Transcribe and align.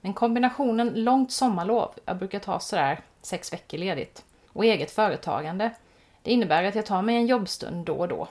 Men 0.00 0.14
kombinationen 0.14 1.04
långt 1.04 1.32
sommarlov, 1.32 1.94
jag 2.04 2.18
brukar 2.18 2.38
ta 2.38 2.60
sådär 2.60 3.00
sex 3.22 3.52
veckor 3.52 3.78
ledigt, 3.78 4.24
och 4.48 4.64
eget 4.64 4.90
företagande, 4.90 5.70
det 6.22 6.32
innebär 6.32 6.64
att 6.64 6.74
jag 6.74 6.86
tar 6.86 7.02
mig 7.02 7.16
en 7.16 7.26
jobbstund 7.26 7.86
då 7.86 7.94
och 7.94 8.08
då. 8.08 8.28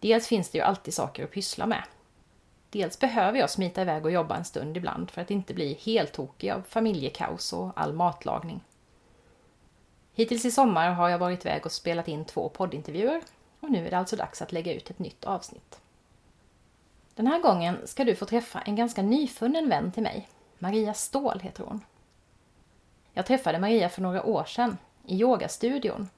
Dels 0.00 0.28
finns 0.28 0.50
det 0.50 0.58
ju 0.58 0.64
alltid 0.64 0.94
saker 0.94 1.24
att 1.24 1.30
pyssla 1.30 1.66
med. 1.66 1.82
Dels 2.70 2.98
behöver 2.98 3.38
jag 3.38 3.50
smita 3.50 3.82
iväg 3.82 4.04
och 4.04 4.10
jobba 4.10 4.36
en 4.36 4.44
stund 4.44 4.76
ibland 4.76 5.10
för 5.10 5.20
att 5.20 5.30
inte 5.30 5.54
bli 5.54 5.78
helt 5.84 6.12
tokig 6.12 6.50
av 6.50 6.62
familjekaos 6.68 7.52
och 7.52 7.72
all 7.76 7.92
matlagning. 7.92 8.60
Hittills 10.14 10.44
i 10.44 10.50
sommar 10.50 10.90
har 10.90 11.08
jag 11.08 11.18
varit 11.18 11.44
iväg 11.44 11.66
och 11.66 11.72
spelat 11.72 12.08
in 12.08 12.24
två 12.24 12.48
poddintervjuer 12.48 13.22
och 13.60 13.70
nu 13.70 13.86
är 13.86 13.90
det 13.90 13.98
alltså 13.98 14.16
dags 14.16 14.42
att 14.42 14.52
lägga 14.52 14.74
ut 14.74 14.90
ett 14.90 14.98
nytt 14.98 15.24
avsnitt. 15.24 15.80
Den 17.14 17.26
här 17.26 17.40
gången 17.40 17.76
ska 17.84 18.04
du 18.04 18.16
få 18.16 18.26
träffa 18.26 18.60
en 18.60 18.76
ganska 18.76 19.02
nyfunnen 19.02 19.68
vän 19.68 19.92
till 19.92 20.02
mig. 20.02 20.28
Maria 20.58 20.94
Ståhl 20.94 21.40
heter 21.40 21.64
hon. 21.64 21.84
Jag 23.12 23.26
träffade 23.26 23.58
Maria 23.58 23.88
för 23.88 24.02
några 24.02 24.24
år 24.24 24.44
sedan 24.44 24.78
i 25.06 25.20
yogastudion 25.20 26.08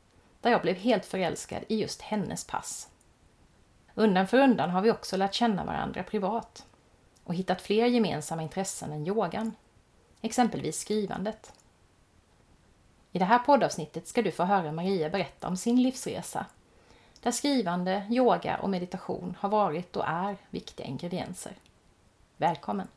där 0.41 0.51
jag 0.51 0.63
blev 0.63 0.77
helt 0.77 1.07
förälskad 1.07 1.63
i 1.69 1.81
just 1.81 2.03
hennes 2.03 2.45
pass. 2.45 2.89
Undan 3.95 4.29
för 4.29 4.39
undan 4.39 4.71
har 4.71 4.83
vi 4.83 4.91
också 4.91 5.17
lärt 5.17 5.35
känna 5.35 5.65
varandra 5.65 6.03
privat 6.03 6.67
och 7.25 7.35
hittat 7.35 7.63
fler 7.63 7.87
gemensamma 7.87 8.43
intressen 8.43 8.93
än 8.93 9.07
yogan. 9.07 9.53
Exempelvis 10.21 10.79
skrivandet. 10.79 11.53
I 13.13 13.19
det 13.19 13.25
här 13.25 13.39
poddavsnittet 13.39 14.09
ska 14.09 14.23
du 14.23 14.31
få 14.31 14.45
höra 14.45 14.73
Maria 14.73 15.11
berätta 15.11 15.49
om 15.49 15.57
sin 15.57 15.83
livsresa 15.83 16.47
där 17.21 17.31
skrivande, 17.31 18.07
yoga 18.11 18.59
och 18.59 18.71
meditation 18.71 19.37
har 19.41 19.49
varit 19.49 19.97
och 19.97 20.05
är 20.07 20.37
viktiga 20.51 20.87
ingredienser. 20.87 21.53
Välkommen! 22.37 22.89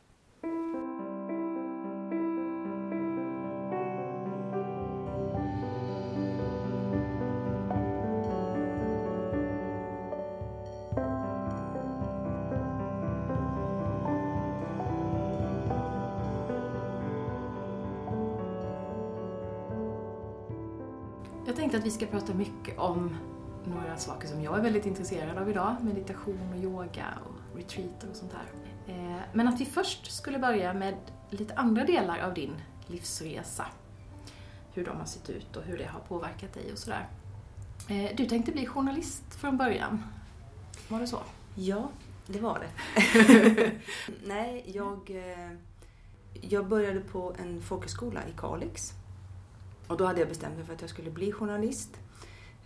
Tänkte 21.60 21.78
att 21.78 21.84
vi 21.84 21.90
ska 21.90 22.06
prata 22.06 22.34
mycket 22.34 22.78
om 22.78 23.16
några 23.64 23.96
saker 23.96 24.28
som 24.28 24.42
jag 24.42 24.58
är 24.58 24.62
väldigt 24.62 24.86
intresserad 24.86 25.38
av 25.38 25.50
idag. 25.50 25.76
Meditation 25.80 26.52
och 26.54 26.62
yoga 26.62 27.06
och 27.24 27.58
retreater 27.58 28.10
och 28.10 28.16
sånt 28.16 28.32
här. 28.32 28.44
Eh, 28.94 29.20
men 29.32 29.48
att 29.48 29.60
vi 29.60 29.64
först 29.64 30.12
skulle 30.12 30.38
börja 30.38 30.74
med 30.74 30.94
lite 31.30 31.54
andra 31.54 31.84
delar 31.84 32.18
av 32.18 32.34
din 32.34 32.54
livsresa. 32.86 33.66
Hur 34.72 34.84
de 34.84 34.96
har 34.96 35.04
sett 35.04 35.30
ut 35.30 35.56
och 35.56 35.62
hur 35.62 35.78
det 35.78 35.86
har 35.86 36.00
påverkat 36.00 36.52
dig 36.54 36.72
och 36.72 36.78
sådär. 36.78 37.08
Eh, 37.88 38.16
du 38.16 38.26
tänkte 38.26 38.52
bli 38.52 38.66
journalist 38.66 39.34
från 39.34 39.56
början. 39.56 40.02
Var 40.88 41.00
det 41.00 41.06
så? 41.06 41.18
Ja, 41.54 41.88
det 42.26 42.40
var 42.40 42.58
det. 42.58 43.72
Nej, 44.24 44.64
jag, 44.66 45.10
eh, 45.10 45.52
jag 46.32 46.68
började 46.68 47.00
på 47.00 47.34
en 47.38 47.62
folkhögskola 47.62 48.20
i 48.28 48.32
Kalix. 48.36 48.94
Och 49.90 49.96
då 49.96 50.04
hade 50.04 50.20
jag 50.20 50.28
bestämt 50.28 50.56
mig 50.56 50.64
för 50.66 50.74
att 50.74 50.80
jag 50.80 50.90
skulle 50.90 51.10
bli 51.10 51.32
journalist. 51.32 51.90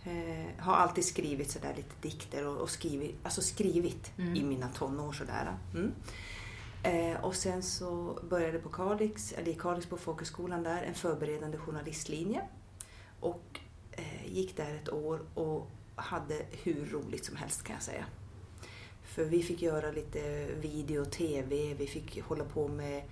Eh, 0.03 0.63
har 0.63 0.73
alltid 0.75 1.05
skrivit 1.05 1.51
sådär 1.51 1.73
lite 1.77 1.95
dikter 2.01 2.47
och, 2.47 2.57
och 2.57 2.69
skrivit, 2.69 3.15
alltså 3.23 3.41
skrivit 3.41 4.11
Mm. 4.17 4.35
i 4.35 4.43
mina 4.43 4.67
tonår 4.69 5.13
sådär. 5.13 5.57
Mm. 5.73 5.91
Eh, 6.83 7.23
och 7.23 7.35
sen 7.35 7.63
så 7.63 8.19
började 8.29 8.59
på 8.59 8.69
Kalix, 8.69 9.33
eller 9.33 9.51
i 9.51 9.53
Kalix 9.53 9.85
på 9.87 9.97
folkhögskolan 9.97 10.63
där, 10.63 10.83
en 10.83 10.93
förberedande 10.93 11.57
journalistlinje. 11.57 12.41
Och 13.19 13.59
eh, 13.91 14.27
gick 14.33 14.57
där 14.57 14.75
ett 14.75 14.89
år 14.93 15.19
och 15.33 15.69
hade 15.95 16.41
hur 16.63 16.85
roligt 16.85 17.25
som 17.25 17.35
helst 17.35 17.63
kan 17.63 17.73
jag 17.73 17.83
säga. 17.83 18.05
För 19.03 19.25
vi 19.25 19.43
fick 19.43 19.61
göra 19.61 19.91
lite 19.91 20.45
video 20.61 21.01
och 21.01 21.11
TV, 21.11 21.73
vi 21.73 21.87
fick 21.87 22.21
hålla 22.21 22.43
på 22.43 22.67
med 22.67 23.03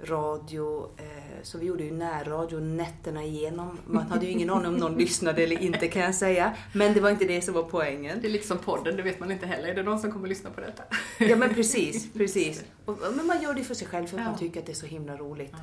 radio. 0.00 0.90
Eh, 0.96 1.42
så 1.42 1.58
vi 1.58 1.66
gjorde 1.66 1.84
ju 1.84 1.90
närradio 1.92 2.56
nätterna 2.60 3.24
igenom. 3.24 3.78
Man 3.86 4.06
hade 4.06 4.26
ju 4.26 4.32
ingen 4.32 4.50
aning 4.50 4.66
om 4.66 4.76
någon 4.76 4.94
lyssnade 4.98 5.42
eller 5.42 5.58
inte 5.62 5.88
kan 5.88 6.02
jag 6.02 6.14
säga. 6.14 6.56
Men 6.74 6.94
det 6.94 7.00
var 7.00 7.10
inte 7.10 7.24
det 7.24 7.42
som 7.42 7.54
var 7.54 7.62
poängen. 7.62 8.18
Det 8.20 8.26
är 8.26 8.30
lite 8.30 8.46
som 8.46 8.58
podden, 8.58 8.96
det 8.96 9.02
vet 9.02 9.20
man 9.20 9.30
inte 9.30 9.46
heller. 9.46 9.68
Är 9.68 9.74
det 9.74 9.82
någon 9.82 9.98
som 10.00 10.12
kommer 10.12 10.28
lyssna 10.28 10.50
på 10.50 10.60
detta? 10.60 10.82
Ja 11.18 11.36
men 11.36 11.54
precis, 11.54 12.12
precis. 12.12 12.64
Och, 12.84 12.98
men 13.16 13.26
man 13.26 13.42
gör 13.42 13.54
det 13.54 13.64
för 13.64 13.74
sig 13.74 13.86
själv 13.86 14.06
för 14.06 14.16
att 14.18 14.24
Ja. 14.24 14.30
man 14.30 14.38
tycker 14.38 14.60
att 14.60 14.66
det 14.66 14.72
är 14.72 14.76
så 14.76 14.86
himla 14.86 15.16
roligt. 15.16 15.54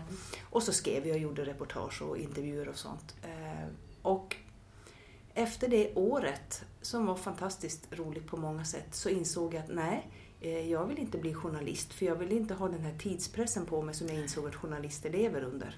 Och 0.49 0.63
så 0.63 0.73
skrev 0.73 1.07
jag 1.07 1.15
och 1.15 1.21
gjorde 1.21 1.45
reportage 1.45 2.01
och 2.01 2.17
intervjuer 2.17 2.69
och 2.69 2.77
sånt. 2.77 3.15
Eh, 3.23 3.67
och 4.01 4.35
efter 5.33 5.67
det 5.67 5.91
året, 5.95 6.63
som 6.81 7.05
var 7.05 7.15
fantastiskt 7.15 7.87
roligt 7.91 8.27
på 8.27 8.37
många 8.37 8.65
sätt, 8.65 8.87
så 8.91 9.09
insåg 9.09 9.53
jag 9.53 9.63
att 9.63 9.69
nej, 9.75 10.07
jag 10.47 10.85
vill 10.85 10.99
inte 10.99 11.17
bli 11.17 11.33
journalist 11.33 11.93
för 11.93 12.05
jag 12.05 12.15
vill 12.15 12.31
inte 12.31 12.53
ha 12.53 12.67
den 12.69 12.81
här 12.81 12.97
tidspressen 12.97 13.65
på 13.65 13.81
mig 13.81 13.95
som 13.95 14.07
jag 14.07 14.17
insåg 14.17 14.47
att 14.47 14.55
journalister 14.55 15.09
lever 15.09 15.41
under. 15.43 15.77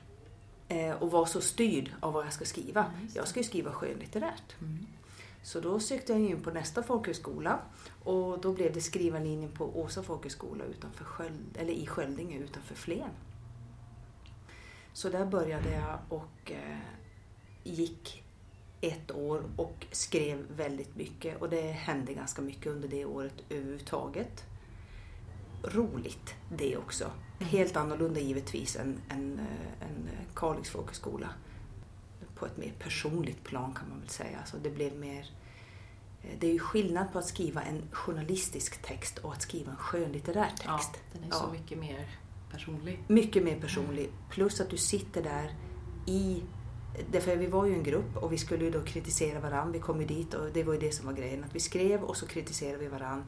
Eh, 0.68 0.92
Och 1.04 1.12
vara 1.12 1.26
så 1.26 1.42
styrd 1.42 1.92
av 2.00 2.14
vad 2.14 2.26
jag 2.26 2.34
ska 2.34 2.46
skriva. 2.46 2.94
Jag 3.16 3.28
ska 3.28 3.40
ju 3.40 3.44
skriva 3.44 3.72
skönlitterärt. 3.72 4.56
Mm. 4.62 4.86
Så 5.44 5.60
då 5.60 5.80
sökte 5.80 6.12
jag 6.12 6.22
in 6.22 6.42
på 6.42 6.52
nästa 6.52 6.84
folkhögskola 6.84 7.60
och 8.04 8.42
då 8.42 8.54
blev 8.54 8.74
det 8.74 8.82
skrivarlinjen 8.82 9.52
på 9.52 9.80
Åsa 9.82 10.04
folkhögskola 10.04 10.64
utanför 10.64 11.04
Sköld, 11.04 11.58
eller 11.58 11.74
i 11.74 11.88
Sköldinge 11.88 12.38
utanför 12.38 12.76
Flen. 12.76 13.10
Så 14.94 15.10
där 15.10 15.26
började 15.26 15.72
jag 15.72 16.00
och 16.10 16.52
eh, 16.52 16.78
gick 17.64 18.24
ett 18.82 19.12
år 19.12 19.44
och 19.56 19.86
skrev 19.92 20.46
väldigt 20.56 20.96
mycket 20.96 21.42
och 21.42 21.50
det 21.50 21.62
hände 21.62 22.14
ganska 22.14 22.42
mycket 22.42 22.68
under 22.68 22.88
det 22.88 23.06
året 23.06 23.34
överhuvudtaget. 23.50 24.44
Roligt 25.64 26.36
det 26.58 26.78
också. 26.78 27.12
Helt 27.40 27.76
annorlunda 27.76 28.20
givetvis 28.20 28.76
än, 28.76 29.00
än, 29.10 29.40
eh, 29.40 29.88
än 29.88 30.10
Kalix 30.36 30.70
folkhögskola. 30.70 31.30
På 32.36 32.46
ett 32.46 32.58
mer 32.58 32.74
personligt 32.80 33.44
plan 33.44 33.74
kan 33.74 33.90
man 33.90 34.00
väl 34.00 34.10
säga. 34.10 34.38
Alltså 34.40 34.58
det 34.64 34.70
blev 34.70 34.96
mer 35.00 35.30
eh, 36.24 36.30
det 36.40 36.48
är 36.48 36.52
ju 36.54 36.60
skillnad 36.60 37.14
på 37.14 37.20
att 37.20 37.26
skriva 37.28 37.62
en 37.62 37.82
journalistisk 37.92 38.82
text 38.82 39.18
och 39.18 39.34
att 39.34 39.42
skriva 39.42 39.72
en 39.72 39.78
skönlitterär 39.78 40.50
text. 40.50 40.66
Ja, 40.66 40.80
den 41.14 41.24
är 41.24 41.28
Ja. 41.30 41.36
så 41.36 41.48
mycket 41.52 41.78
mer 41.80 42.18
personlig. 42.52 43.04
Mycket 43.08 43.44
mer 43.44 43.60
personlig. 43.60 44.10
Plus 44.30 44.62
att 44.62 44.70
du 44.70 44.78
sitter 44.78 45.24
där 45.24 45.56
i... 46.06 46.44
Därför 47.12 47.36
vi 47.36 47.48
var 47.48 47.66
ju 47.66 47.74
en 47.74 47.84
grupp 47.84 48.18
och 48.18 48.34
vi 48.34 48.38
skulle 48.38 48.66
ju 48.66 48.72
då 48.72 48.82
kritisera 48.82 49.40
varandra. 49.40 49.72
Vi 49.74 49.80
kom 49.80 50.02
ju 50.02 50.08
dit 50.08 50.34
och 50.34 50.50
det 50.54 50.64
var 50.64 50.74
ju 50.74 50.80
det 50.80 50.92
som 50.92 51.06
var 51.06 51.14
grejen. 51.14 51.44
Att 51.44 51.56
vi 51.56 51.60
skrev 51.60 52.04
och 52.04 52.18
så 52.18 52.28
kritiserade 52.28 52.78
vi 52.78 52.88
varandra. 52.88 53.26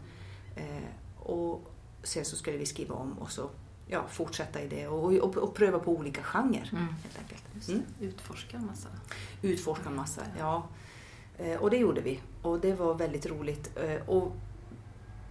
Eh, 0.56 0.84
och 1.20 1.73
sen 2.04 2.26
så 2.26 2.36
skulle 2.36 2.58
vi 2.58 2.66
skriva 2.66 2.96
om 2.96 3.14
och 3.20 3.32
så 3.32 3.50
ja, 3.88 4.04
fortsätta 4.10 4.62
i 4.62 4.68
det 4.68 4.88
och, 4.88 5.14
och, 5.14 5.38
och 5.38 5.54
pröva 5.56 5.80
på 5.80 5.92
olika 5.92 6.24
genrer 6.24 6.70
Mm. 6.72 6.86
helt 7.04 7.20
enkelt. 7.20 7.44
Just 7.56 7.70
Mm. 7.70 7.82
Utforska 8.00 8.58
en 8.58 8.66
massa. 8.66 8.90
Utforska 9.42 9.90
en 9.90 9.96
massa, 9.96 10.22
ja. 10.40 10.68
Eh, 11.38 11.60
Och 11.62 11.70
det 11.70 11.78
gjorde 11.78 12.02
vi. 12.02 12.20
Och 12.42 12.60
det 12.60 12.74
var 12.74 12.94
väldigt 12.94 13.26
roligt. 13.26 13.78
Eh, 13.78 14.10
Och 14.10 14.32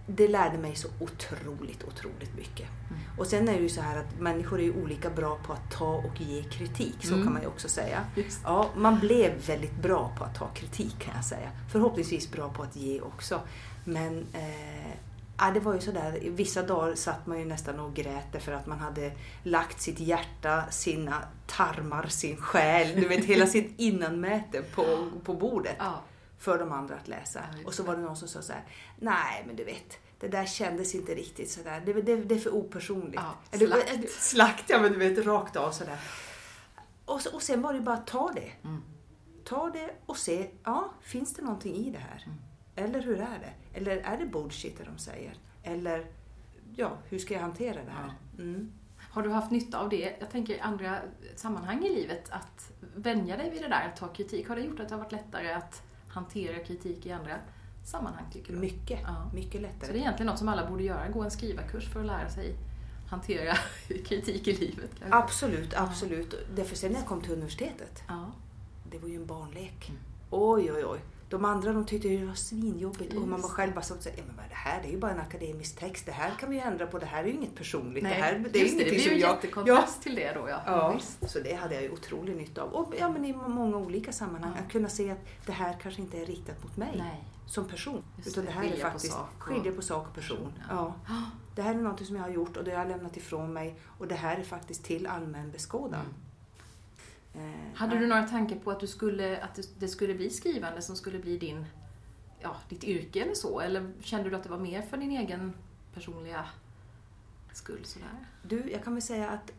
det 0.07 0.27
lärde 0.27 0.57
mig 0.57 0.75
så 0.75 0.87
otroligt, 0.99 1.83
otroligt 1.83 2.35
mycket. 2.35 2.67
Mm. 2.89 3.01
Och 3.17 3.27
sen 3.27 3.47
är 3.49 3.53
det 3.53 3.59
ju 3.59 3.69
så 3.69 3.81
här 3.81 3.99
att 3.99 4.19
människor 4.19 4.59
är 4.59 4.63
ju 4.63 4.83
olika 4.83 5.09
bra 5.09 5.39
på 5.47 5.53
att 5.53 5.71
ta 5.71 5.93
och 5.93 6.21
ge 6.21 6.43
kritik. 6.43 6.95
Så 7.01 7.13
Mm. 7.13 7.23
kan 7.23 7.33
man 7.33 7.41
ju 7.41 7.47
också 7.47 7.69
säga. 7.69 8.05
Just. 8.15 8.39
Ja, 8.43 8.69
man 8.75 8.99
blev 8.99 9.45
väldigt 9.47 9.75
bra 9.81 10.11
på 10.17 10.23
att 10.23 10.35
ta 10.35 10.47
kritik 10.47 10.99
kan 10.99 11.15
jag 11.15 11.25
säga. 11.25 11.51
Förhoppningsvis 11.71 12.31
bra 12.31 12.49
på 12.49 12.63
att 12.63 12.75
ge 12.75 13.01
också. 13.01 13.39
Men 13.85 14.25
eh, 14.33 14.82
ja, 15.37 15.51
det 15.51 15.59
var 15.59 15.73
ju 15.73 15.79
sådär, 15.79 16.19
vissa 16.21 16.63
dagar 16.63 16.95
satt 16.95 17.27
man 17.27 17.39
ju 17.39 17.45
nästan 17.45 17.79
och 17.79 17.93
grät 17.93 18.25
därför 18.31 18.51
att 18.51 18.67
man 18.67 18.79
hade 18.79 19.11
lagt 19.43 19.81
sitt 19.81 19.99
hjärta, 19.99 20.63
sina 20.71 21.23
tarmar, 21.47 22.07
sin 22.07 22.37
själ, 22.37 23.01
du 23.01 23.07
vet 23.07 23.25
hela 23.25 23.47
sitt 23.47 23.73
innanmäte 23.77 24.61
på, 24.61 25.09
på 25.23 25.33
bordet. 25.33 25.75
Ja. 25.79 26.01
för 26.39 26.59
de 26.59 26.71
andra 26.71 26.95
att 26.95 27.07
läsa. 27.07 27.39
Ja, 27.51 27.67
och 27.67 27.73
så 27.73 27.83
var 27.83 27.95
det 27.95 28.01
någon 28.01 28.17
som 28.17 28.27
sa 28.27 28.41
så 28.41 28.53
här, 28.53 28.63
nej 28.99 29.43
men 29.47 29.55
du 29.55 29.63
vet, 29.63 29.97
det 30.19 30.27
där 30.27 30.45
kändes 30.45 30.95
inte 30.95 31.15
riktigt 31.15 31.51
sådär, 31.51 31.81
det, 31.85 31.93
det, 31.93 32.15
det 32.15 32.35
är 32.35 32.39
för 32.39 32.53
opersonligt. 32.53 33.21
Ja, 33.51 33.57
slakt. 33.57 34.09
slakt, 34.19 34.69
ja 34.69 34.79
men 34.79 34.91
du 34.91 34.99
vet, 34.99 35.25
rakt 35.25 35.55
av 35.55 35.71
sådär. 35.71 35.97
Och, 37.05 37.21
och 37.33 37.41
sen 37.41 37.61
var 37.61 37.73
det 37.73 37.81
bara 37.81 37.95
att 37.95 38.07
ta 38.07 38.31
det. 38.35 38.51
Mm. 38.63 38.81
Ta 39.43 39.69
det 39.69 39.89
och 40.05 40.17
se, 40.17 40.49
ja, 40.63 40.93
finns 41.01 41.33
det 41.33 41.41
någonting 41.41 41.75
i 41.75 41.89
det 41.89 41.97
här? 41.97 42.23
Mm. 42.25 42.37
Eller 42.75 43.01
hur 43.01 43.19
är 43.19 43.39
det? 43.39 43.53
Eller 43.73 43.97
är 43.97 44.17
det 44.17 44.25
bullshit 44.25 44.77
det 44.77 44.83
de 44.83 44.97
säger? 44.97 45.33
Eller, 45.63 46.05
ja, 46.75 46.91
hur 47.09 47.19
ska 47.19 47.33
jag 47.33 47.41
hantera 47.41 47.83
det 47.83 47.91
här? 47.91 48.13
Mm. 48.39 48.71
Har 48.97 49.21
du 49.23 49.29
haft 49.29 49.51
nytta 49.51 49.79
av 49.79 49.89
det, 49.89 50.15
jag 50.19 50.29
tänker 50.31 50.53
i 50.53 50.59
andra 50.59 50.99
sammanhang 51.35 51.83
i 51.85 51.95
livet, 51.95 52.29
att 52.29 52.71
vänja 52.95 53.37
dig 53.37 53.49
vid 53.49 53.61
det 53.61 53.67
där 53.67 53.87
att 53.87 53.95
ta 53.95 54.07
kritik? 54.07 54.47
Har 54.49 54.55
det 54.55 54.61
gjort 54.61 54.79
att 54.79 54.89
det 54.89 54.95
har 54.95 54.99
varit 55.03 55.11
lättare 55.11 55.51
att 55.53 55.81
hantera 56.07 56.59
kritik 56.63 57.05
i 57.05 57.11
andra 57.11 57.35
sammanhang, 57.85 58.23
tycker 58.33 58.53
du? 58.53 58.59
Mycket, 58.59 58.99
Ja. 59.03 59.29
mycket 59.33 59.53
Så 59.53 59.59
lättare. 59.61 59.91
det 59.91 59.97
är 59.97 60.01
egentligen 60.01 60.27
något 60.27 60.39
som 60.39 60.49
alla 60.49 60.69
borde 60.69 60.83
göra, 60.83 61.09
gå 61.09 61.23
en 61.23 61.31
skrivarkurs 61.31 61.89
för 61.89 61.99
att 61.99 62.05
lära 62.05 62.29
sig 62.29 62.55
hantera 63.09 63.53
kritik 64.05 64.47
i 64.47 64.53
livet. 64.53 64.89
kanske? 64.99 65.17
Absolut, 65.17 65.73
absolut. 65.73 66.35
Därför 66.55 66.75
sen 66.75 66.91
när 66.91 66.99
jag 66.99 67.07
kom 67.07 67.21
till 67.21 67.31
universitetet, 67.33 68.03
Ja. 68.07 68.31
det 68.91 68.99
var 68.99 69.09
ju 69.09 69.15
en 69.15 69.25
barnlek. 69.25 69.89
Mm. 69.89 70.01
Oj, 70.29 70.71
oj, 70.71 70.85
oj. 70.85 70.99
De 71.33 71.45
andra 71.45 71.73
de 71.73 71.85
tyckte 71.85 72.07
det 72.07 72.25
var 72.25 72.33
svinjobbigt 72.33 73.13
och 73.13 73.27
man 73.27 73.41
var 73.41 73.49
själv 73.49 73.73
bara 73.73 73.81
så 73.81 73.93
att 73.93 74.03
säga, 74.03 74.15
ja, 74.17 74.23
men 74.27 74.35
vad 74.35 74.45
är 74.45 74.49
det 74.49 74.55
här? 74.55 74.81
Det 74.81 74.87
är 74.87 74.91
ju 74.91 74.97
bara 74.97 75.11
en 75.11 75.19
akademisk 75.19 75.79
text. 75.79 76.05
Det 76.05 76.11
här 76.11 76.31
kan 76.39 76.49
vi 76.49 76.59
ändra 76.59 76.87
på. 76.87 76.99
Det 76.99 77.05
här 77.05 77.23
är 77.23 77.27
ju 77.27 77.33
inget 77.33 77.55
personligt. 77.55 78.03
Nej, 78.03 78.13
det 78.15 78.21
här 78.21 78.45
det 78.51 78.59
är 78.59 78.63
just 78.63 78.77
det, 78.77 78.83
det 78.83 78.89
blir 78.89 79.11
ju 79.11 79.19
jättekontrast 79.19 80.01
till 80.01 80.15
det 80.15 80.33
då 80.33 80.49
ja. 80.49 80.61
Ja, 80.65 80.93
Visst. 80.93 81.29
så 81.29 81.39
det 81.39 81.53
hade 81.53 81.73
jag 81.75 81.83
ju 81.83 81.89
otrolig 81.89 82.35
nytta 82.35 82.61
av. 82.61 82.73
Och 82.73 82.93
ja, 82.99 83.09
men 83.09 83.25
i 83.25 83.33
många 83.33 83.77
olika 83.77 84.11
sammanhang. 84.11 84.53
Ja. 84.55 84.63
Att 84.63 84.71
kunna 84.71 84.89
se 84.89 85.11
att 85.11 85.19
det 85.45 85.51
här 85.51 85.77
kanske 85.81 86.01
inte 86.01 86.17
är 86.21 86.25
riktat 86.25 86.63
mot 86.63 86.77
mig 86.77 86.95
Nej. 86.97 87.23
som 87.45 87.65
person. 87.67 88.03
Just 88.17 88.27
utan 88.27 88.45
det, 88.45 88.51
här 88.51 88.63
är 88.63 88.75
faktiskt 88.75 89.17
skilja 89.37 89.71
på 89.71 89.81
sak 89.81 90.07
och 90.07 90.15
person. 90.15 90.53
Ja. 90.69 90.95
Ja. 91.07 91.23
Det 91.55 91.61
här 91.61 91.75
är 91.75 91.79
något 91.79 92.05
som 92.05 92.15
jag 92.15 92.23
har 92.23 92.29
gjort 92.29 92.57
och 92.57 92.63
det 92.63 92.71
har 92.71 92.79
jag 92.79 92.87
lämnat 92.87 93.17
ifrån 93.17 93.53
mig. 93.53 93.79
Och 93.97 94.07
det 94.07 94.15
här 94.15 94.37
är 94.37 94.43
faktiskt 94.43 94.83
till 94.83 95.07
allmän 95.07 95.51
beskådan. 95.51 95.99
Mm. 95.99 96.13
Eh, 97.35 97.75
Hade 97.75 97.97
du 97.99 98.07
några 98.07 98.23
tankar 98.27 98.55
på 98.55 98.71
att, 98.71 98.79
du 98.79 98.87
skulle, 98.87 99.41
att 99.41 99.59
det- 99.79 99.87
skulle 99.87 100.13
bli 100.13 100.29
skrivande 100.29 100.81
som 100.81 100.95
skulle 100.95 101.19
bli 101.19 101.37
din, 101.37 101.65
ja, 102.41 102.55
ditt 102.69 102.83
yrke 102.83 103.21
eller 103.23 103.33
så? 103.33 103.59
Eller 103.59 103.91
kände 104.01 104.29
du 104.29 104.35
att 104.35 104.43
det 104.43 104.49
var 104.49 104.57
mer 104.59 104.81
för 104.81 104.97
din 104.97 105.11
egen 105.11 105.53
personliga 105.93 106.45
skull? 107.53 107.85
Sådär? 107.85 108.07
Du, 108.43 108.71
jag 108.71 108.83
kan 108.83 108.93
väl 108.93 109.01
säga 109.01 109.29
att 109.29 109.51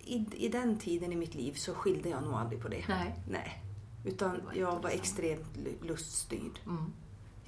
i, 0.00 0.26
i 0.32 0.48
den 0.48 0.78
tiden 0.78 1.12
i 1.12 1.16
mitt 1.16 1.34
liv 1.34 1.52
så 1.52 1.74
skilde 1.74 2.08
jag 2.08 2.22
nog 2.22 2.32
aldrig 2.34 2.62
på 2.62 2.68
det. 2.68 2.84
Nej. 2.88 3.14
Nej. 3.30 3.62
Utan 4.04 4.34
Det 4.34 4.42
var 4.44 4.54
jag 4.54 4.66
var 4.66 4.74
intressant. 4.76 5.00
extremt 5.00 5.56
lu- 5.56 5.86
luststyrd. 5.86 6.58
Mm. 6.66 6.92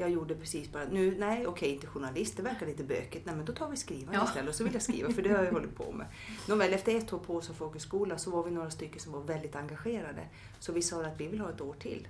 Jag 0.01 0.11
gjorde 0.11 0.35
precis 0.35 0.73
bara, 0.73 0.85
nu, 0.85 1.17
nej 1.19 1.47
okej 1.47 1.69
inte 1.69 1.87
journalist, 1.87 2.37
det 2.37 2.43
verkar 2.43 2.67
lite 2.67 2.85
bökigt, 2.85 3.27
nej 3.27 3.37
men 3.37 3.45
då 3.45 3.53
tar 3.53 3.69
vi 3.69 3.77
skrivande 3.77 4.19
Ja. 4.19 4.25
istället 4.25 4.49
och 4.49 4.55
så 4.55 4.65
vill 4.65 4.73
jag 4.73 4.83
skriva 4.83 5.13
för 5.13 5.23
det 5.23 5.31
har 5.31 5.45
jag 5.45 5.53
hållit 5.53 5.77
på 5.77 5.93
med. 5.93 6.07
Nåväl, 6.49 6.73
efter 6.73 6.95
ett 6.97 7.13
år 7.13 7.19
på 7.19 7.35
Åsa 7.35 7.55
folkhögskola 7.55 8.19
så 8.19 8.31
var 8.31 8.43
vi 8.45 8.51
några 8.51 8.71
stycken 8.71 9.01
som 9.01 9.13
var 9.13 9.21
väldigt 9.21 9.57
engagerade. 9.57 10.23
Så 10.61 10.73
vi 10.73 10.83
sa 10.83 11.05
att 11.05 11.21
vi 11.21 11.27
vill 11.29 11.41
ha 11.41 11.51
ett 11.51 11.61
år 11.61 11.75
till. 11.79 12.09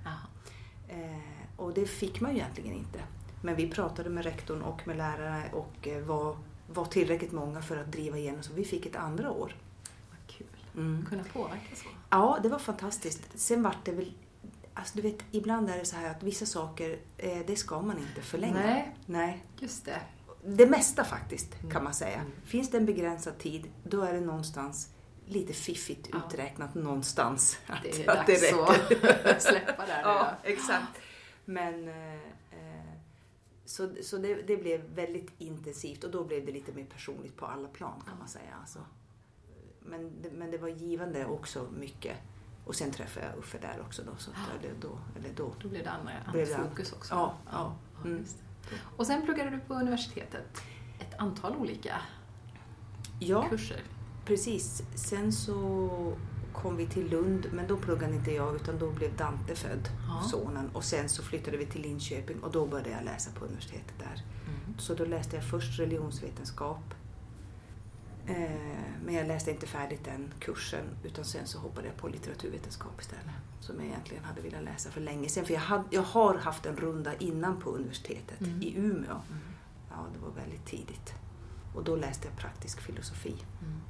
Eh, 0.89 1.57
och 1.57 1.75
det 1.75 1.87
fick 1.87 2.21
man 2.21 2.31
ju 2.31 2.37
egentligen 2.39 2.73
inte. 2.73 3.01
Men 3.43 3.57
vi 3.57 3.71
pratade 3.71 4.11
med 4.11 4.25
rektorn 4.25 4.63
och 4.63 4.87
med 4.87 4.97
lärare 4.97 5.51
och 5.53 5.89
eh, 5.89 6.03
var, 6.03 6.37
var 6.73 6.85
tillräckligt 6.85 7.33
många 7.33 7.63
för 7.63 7.77
att 7.77 7.93
driva 7.93 8.19
igenom 8.19 8.43
så 8.43 8.53
vi 8.53 8.65
fick 8.65 8.87
ett 8.87 8.97
andra 8.97 9.31
år. 9.31 9.55
Vad 10.11 10.37
kul. 10.37 10.47
Mm. 10.77 11.07
Kunna 11.09 11.25
påverka 11.25 11.77
så. 11.77 11.89
Ja, 12.11 12.39
det 12.43 12.49
var 12.49 12.59
fantastiskt. 12.59 13.23
Sen 13.35 13.63
vart 13.63 13.85
det 13.85 13.93
väl... 13.93 14.13
Alltså 14.79 14.97
du 14.97 15.03
vet, 15.03 15.19
ibland 15.31 15.71
är 15.71 15.79
det 15.79 15.85
så 15.85 15.97
här 15.97 16.11
att 16.11 16.23
vissa 16.23 16.47
saker, 16.47 16.99
eh, 17.17 17.39
det 17.47 17.57
ska 17.57 17.83
man 17.83 17.99
inte 17.99 18.23
förlänga. 18.23 18.55
Nej. 18.55 18.97
Nej. 19.07 19.45
Just 19.61 19.85
det. 19.85 20.01
Det 20.45 20.67
mesta 20.67 21.05
faktiskt, 21.05 21.55
Mm. 21.61 21.71
kan 21.71 21.85
man 21.85 21.95
säga. 21.95 22.21
Mm. 22.21 22.33
Finns 22.45 22.71
det 22.71 22.77
en 22.79 22.87
begränsad 22.87 23.39
tid, 23.39 23.71
då 23.85 24.03
är 24.03 24.13
det 24.15 24.21
någonstans 24.21 24.89
lite 25.27 25.53
fiffigt 25.53 26.09
Ja. 26.13 26.19
uträknat 26.27 26.75
någonstans. 26.75 27.59
Att, 27.67 27.83
Det 27.83 28.05
är 28.07 28.11
att 28.11 28.27
det 28.27 28.53
dags 28.53 28.91
räcker. 28.91 29.31
att 29.35 29.43
släppa 29.51 29.87
där. 29.87 30.01
Ja, 30.03 30.31
exakt. 30.43 30.99
Men 31.45 31.89
eh, 31.89 32.15
eh, 32.15 32.93
så, 33.65 33.91
så 34.03 34.17
det, 34.19 34.35
det 34.35 34.57
blev 34.57 34.81
väldigt 34.95 35.31
intensivt 35.39 36.05
och 36.05 36.11
då 36.11 36.25
blev 36.25 36.47
det 36.47 36.53
lite 36.53 36.73
mer 36.73 36.85
personligt 36.85 37.37
på 37.37 37.47
alla 37.47 37.69
plan 37.69 38.03
kan 38.09 38.19
man 38.19 38.29
säga. 38.29 38.55
Alltså. 38.61 38.79
Men, 39.81 40.23
det, 40.23 40.31
men 40.31 40.51
det 40.51 40.59
var 40.59 40.69
givande 40.69 41.27
också 41.27 41.67
mycket. 41.79 42.17
Och 42.69 42.75
sen 42.75 42.91
träffade 42.93 43.27
jag 43.27 43.39
Uffe 43.39 43.59
där 43.59 43.81
också 43.81 44.03
då. 44.03 44.13
Så 44.19 44.31
att 44.31 44.63
det, 44.63 44.69
då, 44.81 44.99
eller 45.19 45.35
då. 45.37 45.53
Då 45.63 45.69
blev 45.69 45.85
det 45.85 45.91
andra, 45.91 46.13
annat 46.27 46.49
fokus 46.69 46.93
också. 46.93 47.15
Ja, 47.15 47.35
ja. 47.45 47.51
ja 47.53 47.75
Mm. 48.05 48.25
Och 48.97 49.07
sen 49.07 49.23
pluggade 49.23 49.51
du 49.51 49.59
på 49.59 49.75
universitetet 49.75 50.63
ett 50.99 51.15
antal 51.19 51.57
olika 51.57 52.01
Ja, 53.21 53.49
kurser. 53.49 53.83
precis. 54.25 54.83
Sen 54.95 55.33
så 55.33 56.17
kom 56.53 56.77
vi 56.77 56.87
till 56.87 57.11
Lund, 57.11 57.47
men 57.53 57.67
då 57.67 57.77
pluggade 57.77 58.15
inte 58.15 58.33
jag 58.33 58.55
utan 58.55 58.79
då 58.79 58.91
blev 58.91 59.17
Dante 59.17 59.55
född, 59.55 59.89
Ja. 60.09 60.29
sonen. 60.29 60.71
Och 60.73 60.85
sen 60.85 61.09
så 61.09 61.23
flyttade 61.23 61.57
vi 61.57 61.67
till 61.67 61.83
Linköping 61.83 62.41
och 62.43 62.53
då 62.53 62.67
började 62.67 62.91
jag 62.91 63.05
läsa 63.05 63.31
på 63.39 63.45
universitetet 63.45 63.99
där. 63.99 64.23
Mm. 64.47 64.79
Så 64.79 64.95
då 64.95 65.05
läste 65.05 65.37
jag 65.37 65.45
först 65.45 65.79
religionsvetenskap. 65.79 66.95
Eh, 68.29 68.51
men 69.05 69.15
jag 69.15 69.27
läste 69.27 69.51
inte 69.51 69.67
färdigt 69.67 70.05
den 70.05 70.35
kursen 70.41 70.85
utan 71.05 71.25
sen 71.25 71.47
så 71.47 71.59
hoppade 71.59 71.87
jag 71.87 71.97
på 71.97 72.09
litteraturvetenskap 72.09 73.01
istället. 73.01 73.25
Som 73.61 73.77
jag 73.77 73.87
egentligen 73.87 74.25
hade 74.25 74.41
velat 74.41 74.63
läsa 74.63 74.91
för 74.91 75.01
länge 75.01 75.29
sedan. 75.29 75.45
För 75.45 75.55
jag, 75.55 75.61
hade, 75.61 75.85
jag 75.91 76.03
har 76.03 76.35
haft 76.35 76.67
en 76.67 76.77
runda 76.77 77.15
innan 77.17 77.61
på 77.61 77.71
universitetet 77.71 78.41
Mm. 78.41 78.63
i 78.63 78.75
Umeå. 78.77 79.11
Mm. 79.11 79.41
Ja, 79.91 80.07
det 80.15 80.19
var 80.19 80.31
väldigt 80.31 80.67
tidigt. 80.67 81.15
Och 81.75 81.85
då 81.85 81.97
läste 81.97 82.29
jag 82.29 82.37
praktisk 82.37 82.81
filosofi. 82.81 83.35
Mm. 83.63 83.81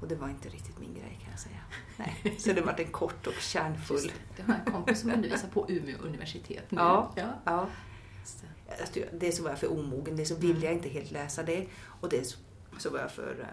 Och 0.00 0.08
det 0.08 0.14
var 0.14 0.28
inte 0.28 0.48
riktigt 0.48 0.78
min 0.78 0.94
grej 0.94 1.18
kan 1.22 1.30
jag 1.30 1.40
säga. 1.40 1.60
Nej. 1.96 2.36
Så 2.38 2.52
det 2.52 2.60
var 2.60 2.80
en 2.80 2.92
kort 2.92 3.26
och 3.26 3.32
kärnfull. 3.40 4.12
Det. 4.36 4.42
Har 4.42 4.54
en 4.66 4.72
kompis 4.72 5.00
som 5.00 5.10
undervisar 5.10 5.48
på 5.48 5.70
Umeå 5.70 5.98
universitet 5.98 6.70
nu. 6.70 6.78
Ja. 6.78 7.12
ja. 7.16 7.28
Ja, 7.44 7.68
dels 9.12 9.36
så 9.36 9.42
var 9.42 9.50
jag 9.50 9.58
för 9.58 9.72
omogen, 9.72 10.16
dels 10.16 10.28
så 10.28 10.34
ville 10.34 10.64
jag 10.66 10.74
inte 10.74 10.88
helt 10.88 11.10
läsa 11.10 11.42
det. 11.42 11.66
Och 12.00 12.08
dels 12.08 12.36
så 12.78 12.90
var 12.90 12.98
jag 12.98 13.10
för, 13.10 13.40
eh, 13.40 13.46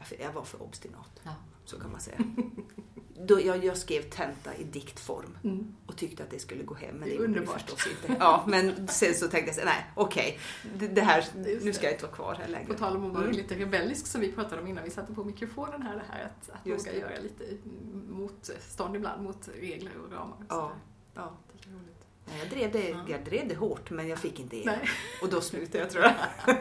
jag 0.00 0.06
för- 0.08 0.16
jag 0.20 0.32
var 0.32 0.42
för 0.44 0.62
obstinat. 0.62 1.20
Ja. 1.22 1.30
Så 1.64 1.80
kan 1.80 1.90
man 1.92 2.00
säga. 2.00 2.18
Då 3.26 3.40
jag, 3.40 3.64
jag 3.64 3.76
skrev 3.76 4.02
tenta 4.02 4.54
i 4.54 4.64
diktform 4.64 5.38
Mm. 5.44 5.74
och 5.86 5.96
tyckte 5.96 6.22
att 6.22 6.30
det 6.30 6.38
skulle 6.38 6.64
gå 6.64 6.74
hem. 6.74 6.94
Men 6.96 7.00
Det 7.00 7.04
det, 7.06 7.10
är 7.10 7.14
gjorde 7.14 7.26
det 7.32 7.38
underbart. 7.38 7.60
förstås 7.60 7.86
inte. 7.86 8.16
Ja, 8.20 8.44
men 8.48 8.88
sen 8.88 9.14
så 9.14 9.28
tänkte 9.28 9.48
jag 9.48 9.54
så, 9.56 9.64
nej 9.64 9.86
okej, 9.94 10.38
det, 10.78 10.88
det 10.88 11.00
här, 11.00 11.18
Just 11.46 11.64
nu 11.64 11.72
ska 11.72 11.84
jag 11.84 11.92
inte 11.94 12.04
vara 12.04 12.14
kvar 12.14 12.34
här 12.34 12.48
längre. 12.48 12.66
På 12.66 12.74
tal 12.74 12.96
om 12.96 13.04
att 13.06 13.12
vara 13.12 13.24
Mm. 13.24 13.36
lite 13.36 13.54
rebellisk 13.54 14.06
som 14.06 14.20
vi 14.20 14.32
pratade 14.32 14.60
om 14.62 14.68
innan 14.68 14.84
vi 14.84 14.90
satte 14.90 15.14
på 15.14 15.24
mikrofonen 15.24 15.82
här, 15.82 15.96
det 15.96 16.02
här 16.10 16.24
att, 16.24 16.50
att 16.50 16.66
våga 16.66 16.92
det. 16.92 16.98
göra 16.98 17.18
lite 17.22 17.44
motstånd 18.08 18.96
ibland 18.96 19.22
mot 19.22 19.48
regler 19.60 19.92
och 20.06 20.12
ramar. 20.12 20.36
och 20.36 20.44
Ja, 20.48 20.72
ja. 21.14 21.32
Det 21.52 21.68
är 21.70 21.72
roligt. 21.74 22.06
Jag 22.40 22.50
drev, 22.50 22.72
det, 22.72 22.88
Ja. 22.88 23.04
jag 23.08 23.24
drev 23.24 23.48
det 23.48 23.54
hårt 23.54 23.90
men 23.90 24.08
jag 24.08 24.18
fick 24.18 24.40
inte 24.40 24.56
igenom. 24.56 24.74
Nej. 24.78 24.88
Och 25.22 25.28
då 25.28 25.40
slutade 25.40 25.78
jag 25.78 25.90
tror 25.90 26.04
jag. 26.04 26.14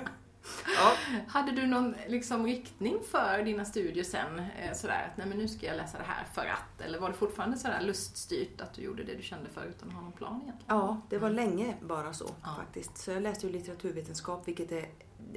ja. 0.78 0.94
Hade 1.28 1.52
du 1.52 1.68
någon 1.68 1.96
liksom, 2.08 2.46
riktning 2.46 2.98
för 3.12 3.44
dina 3.44 3.66
studier 3.66 4.04
sen? 4.04 4.40
Eh, 4.40 4.74
sådär 4.74 5.08
att 5.12 5.18
nej, 5.18 5.28
men 5.28 5.38
nu 5.38 5.48
ska 5.48 5.66
jag 5.66 5.78
läsa 5.78 5.98
det 5.98 6.04
här 6.04 6.24
för 6.34 6.46
att? 6.46 6.82
Eller 6.82 7.00
var 7.00 7.08
det 7.10 7.16
fortfarande 7.16 7.58
sådär 7.58 7.82
luststyrt 7.82 8.62
att 8.62 8.74
du 8.74 8.82
gjorde 8.82 9.04
det 9.04 9.16
du 9.16 9.24
kände 9.24 9.50
för 9.50 9.66
utan 9.66 9.90
att 9.90 9.96
ha 9.96 10.02
någon 10.02 10.12
plan 10.12 10.42
egentligen? 10.44 10.78
ja, 10.78 11.02
det 11.10 11.18
var 11.18 11.30
länge 11.30 11.76
bara 11.82 12.14
så 12.14 12.26
Ja. 12.44 12.56
faktiskt. 12.58 12.98
Så 12.98 13.12
jag 13.12 13.24
läste 13.24 13.48
ju 13.48 13.54
litteraturvetenskap 13.54 14.48
vilket 14.48 14.72
är 14.72 14.86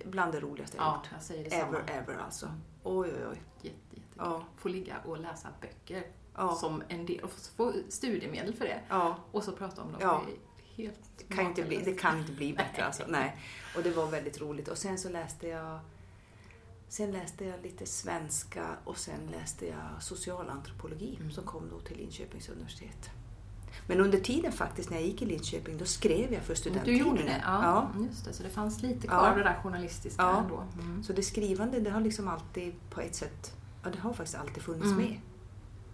bland 0.04 0.32
det 0.32 0.40
roligaste 0.40 0.76
jag 0.76 0.86
Ja, 0.86 0.94
gjort. 0.96 1.08
jag 1.12 1.22
säger 1.22 1.44
detsamma. 1.44 1.78
Ever, 1.78 2.02
ever 2.02 2.16
alltså. 2.24 2.46
Oj, 2.82 3.08
oj, 3.18 3.26
oj. 3.30 3.42
Jätte, 3.62 3.76
jättekul. 3.90 4.12
Ja. 4.16 4.44
Få 4.56 4.68
ligga 4.68 4.96
och 5.04 5.18
läsa 5.20 5.48
böcker 5.60 6.04
Ja. 6.36 6.54
som 6.54 6.82
en 6.88 7.06
del 7.06 7.20
och 7.24 7.30
få 7.56 7.72
studiemedel 7.88 8.54
för 8.54 8.64
det. 8.64 8.80
ja. 8.88 9.16
Och 9.32 9.44
så 9.44 9.52
prata 9.52 9.82
om 9.82 9.92
dem. 9.92 10.00
Ja. 10.04 10.22
Helt 10.76 10.98
Det 11.28 11.34
kan, 11.34 11.46
inte 11.46 11.62
bli, 11.62 11.76
det 11.84 11.92
kan 11.94 12.18
inte 12.18 12.32
bli 12.32 12.52
bättre 12.52 12.84
alltså. 12.84 13.02
Nej. 13.08 13.36
Och 13.76 13.82
det 13.82 13.90
var 13.90 14.06
väldigt 14.06 14.40
roligt. 14.40 14.68
Och 14.68 14.78
sen 14.78 14.98
så 14.98 15.08
läste 15.08 15.48
jag 15.48 15.80
Sen 16.88 17.10
läste 17.12 17.44
jag 17.44 17.62
lite 17.62 17.86
svenska 17.86 18.66
och 18.84 18.98
sen 18.98 19.20
läste 19.30 19.66
jag 19.66 20.02
socialantropologi 20.02 21.16
Mm. 21.20 21.32
som 21.32 21.44
kom 21.44 21.68
då 21.70 21.78
till 21.80 21.96
Linköpings 21.96 22.48
universitet. 22.48 23.10
Men 23.86 24.00
under 24.00 24.18
tiden 24.20 24.52
faktiskt 24.52 24.90
när 24.90 24.96
jag 24.96 25.06
gick 25.06 25.22
i 25.22 25.26
Linköping 25.26 25.78
då 25.78 25.84
skrev 25.84 26.32
jag 26.32 26.42
för 26.42 26.54
Du 26.54 26.60
studenttidningen. 26.60 27.06
gjorde 27.08 27.22
det? 27.22 27.42
Ja, 27.44 27.62
ja. 27.94 28.04
Just 28.08 28.24
det. 28.24 28.32
Så 28.32 28.42
det 28.42 28.48
fanns 28.48 28.82
lite 28.82 29.06
Ja. 29.06 29.10
kvar 29.12 29.28
av 29.28 29.36
det 29.36 29.42
där 29.42 29.54
journalistiska 29.62 30.22
Ja. 30.22 30.40
ändå. 30.42 30.64
Mm. 30.82 31.02
Så 31.02 31.12
det 31.12 31.22
skrivande 31.22 31.80
det 31.80 31.90
har 31.90 32.00
liksom 32.00 32.28
alltid 32.28 32.74
på 32.90 33.00
ett 33.00 33.14
sätt, 33.14 33.52
ja 33.84 33.90
det 33.90 33.98
har 33.98 34.12
faktiskt 34.12 34.38
alltid 34.38 34.62
funnits 34.62 34.86
Mm. 34.86 34.96
med. 34.98 35.20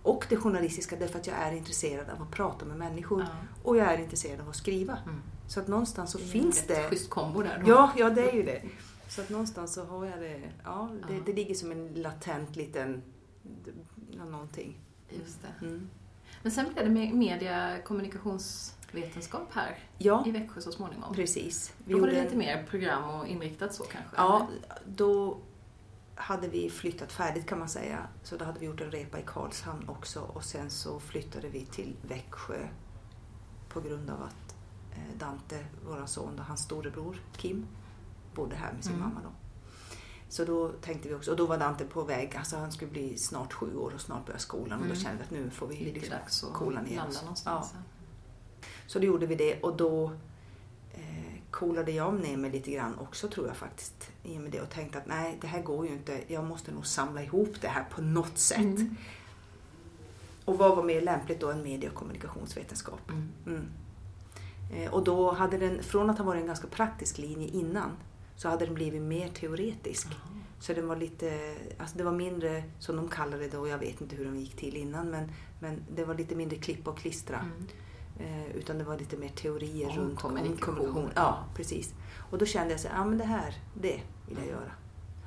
Och 0.09 0.27
det 0.29 0.37
journalistiska 0.37 0.97
därför 0.97 1.19
att 1.19 1.27
jag 1.27 1.37
är 1.37 1.53
intresserad 1.53 2.11
av 2.11 2.23
att 2.23 2.31
prata 2.31 2.65
med 2.65 2.77
människor 2.77 3.21
Ja. 3.21 3.29
och 3.63 3.77
jag 3.77 3.87
är 3.93 3.99
intresserad 3.99 4.41
av 4.41 4.49
att 4.49 4.57
skriva. 4.57 4.99
Mm. 5.07 5.23
Så 5.49 5.61
att 5.61 5.69
någonstans 5.69 6.11
så 6.11 6.19
Det 6.19 6.25
finns 6.25 6.63
ett 6.63 6.69
det 6.69 6.89
schysst 6.89 7.11
kombo 7.11 7.43
där 7.43 7.63
då. 7.65 7.71
Ja, 7.71 7.93
ja 7.97 8.11
det 8.11 8.31
är 8.31 8.35
ju 8.35 8.43
det. 8.43 8.63
Så 9.09 9.21
att 9.21 9.31
någonstans 9.31 9.75
så 9.75 9.85
har 9.85 10.05
jag 10.07 10.19
det, 10.21 10.41
ja, 10.65 10.89
det, 11.09 11.21
det 11.27 11.33
ligger 11.33 11.55
som 11.55 11.73
en 11.73 11.89
latent 11.95 12.57
liten, 12.57 13.03
någonting. 14.31 14.77
Just 15.11 15.39
det. 15.43 15.67
Mm. 15.67 15.89
Men 16.43 16.53
sen 16.53 16.65
blev 16.75 16.85
det 16.95 17.01
me- 17.01 17.15
media 17.15 17.79
kommunikations 17.85 18.75
vetenskap 18.93 19.49
här 19.53 19.79
Ja, 19.99 20.25
i 20.27 20.31
Växjö 20.31 20.61
så 20.61 20.73
småningom. 20.73 21.15
precis. 21.15 21.73
Vi 21.85 21.93
Då 21.95 22.01
var 22.01 22.07
det 22.07 22.13
lite 22.23 22.33
en- 22.33 22.39
mer 22.39 22.67
program 22.71 23.11
och 23.21 23.27
inriktat 23.27 23.75
så 23.75 23.85
kanske? 23.85 24.17
Ja, 24.17 24.49
då 24.87 25.39
hade 26.19 26.49
vi 26.49 26.71
flyttat 26.71 27.13
färdigt 27.13 27.47
kan 27.47 27.59
man 27.59 27.69
säga. 27.69 28.09
Så 28.23 28.37
då 28.37 28.45
hade 28.45 28.59
vi 28.61 28.67
gjort 28.67 28.81
en 28.81 28.91
repa 28.91 29.19
i 29.19 29.23
Karlshamn 29.27 29.89
också 29.89 30.21
och 30.21 30.45
sen 30.45 30.71
så 30.71 31.01
flyttade 31.01 31.49
vi 31.49 31.67
till 31.67 31.97
Växjö 32.03 32.69
på 33.69 33.81
grund 33.81 34.11
av 34.11 34.23
att 34.23 34.57
eh, 34.93 35.19
Dante, 35.19 35.65
vår 35.87 36.07
son, 36.07 36.39
och 36.39 36.45
hans 36.45 36.61
storebror 36.61 37.23
Kim 37.37 37.67
bodde 38.35 38.57
här 38.57 38.73
med 38.73 38.85
sin 38.85 38.95
Mm. 38.95 39.09
mamma 39.09 39.21
då. 39.25 39.31
Så 40.29 40.45
då 40.45 40.69
tänkte 40.69 41.09
vi 41.09 41.15
också, 41.15 41.31
och 41.31 41.37
då 41.37 41.47
var 41.47 41.59
Dante 41.59 41.85
på 41.85 42.03
väg, 42.03 42.37
alltså 42.37 42.57
han 42.57 42.73
skulle 42.73 42.91
bli 42.91 43.19
snart 43.19 43.53
sju 43.53 43.77
år 43.77 43.93
och 43.95 44.01
snart 44.01 44.27
börja 44.27 44.39
skolan 44.39 44.79
och 44.79 44.85
Mm. 44.87 44.97
då 44.97 45.03
kände 45.03 45.19
vi 45.19 45.25
att 45.25 45.31
nu 45.45 45.51
får 45.51 45.67
vi 45.67 45.77
Lite 45.77 45.91
liksom 46.01 46.11
dags 46.19 46.45
att 46.45 46.85
ner 46.91 47.07
oss. 47.09 47.21
någonstans. 47.23 47.75
Så 48.87 48.99
då 48.99 49.05
gjorde 49.07 49.27
vi 49.27 49.35
det 49.35 49.61
och 49.63 49.77
då 49.77 50.13
coolade 51.51 51.93
jag 51.93 52.21
ner 52.21 52.37
mig 52.37 52.51
lite 52.51 52.71
grann 52.71 52.99
också 52.99 53.29
tror 53.29 53.47
jag 53.47 53.57
faktiskt 53.57 54.11
i 54.23 54.39
och 54.39 54.41
med 54.41 54.53
det 54.53 54.61
och 54.61 54.71
tänkte 54.71 54.99
att 54.99 55.07
nej 55.07 55.39
det 55.41 55.47
här 55.47 55.63
går 55.63 55.87
ju 55.87 55.93
inte, 55.93 56.21
jag 56.27 56.45
måste 56.45 56.73
nog 56.73 56.87
samla 56.87 57.23
ihop 57.23 57.61
det 57.61 57.69
här 57.69 57.85
på 57.91 58.03
något 58.03 58.39
sätt. 58.39 58.59
Mm. 58.59 58.97
Och 60.45 60.59
vad 60.59 60.77
var 60.77 60.83
mer 60.83 61.01
lämpligt 61.01 61.41
då 61.41 61.51
än 61.51 61.63
medie 61.63 61.89
och 61.89 61.95
kommunikationsvetenskap? 61.95 63.11
Mm. 63.11 63.29
Mm. 63.47 63.67
Eh, 64.75 64.95
och 64.95 65.05
då 65.05 65.33
hade 65.33 65.59
den, 65.59 65.83
från 65.83 66.11
att 66.11 66.19
ha 66.19 66.25
varit 66.25 66.41
en 66.41 66.47
ganska 66.47 66.67
praktisk 66.67 67.19
linje 67.19 67.49
innan, 67.49 67.91
så 68.37 68.49
hade 68.49 68.65
den 68.67 68.75
blivit 68.75 69.03
mer 69.03 69.29
teoretisk. 69.29 70.07
Jaha. 70.11 70.41
Så 70.61 70.73
den 70.73 70.89
var 70.89 70.97
lite, 70.97 71.57
alltså 71.79 71.99
det 71.99 72.05
var 72.05 72.13
mindre, 72.13 72.63
som 72.79 72.97
de 72.97 73.09
kallade 73.09 73.43
det 73.43 73.57
då, 73.57 73.69
jag 73.69 73.79
vet 73.79 74.01
inte 74.01 74.17
hur 74.17 74.25
de 74.25 74.37
gick 74.37 74.57
till 74.57 74.77
innan, 74.77 75.11
men, 75.11 75.33
men 75.61 75.85
det 75.95 76.05
var 76.05 76.15
lite 76.15 76.35
mindre 76.35 76.57
klippa 76.59 76.91
och 76.91 76.99
klistra. 76.99 77.39
Mm. 77.39 77.67
Eh, 78.19 78.57
utan 78.57 78.79
det 78.79 78.85
var 78.85 78.99
lite 78.99 79.17
mer 79.17 79.29
teorier 79.29 79.89
Om 79.91 79.97
runt 79.97 80.21
kommunikation. 80.21 81.11
Ja, 81.15 81.45
precis. 81.55 81.95
Och 82.31 82.39
då 82.39 82.47
kände 82.47 82.71
jag 82.71 82.81
så 82.81 82.89
här, 82.89 82.97
ja 82.97 83.05
men 83.05 83.19
det 83.19 83.25
här, 83.25 83.55
det 83.75 84.01
vill 84.29 84.39
jag 84.39 84.47
göra. 84.47 84.73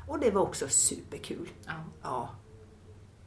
Och 0.08 0.20
det 0.20 0.32
var 0.32 0.42
också 0.42 0.70
superkul. 0.70 1.50
Ja. 1.66 1.72
Ja, 2.02 2.30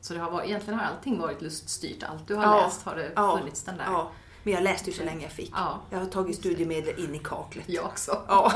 Så 0.00 0.14
det 0.14 0.20
har 0.20 0.30
varit, 0.30 0.46
egentligen 0.48 0.78
har 0.78 0.86
allting 0.86 1.18
varit 1.20 1.42
luststyrt. 1.42 2.02
Allt 2.02 2.26
du 2.28 2.34
har 2.34 2.42
Ja. 2.42 2.64
läst 2.64 2.82
har 2.82 2.96
det 2.96 3.12
funnits 3.38 3.62
den 3.64 3.76
där. 3.76 3.84
ja. 3.84 4.10
Men 4.42 4.52
jag 4.54 4.62
läste 4.62 4.90
ju 4.90 4.96
så 4.96 5.04
länge 5.04 5.22
jag 5.22 5.32
fick. 5.32 5.52
Ja. 5.54 5.80
Jag 5.90 5.98
har 5.98 6.06
tagit 6.06 6.36
studiemedel 6.36 7.04
in 7.04 7.14
i 7.14 7.18
kaklet. 7.18 7.68
Jag 7.68 7.84
också. 7.84 8.22
Ja, 8.28 8.52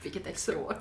Fick 0.00 0.16
ett 0.16 0.26
extra 0.26 0.58
år. 0.58 0.76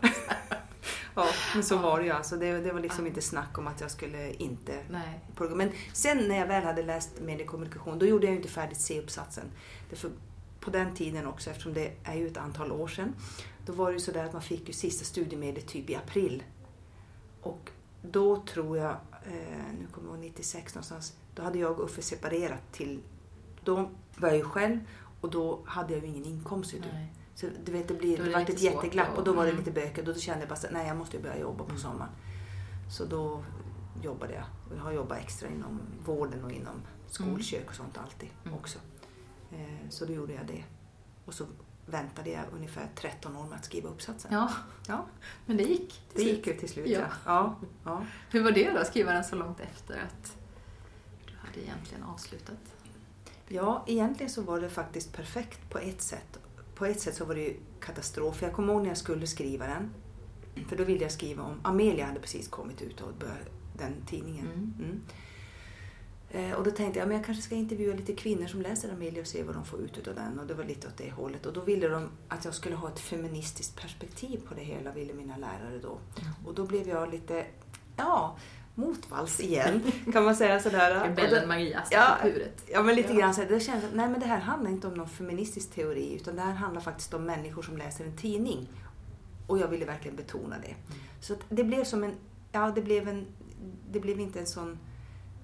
Ja 1.25 1.33
men 1.53 1.63
så 1.63 1.77
var 1.77 1.99
det 1.99 2.05
ju. 2.05 2.11
Alltså, 2.11 2.37
det, 2.37 2.59
det 2.59 2.71
var 2.71 2.79
liksom 2.79 3.07
inte 3.07 3.21
snack 3.21 3.57
om 3.57 3.67
att 3.67 3.81
jag 3.81 3.91
skulle 3.91 4.33
inte 4.33 4.83
Nej. 4.89 5.19
program. 5.35 5.57
Men 5.57 5.71
sen 5.93 6.27
när 6.27 6.37
jag 6.37 6.47
väl 6.47 6.63
hade 6.63 6.83
läst 6.83 7.21
mediekommunikation, 7.21 7.99
då 7.99 8.05
gjorde 8.05 8.25
jag 8.25 8.31
ju 8.31 8.37
inte 8.37 8.49
färdigt 8.49 8.81
C-uppsatsen. 8.81 9.45
Därför 9.89 10.11
på 10.59 10.69
den 10.69 10.95
tiden 10.95 11.27
också, 11.27 11.49
eftersom 11.49 11.73
det 11.73 11.91
är 12.03 12.15
ju 12.15 12.27
ett 12.27 12.37
antal 12.37 12.71
år 12.71 12.87
sedan, 12.87 13.15
då 13.65 13.73
var 13.73 13.87
det 13.87 13.93
ju 13.93 13.99
sådär 13.99 14.25
att 14.25 14.33
man 14.33 14.41
fick 14.41 14.67
ju 14.67 14.73
sista 14.73 15.05
studiemedlet 15.05 15.67
typ 15.67 15.89
i 15.89 15.95
april. 15.95 16.43
Och 17.41 17.71
då 18.01 18.37
tror 18.37 18.77
jag, 18.77 18.91
eh, 19.25 19.63
nu 19.79 19.87
kommer 19.91 20.09
jag 20.09 20.15
ihåg 20.15 20.25
96 20.25 20.75
någonstans, 20.75 21.13
då 21.35 21.43
hade 21.43 21.59
jag 21.59 21.79
och 21.79 21.85
Uffe 21.85 22.01
separerat 22.01 22.71
till, 22.71 22.99
då 23.63 23.89
var 24.17 24.29
jag 24.29 24.37
ju 24.37 24.43
själv 24.43 24.79
och 25.21 25.31
då 25.31 25.59
hade 25.65 25.93
jag 25.93 26.03
ju 26.03 26.07
ingen 26.07 26.25
inkomst. 26.25 26.73
Nej. 26.93 27.13
Så 27.39 27.47
du 27.65 27.71
vet, 27.71 27.87
det, 27.87 27.93
blir, 27.93 28.17
det 28.17 28.23
det 28.23 28.29
vart 28.29 28.49
ett 28.49 28.59
jätteglapp 28.61 29.17
och 29.17 29.23
då 29.23 29.33
var 29.33 29.43
det 29.43 29.51
mm. 29.51 29.59
lite 29.63 29.71
bökigt 29.81 30.07
och 30.07 30.13
då 30.13 30.19
kände 30.19 30.39
jag 30.39 30.49
bara 30.49 30.55
att 30.55 30.71
nej, 30.71 30.87
jag 30.87 30.97
måste 30.97 31.19
börja 31.19 31.39
jobba 31.39 31.63
på 31.63 31.69
Mm. 31.69 31.77
sommaren. 31.81 32.11
Så 32.91 33.05
då 33.05 33.43
jobbade 34.03 34.33
jag. 34.33 34.43
Och 34.69 34.75
jag 34.77 34.81
har 34.81 34.91
jobbat 34.91 35.17
extra 35.19 35.49
inom 35.49 35.79
vården 36.05 36.43
och 36.43 36.51
inom 36.51 36.81
skolkök 37.07 37.69
och 37.69 37.75
sånt 37.75 37.97
alltid 37.97 38.29
Mm. 38.45 38.57
också. 38.57 38.79
Eh, 39.51 39.89
Så 39.89 40.05
då 40.05 40.13
gjorde 40.13 40.33
jag 40.33 40.45
det. 40.47 40.63
Och 41.25 41.33
så 41.33 41.45
väntade 41.85 42.29
jag 42.29 42.43
ungefär 42.55 42.89
13 42.95 43.35
år 43.35 43.43
med 43.47 43.55
att 43.57 43.65
skriva 43.65 43.89
uppsatsen. 43.89 44.31
Ja, 44.33 44.51
Ja, 44.87 45.05
men 45.45 45.57
det 45.57 45.63
gick. 45.63 45.89
till 45.93 46.01
det 46.13 46.19
slut. 46.21 46.35
gick 46.37 46.47
ju 46.47 46.53
till 46.53 46.69
slut. 46.69 46.87
Ja. 46.89 47.05
Ja, 47.25 47.55
ja. 47.85 48.03
Hur 48.29 48.43
var 48.43 48.51
det 48.51 48.71
då, 48.71 48.79
att 48.79 48.87
skriva 48.87 49.13
den 49.13 49.23
så 49.23 49.35
långt 49.35 49.59
efter 49.59 49.93
att 49.93 50.37
du 51.25 51.33
hade 51.37 51.61
egentligen 51.63 52.03
avslutat? 52.03 52.57
ja, 53.47 53.83
egentligen 53.87 54.29
så 54.29 54.41
var 54.41 54.61
det 54.61 54.69
faktiskt 54.69 55.13
perfekt 55.13 55.69
på 55.69 55.77
ett 55.77 56.01
sätt. 56.01 56.39
På 56.79 56.85
ett 56.85 56.99
sätt 56.99 57.15
så 57.15 57.25
var 57.25 57.35
det 57.35 57.41
ju 57.41 57.55
katastrof. 57.79 58.35
För 58.37 58.45
Jag 58.45 58.55
kommer 58.55 58.73
ihåg 58.73 58.81
när 58.81 58.89
jag 58.89 58.97
skulle 58.97 59.27
skriva 59.27 59.67
den. 59.67 59.93
För 60.67 60.75
då 60.75 60.83
ville 60.83 61.01
jag 61.01 61.11
skriva 61.11 61.43
om, 61.43 61.59
Amelia 61.63 62.05
hade 62.05 62.19
precis 62.19 62.47
kommit 62.47 62.81
ut 62.81 63.01
och 63.01 63.13
börjat, 63.19 63.49
den 63.77 63.93
tidningen. 64.07 64.45
Mm. 64.45 64.73
Mm. 64.79 65.01
Eh, 66.51 66.57
och 66.57 66.63
då 66.63 66.71
tänkte 66.71 66.99
jag 66.99 67.07
men 67.07 67.17
jag 67.17 67.25
kanske 67.25 67.43
ska 67.43 67.55
intervjua 67.55 67.95
lite 67.95 68.13
kvinnor 68.13 68.47
som 68.47 68.61
läser 68.61 68.93
Amelia 68.93 69.21
och 69.21 69.27
se 69.27 69.43
vad 69.43 69.55
de 69.55 69.65
får 69.65 69.79
ut 69.79 70.07
av 70.07 70.15
den. 70.15 70.39
Och 70.39 70.47
det 70.47 70.53
var 70.53 70.63
lite 70.63 70.87
åt 70.87 70.97
det 70.97 71.11
hållet. 71.11 71.45
Och 71.45 71.53
då 71.53 71.61
ville 71.61 71.87
de 71.87 72.09
att 72.27 72.45
jag 72.45 72.53
skulle 72.53 72.75
ha 72.75 72.89
ett 72.89 72.99
feministiskt 72.99 73.81
perspektiv 73.81 74.41
på 74.47 74.53
det 74.53 74.63
hela, 74.63 74.91
ville 74.91 75.13
mina 75.13 75.37
lärare 75.37 75.79
då. 75.81 75.97
Mm. 76.21 76.33
Och 76.45 76.53
då 76.53 76.65
blev 76.65 76.87
jag 76.87 77.11
lite, 77.11 77.45
ja, 77.97 78.37
motvalls 78.79 79.39
igen 79.39 79.81
kan 80.13 80.23
man 80.23 80.35
säga 80.35 80.59
sådär. 80.59 81.03
Rebellen 81.07 81.47
Maria 81.47 81.83
stack 81.85 81.93
Ja. 82.25 82.29
Ja, 82.71 82.83
men 82.83 82.95
lite 82.95 83.13
Ja. 83.13 83.19
grann 83.19 83.33
så 83.33 83.43
det 83.43 83.59
känns 83.59 83.83
att 83.83 83.93
nej, 83.93 84.09
men 84.09 84.19
det 84.19 84.25
här 84.25 84.39
handlar 84.39 84.71
inte 84.71 84.87
om 84.87 84.93
någon 84.93 85.09
feministisk 85.09 85.71
teori 85.71 86.13
utan 86.15 86.35
det 86.35 86.41
här 86.41 86.53
handlar 86.53 86.81
faktiskt 86.81 87.13
om 87.13 87.23
människor 87.25 87.61
som 87.61 87.77
läser 87.77 88.05
en 88.05 88.17
tidning. 88.17 88.69
Och 89.47 89.59
jag 89.59 89.67
ville 89.67 89.85
verkligen 89.85 90.17
betona 90.17 90.55
det. 90.61 90.75
Så 91.21 91.33
att 91.33 91.39
det 91.49 91.63
blev 91.63 91.83
som 91.83 92.03
en, 92.03 92.13
ja 92.51 92.71
det 92.75 92.81
blev 92.81 93.07
en, 93.07 93.25
det 93.91 93.99
blev 93.99 94.19
inte 94.19 94.39
en 94.39 94.47
sån 94.47 94.77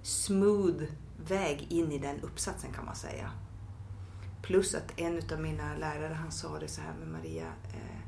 smooth 0.04 0.84
väg 1.28 1.68
in 1.70 1.92
i 1.92 1.98
den 2.00 2.22
uppsatsen 2.22 2.72
kan 2.72 2.86
man 2.86 2.96
säga. 2.96 3.32
Plus 4.42 4.76
att 4.76 5.00
en 5.00 5.22
av 5.34 5.40
mina 5.40 5.76
lärare 5.78 6.14
han 6.14 6.32
sa 6.32 6.60
det 6.60 6.68
så 6.68 6.82
här 6.82 6.94
med 7.00 7.08
Maria, 7.08 7.46
eh, 7.74 8.00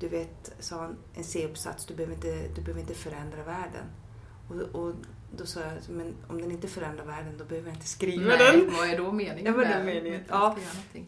du 0.00 0.08
vet, 0.08 0.52
sa 0.58 0.80
han, 0.80 0.96
en 1.14 1.24
C-uppsats, 1.24 1.86
du 1.86 1.94
behöver 1.94 2.14
inte, 2.14 2.48
du 2.54 2.60
behöver 2.62 2.80
inte 2.80 2.94
förändra 2.94 3.42
världen. 3.44 3.84
Och, 4.60 4.80
och 4.80 4.94
då 5.36 5.46
sa 5.46 5.60
jag, 5.60 5.88
men 5.88 6.14
om 6.28 6.40
den 6.40 6.50
inte 6.50 6.68
förändrar 6.68 7.04
världen 7.04 7.34
då 7.38 7.44
behöver 7.44 7.68
jag 7.68 7.76
inte 7.76 7.88
skriva 7.88 8.24
Nej, 8.24 8.38
den. 8.38 8.74
vad 8.76 8.88
är 8.88 8.98
då 8.98 9.12
meningen 9.12 9.54
vad 9.54 9.64
är 9.64 9.68
med 9.68 9.84
meningen? 9.84 10.20
med 10.20 10.24
Ja. 10.28 10.56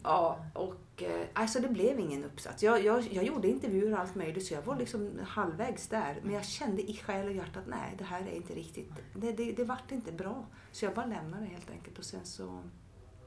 Ja, 0.03 0.45
och 0.53 1.03
eh, 1.03 1.27
alltså 1.33 1.61
det 1.61 1.69
blev 1.69 2.01
ingen 2.01 2.25
uppsats. 2.25 2.63
Jag, 2.63 2.85
jag, 2.85 3.03
jag 3.13 3.25
gjorde 3.25 3.49
intervjuer 3.49 3.93
och 3.93 3.99
allt 3.99 4.15
möjligt 4.15 4.47
så 4.47 4.55
jag 4.55 4.63
var 4.63 4.77
liksom 4.77 5.11
halvvägs 5.27 5.89
där. 5.89 6.21
Men 6.23 6.35
jag 6.35 6.45
kände 6.45 6.91
i 6.91 6.97
själ 6.97 7.27
och 7.27 7.33
hjärta 7.33 7.59
att 7.61 7.67
nej, 7.67 7.95
det 7.99 8.05
här 8.05 8.21
är 8.21 8.37
inte 8.37 8.55
riktigt, 8.55 8.93
det, 9.15 9.33
det, 9.33 9.53
det 9.53 9.65
vart 9.65 9.91
inte 9.91 10.13
bra. 10.13 10.47
Så 10.73 10.85
jag 10.85 10.95
bara 10.95 11.07
lämnade 11.07 11.47
helt 11.47 11.71
enkelt 11.71 11.99
och 11.99 12.05
sen 12.05 12.25
så, 12.25 12.61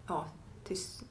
ja, 0.07 0.25
tills, 0.63 1.03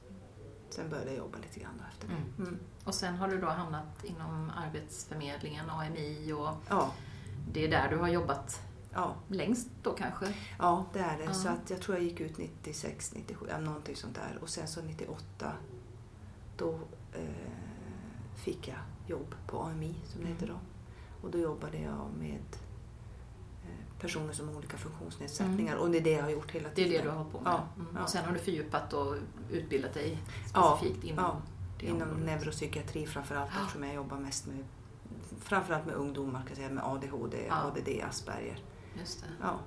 sen 0.69 0.89
började 0.89 1.09
jag 1.09 1.17
jobba 1.17 1.37
lite 1.37 1.59
grann 1.59 1.81
efter 1.93 2.07
det. 2.07 2.13
Mm. 2.13 2.33
Mm. 2.37 2.59
Och 2.83 2.95
sen 2.95 3.15
har 3.15 3.27
du 3.27 3.37
då 3.41 3.47
hamnat 3.47 4.03
inom 4.03 4.51
Arbetsförmedlingen, 4.67 5.69
AMI 5.69 6.33
och 6.33 6.49
Ja, 6.69 6.93
det 7.51 7.65
är 7.65 7.67
där 7.71 7.89
du 7.89 7.97
har 7.97 8.07
jobbat 8.07 8.61
ja, 8.93 9.15
längst 9.27 9.67
då 9.83 9.93
kanske? 9.93 10.33
ja, 10.59 10.85
det 10.93 10.99
är 10.99 11.17
det. 11.17 11.23
Ja. 11.23 11.33
Så 11.33 11.49
att 11.49 11.69
jag 11.69 11.81
tror 11.81 11.97
jag 11.97 12.03
gick 12.05 12.19
ut 12.19 12.37
96, 12.37 13.13
97, 13.15 13.45
ja, 13.49 13.57
någonting 13.59 13.95
sånt 13.95 14.15
där. 14.15 14.37
Och 14.41 14.49
sen 14.49 14.67
så 14.67 14.81
98, 14.81 15.51
då 16.57 16.69
eh, 17.13 17.21
fick 18.35 18.67
jag 18.67 18.77
jobb 19.07 19.35
på 19.47 19.61
AMI 19.61 19.95
som 20.05 20.19
det 20.21 20.25
Mm. 20.27 20.33
heter 20.33 20.47
då. 20.47 20.59
Och 21.21 21.31
då 21.31 21.37
jobbade 21.39 21.77
jag 21.77 22.07
med 22.19 22.41
eh, 23.65 23.99
personer 23.99 24.33
som 24.33 24.47
har 24.47 24.55
olika 24.55 24.77
funktionsnedsättningar 24.77 25.75
och 25.75 25.89
det 25.91 25.97
är 25.97 26.01
det 26.03 26.11
jag 26.11 26.23
har 26.23 26.29
gjort 26.29 26.51
hela 26.51 26.65
Mm. 26.67 26.75
Det 26.75 26.81
är 26.81 26.85
tiden. 26.85 26.97
det 27.01 27.03
du 27.03 27.09
har 27.09 27.17
hållit 27.17 27.31
på 27.33 27.39
med? 27.41 27.51
Ja, 27.53 27.67
Mm. 27.75 27.87
ja. 27.95 28.03
Och 28.03 28.09
sen 28.09 28.25
har 28.25 28.33
du 28.33 28.39
fördjupat 28.39 28.93
och 28.93 29.15
utbildat 29.51 29.93
dig 29.93 30.17
Ja, 30.53 30.77
specifikt 30.77 31.03
inom 31.03 31.25
ja. 31.25 31.41
det 31.79 31.85
Inom 31.85 32.01
området. 32.01 32.25
neuropsykiatri 32.25 33.05
framförallt 33.07 33.51
Ja. 33.55 33.59
eftersom 33.61 33.83
jag 33.83 33.95
jobbar 33.95 34.17
mest 34.17 34.47
med 34.47 34.63
framförallt 35.39 35.85
med 35.85 35.95
ungdomar 35.95 36.43
kan 36.47 36.55
säga, 36.55 36.69
med 36.69 36.83
ADHD, 36.83 37.45
Ja. 37.47 37.55
ADD, 37.55 38.01
Asperger. 38.09 38.59
Just 38.99 39.21
det. 39.21 39.27
Ja, 39.41 39.59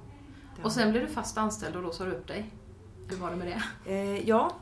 Och 0.62 0.72
sen 0.72 0.90
blev 0.90 1.06
du 1.06 1.12
fast 1.12 1.38
anställd 1.38 1.76
och 1.76 1.82
då 1.82 1.92
sa 1.92 2.04
du 2.04 2.10
upp 2.12 2.26
dig. 2.28 2.50
Hur 3.08 3.16
var 3.16 3.30
det 3.30 3.36
med 3.36 3.46
det? 3.86 3.92
Eh, 3.92 4.28
ja. 4.28 4.56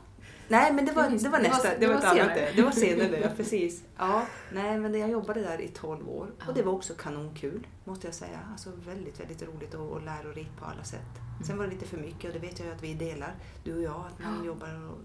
Nej, 0.47 0.73
men 0.73 0.85
det 0.85 0.91
var, 0.91 1.03
Det 1.03 1.09
var 1.09 1.19
det 1.19 1.29
var- 1.29 1.39
nästa. 1.39 1.77
det 1.79 1.87
var, 1.87 1.95
ett 1.95 2.03
annat 2.03 2.15
senare. 2.17 2.51
det. 2.55 2.61
Var 2.61 2.71
senare, 2.71 3.19
ja 3.21 3.29
precis. 3.37 3.83
Ja, 3.97 4.25
nej, 4.53 4.79
men 4.79 4.99
jag 4.99 5.09
jobbade 5.09 5.41
där 5.41 5.61
i 5.61 5.67
12 5.67 6.09
år 6.09 6.31
och 6.47 6.53
det 6.53 6.63
var 6.63 6.73
också 6.73 6.93
kanonkul, 6.93 7.67
måste 7.83 8.07
jag 8.07 8.13
säga. 8.13 8.39
Alltså 8.51 8.69
väldigt, 8.85 9.19
väldigt 9.19 9.41
roligt 9.43 9.73
och, 9.73 9.89
och 9.89 10.01
lärorikt 10.01 10.57
på 10.59 10.65
alla 10.65 10.83
sätt. 10.83 11.09
Sen 11.45 11.57
var 11.57 11.65
det 11.65 11.71
lite 11.71 11.85
för 11.85 11.97
mycket 11.97 12.25
och 12.25 12.33
det 12.41 12.47
vet 12.47 12.59
jag 12.59 12.67
ju 12.67 12.73
att 12.73 12.83
vi 12.83 12.93
delar, 12.93 13.35
du 13.63 13.75
och 13.75 13.81
jag, 13.81 14.03
att 14.07 14.23
man 14.23 14.39
Ja. 14.39 14.45
jobbar 14.45 14.67
och 14.89 14.97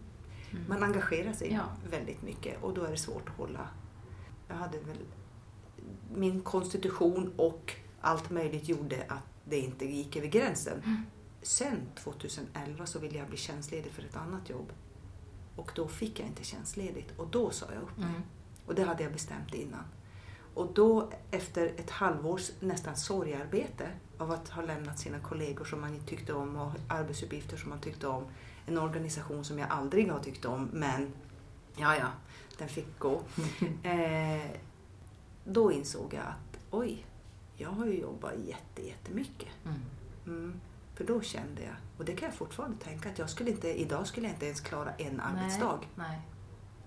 Mm. 0.50 0.64
man 0.68 0.82
engagerar 0.82 1.32
sig 1.32 1.52
Ja. 1.52 1.60
väldigt 1.90 2.22
mycket 2.22 2.62
och 2.62 2.74
då 2.74 2.84
är 2.84 2.90
det 2.90 2.96
svårt 2.96 3.28
att 3.28 3.36
hålla. 3.36 3.68
Jag 4.48 4.54
hade 4.56 4.78
väl 4.78 4.96
min 6.14 6.40
konstitution 6.40 7.32
och 7.36 7.72
allt 8.00 8.30
möjligt 8.30 8.68
gjorde 8.68 8.96
att 9.08 9.33
det 9.44 9.58
inte 9.58 9.84
gick 9.86 10.16
över 10.16 10.28
gränsen. 10.28 10.82
Mm. 10.84 11.02
Sen 11.42 11.80
2011 11.94 12.86
så 12.86 12.98
ville 12.98 13.18
jag 13.18 13.28
bli 13.28 13.36
tjänstledig 13.36 13.92
för 13.92 14.02
ett 14.02 14.16
annat 14.16 14.50
jobb. 14.50 14.72
Och 15.56 15.72
då 15.74 15.88
fick 15.88 16.20
jag 16.20 16.28
inte 16.28 16.44
tjänstledigt 16.44 17.18
och 17.18 17.26
då 17.26 17.50
sa 17.50 17.66
jag 17.74 17.82
upp 17.82 17.98
mig. 17.98 18.08
Mm. 18.08 18.22
Och 18.66 18.74
det 18.74 18.82
hade 18.82 19.02
jag 19.02 19.12
bestämt 19.12 19.54
innan. 19.54 19.84
Och 20.54 20.72
då 20.74 21.10
efter 21.30 21.66
ett 21.66 21.90
halvårs 21.90 22.50
nästan 22.60 22.96
sorgarbete 22.96 23.88
av 24.18 24.30
att 24.30 24.48
ha 24.48 24.62
lämnat 24.62 24.98
sina 24.98 25.18
kollegor 25.18 25.64
som 25.64 25.80
man 25.80 26.00
tyckte 26.06 26.32
om 26.32 26.56
och 26.56 26.72
arbetsuppgifter 26.88 27.56
som 27.56 27.70
man 27.70 27.80
tyckte 27.80 28.06
om 28.06 28.24
en 28.66 28.78
organisation 28.78 29.44
som 29.44 29.58
jag 29.58 29.70
aldrig 29.70 30.10
har 30.10 30.20
tyckt 30.20 30.44
om, 30.44 30.68
men 30.72 31.12
ja, 31.76 31.96
ja, 31.96 32.08
den 32.58 32.68
fick 32.68 32.98
gå. 32.98 33.20
eh, 33.82 34.50
då 35.44 35.72
insåg 35.72 36.14
jag 36.14 36.22
att 36.22 36.58
oj, 36.70 37.06
jag 37.56 37.70
har 37.70 37.86
ju 37.86 38.00
jobbat 38.00 38.32
jätte, 38.46 38.86
jättemycket. 38.86 39.48
Mm. 39.64 39.80
Mm. 40.26 40.60
För 40.94 41.04
då 41.04 41.20
kände 41.20 41.62
jag, 41.62 41.74
och 41.98 42.04
det 42.04 42.12
kan 42.16 42.28
jag 42.28 42.34
fortfarande 42.38 42.76
tänka, 42.84 43.08
att 43.10 43.18
jag 43.18 43.30
skulle 43.30 43.50
inte, 43.50 43.80
idag 43.80 44.06
skulle 44.06 44.26
jag 44.26 44.34
inte 44.36 44.46
ens 44.46 44.60
klara 44.60 44.92
en 44.94 45.20
arbetsdag. 45.20 45.80
Nej. 45.94 46.20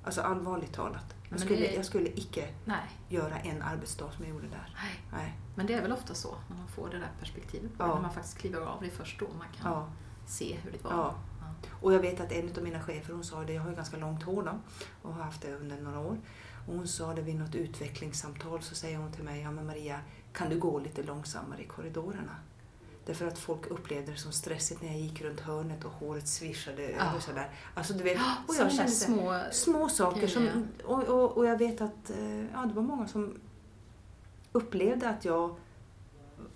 Alltså 0.03 0.21
allvarligt 0.21 0.73
talat. 0.73 1.15
Jag 1.29 1.39
skulle, 1.39 1.59
det- 1.59 1.73
jag 1.75 1.85
skulle 1.85 2.09
icke 2.09 2.47
Nej. 2.65 2.81
göra 3.09 3.39
en 3.39 3.61
arbetsdag 3.61 4.11
som 4.11 4.25
jag 4.25 4.33
gjorde 4.33 4.47
där. 4.47 4.75
Nej. 4.83 4.99
Nej. 5.11 5.37
Men 5.55 5.65
det 5.67 5.73
är 5.73 5.81
väl 5.81 5.91
ofta 5.91 6.13
så 6.13 6.35
när 6.49 6.57
man 6.57 6.67
får 6.67 6.89
det 6.89 6.97
där 6.97 7.11
perspektivet 7.19 7.77
på 7.77 7.83
Ja. 7.83 7.93
När 7.95 8.01
man 8.01 8.13
faktiskt 8.13 8.37
kliver 8.37 8.61
av 8.61 8.81
det 8.81 8.87
är 8.87 8.91
först 8.91 9.19
då 9.19 9.25
man 9.37 9.47
kan 9.61 9.71
Ja. 9.71 9.89
se 10.27 10.55
hur 10.63 10.71
det 10.71 10.83
var. 10.83 10.91
Ja. 10.91 11.15
Ja. 11.41 11.69
Och 11.81 11.93
jag 11.93 11.99
vet 11.99 12.19
att 12.19 12.31
en 12.31 12.49
av 12.57 12.63
mina 12.63 12.79
chefer, 12.83 13.13
hon 13.13 13.23
sa 13.23 13.43
det, 13.43 13.53
jag 13.53 13.61
har 13.61 13.69
ju 13.69 13.75
ganska 13.75 13.97
långt 13.97 14.23
hår 14.23 14.43
då 14.43 14.59
och 15.01 15.13
har 15.13 15.23
haft 15.23 15.41
det 15.41 15.55
under 15.55 15.81
några 15.81 15.99
år. 15.99 16.17
Och 16.67 16.73
hon 16.73 16.87
sa 16.87 17.13
det 17.13 17.21
vid 17.21 17.35
något 17.35 17.55
utvecklingssamtal 17.55 18.61
så 18.61 18.75
säger 18.75 18.97
hon 18.97 19.11
till 19.11 19.23
mig, 19.23 19.41
ja 19.41 19.51
men 19.51 19.65
Maria, 19.65 19.99
kan 20.37 20.49
du 20.49 20.59
gå 20.59 20.79
lite 20.79 21.03
långsammare 21.03 21.61
i 21.61 21.65
korridorerna? 21.65 22.35
Därför 23.05 23.27
att 23.27 23.39
folk 23.39 23.67
upplevde 23.67 24.11
det 24.11 24.17
som 24.17 24.31
stressigt 24.31 24.81
när 24.81 24.89
jag 24.89 24.99
gick 24.99 25.21
runt 25.21 25.39
hörnet 25.39 25.85
och 25.85 25.91
håret 25.91 26.27
svischade 26.27 26.81
Ja. 26.91 27.09
över 27.09 27.19
sådär. 27.19 27.49
Alltså 27.73 27.93
du 27.93 28.03
vet, 28.03 28.17
och 28.47 28.53
Sådana 28.53 28.71
jag 28.71 28.77
kände 28.77 28.91
små... 28.91 29.39
små 29.51 29.89
saker 29.89 30.27
som, 30.27 30.67
och, 30.85 31.03
och, 31.03 31.37
och 31.37 31.45
jag 31.45 31.57
vet 31.57 31.81
att 31.81 32.09
eh, 32.09 32.45
ja, 32.45 32.65
det 32.65 32.73
var 32.73 32.81
många 32.83 33.07
som 33.07 33.39
upplevde 34.51 35.09
att 35.09 35.25
jag 35.25 35.55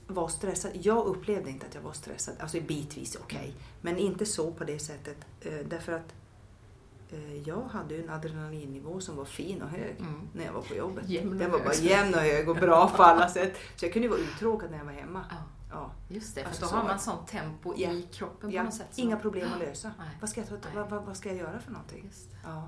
var 0.08 0.28
stressad. 0.28 0.72
Jag 0.74 1.06
upplevde 1.06 1.50
inte 1.50 1.66
att 1.66 1.76
jag 1.76 1.82
var 1.82 1.94
stressad, 1.94 2.36
alltså 2.40 2.62
bitvis 2.62 3.16
okej, 3.16 3.54
men 3.82 3.98
inte 3.98 4.26
så 4.26 4.52
på 4.52 4.64
det 4.64 4.80
sättet 4.80 5.18
eh, 5.42 5.54
därför 5.66 5.92
att 5.92 6.14
jag 7.46 7.62
hade 7.64 7.94
ju 7.96 8.04
en 8.04 8.10
adrenalinnivå 8.10 9.00
som 9.00 9.16
var 9.16 9.26
fin 9.26 9.62
och 9.62 9.70
hög 9.70 9.96
Mm. 10.00 10.28
när 10.34 10.46
jag 10.46 10.54
var 10.54 10.62
på 10.62 10.76
jobbet. 10.76 11.10
Jämn 11.10 11.38
Den 11.38 11.52
var 11.52 11.58
hög. 11.60 11.68
bara 11.68 11.76
jämn 11.76 12.14
och 12.14 12.20
hög 12.20 12.50
och 12.50 12.56
bra 12.56 12.90
på 12.96 13.04
alla 13.04 13.30
sätt. 13.30 13.58
Så 13.76 13.86
jag 13.86 13.94
kunde 13.94 14.06
ju 14.08 14.10
vara 14.12 14.22
uttråkad 14.22 14.72
när 14.72 14.78
jag 14.78 14.86
var 14.86 14.92
hemma. 14.92 15.26
Ja, 15.30 15.36
Ja. 15.72 15.92
just 16.08 16.36
det. 16.36 16.42
För 16.42 16.48
Alltså 16.50 16.66
då 16.66 16.72
har 16.72 16.84
man 16.84 17.00
sånt 17.00 17.28
tempo 17.28 17.74
Ja. 17.78 17.90
i 17.92 18.08
kroppen 18.12 18.50
på 18.50 18.56
Ja, 18.56 18.64
något 18.64 18.74
sätt. 18.74 18.88
inga 18.96 19.18
problem 19.18 19.48
att 19.54 19.60
lösa. 19.60 19.88
Nej. 20.00 20.08
Vad 20.20 20.30
ska, 20.30 20.40
jag 20.42 20.50
ta, 20.50 20.56
vad, 20.76 20.90
vad, 20.90 21.04
vad 21.06 21.18
ska 21.18 21.30
jag 21.30 21.38
göra 21.38 21.60
för 21.60 21.72
någonting? 21.72 22.04
Just 22.06 22.32
det. 22.32 22.38
Ja. 22.44 22.68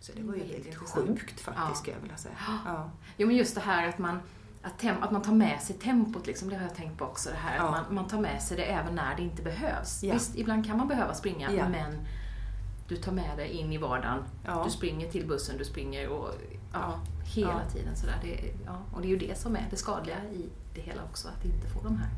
Så 0.00 0.12
det 0.16 0.22
var 0.22 0.34
ju 0.34 0.40
helt 0.44 0.66
intressant. 0.66 1.08
sjukt 1.08 1.40
faktiskt 1.40 1.66
Ja. 1.68 1.74
skulle 1.74 1.96
jag 1.96 2.00
vilja 2.02 2.16
säga. 2.16 2.34
Ja. 2.66 2.90
Jo 3.16 3.26
men 3.26 3.36
just 3.36 3.54
det 3.54 3.60
här 3.60 3.88
att 3.88 3.98
man, 3.98 4.18
att, 4.62 4.78
tem, 4.78 4.96
att 5.02 5.10
man 5.10 5.22
tar 5.22 5.32
med 5.32 5.60
sig 5.60 5.76
tempot, 5.76 6.26
liksom, 6.26 6.48
det 6.48 6.56
har 6.56 6.62
jag 6.62 6.74
tänkt 6.74 6.98
på 6.98 7.04
också. 7.04 7.30
Det 7.30 7.36
här 7.36 7.56
Ja. 7.56 7.62
att 7.62 7.70
man, 7.86 7.94
man 7.94 8.06
tar 8.08 8.20
med 8.20 8.42
sig 8.42 8.56
det 8.56 8.64
även 8.64 8.94
när 8.94 9.16
det 9.16 9.22
inte 9.22 9.42
behövs. 9.42 10.02
Ja. 10.02 10.12
Visst, 10.14 10.36
ibland 10.36 10.66
kan 10.66 10.76
man 10.76 10.88
behöva 10.88 11.14
springa, 11.14 11.52
Ja. 11.52 11.68
men 11.68 11.98
du 12.94 12.98
tar 13.02 13.12
med 13.12 13.30
det 13.38 13.54
in 13.54 13.72
i 13.72 13.78
vardagen. 13.78 14.24
Ja. 14.44 14.62
Du 14.64 14.70
springer 14.70 15.10
till 15.10 15.26
bussen, 15.26 15.58
du 15.58 15.64
springer 15.64 16.08
och 16.08 16.28
ja, 16.72 16.78
Ja. 16.80 17.00
hela 17.24 17.62
Ja. 17.64 17.70
tiden 17.72 17.96
sådär. 17.96 18.18
Det, 18.22 18.54
ja, 18.66 18.78
och 18.92 19.00
det 19.02 19.06
är 19.06 19.10
ju 19.10 19.16
det 19.18 19.38
som 19.38 19.56
är 19.56 19.66
det 19.70 19.76
skadliga 19.76 20.24
i 20.32 20.48
det 20.74 20.80
hela 20.80 21.04
också, 21.04 21.28
att 21.28 21.44
inte 21.44 21.68
få 21.68 21.82
de 21.82 21.96
här 21.96 22.10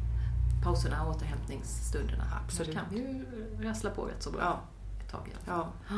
pauserna 0.64 1.04
och 1.06 1.16
återhämtningsstunderna. 1.16 2.24
Absolut. 2.44 2.74
Då 2.74 2.80
kan 2.80 2.84
vi 2.90 2.96
ju 2.96 3.24
rassla 3.60 3.90
på 3.90 4.04
rätt 4.04 4.22
så 4.22 4.30
bra 4.30 4.40
Ja. 4.40 4.60
ett 5.04 5.10
tag 5.10 5.28
i 5.28 5.30
alla 5.34 5.44
fall. 5.62 5.66
Ja. 5.88 5.96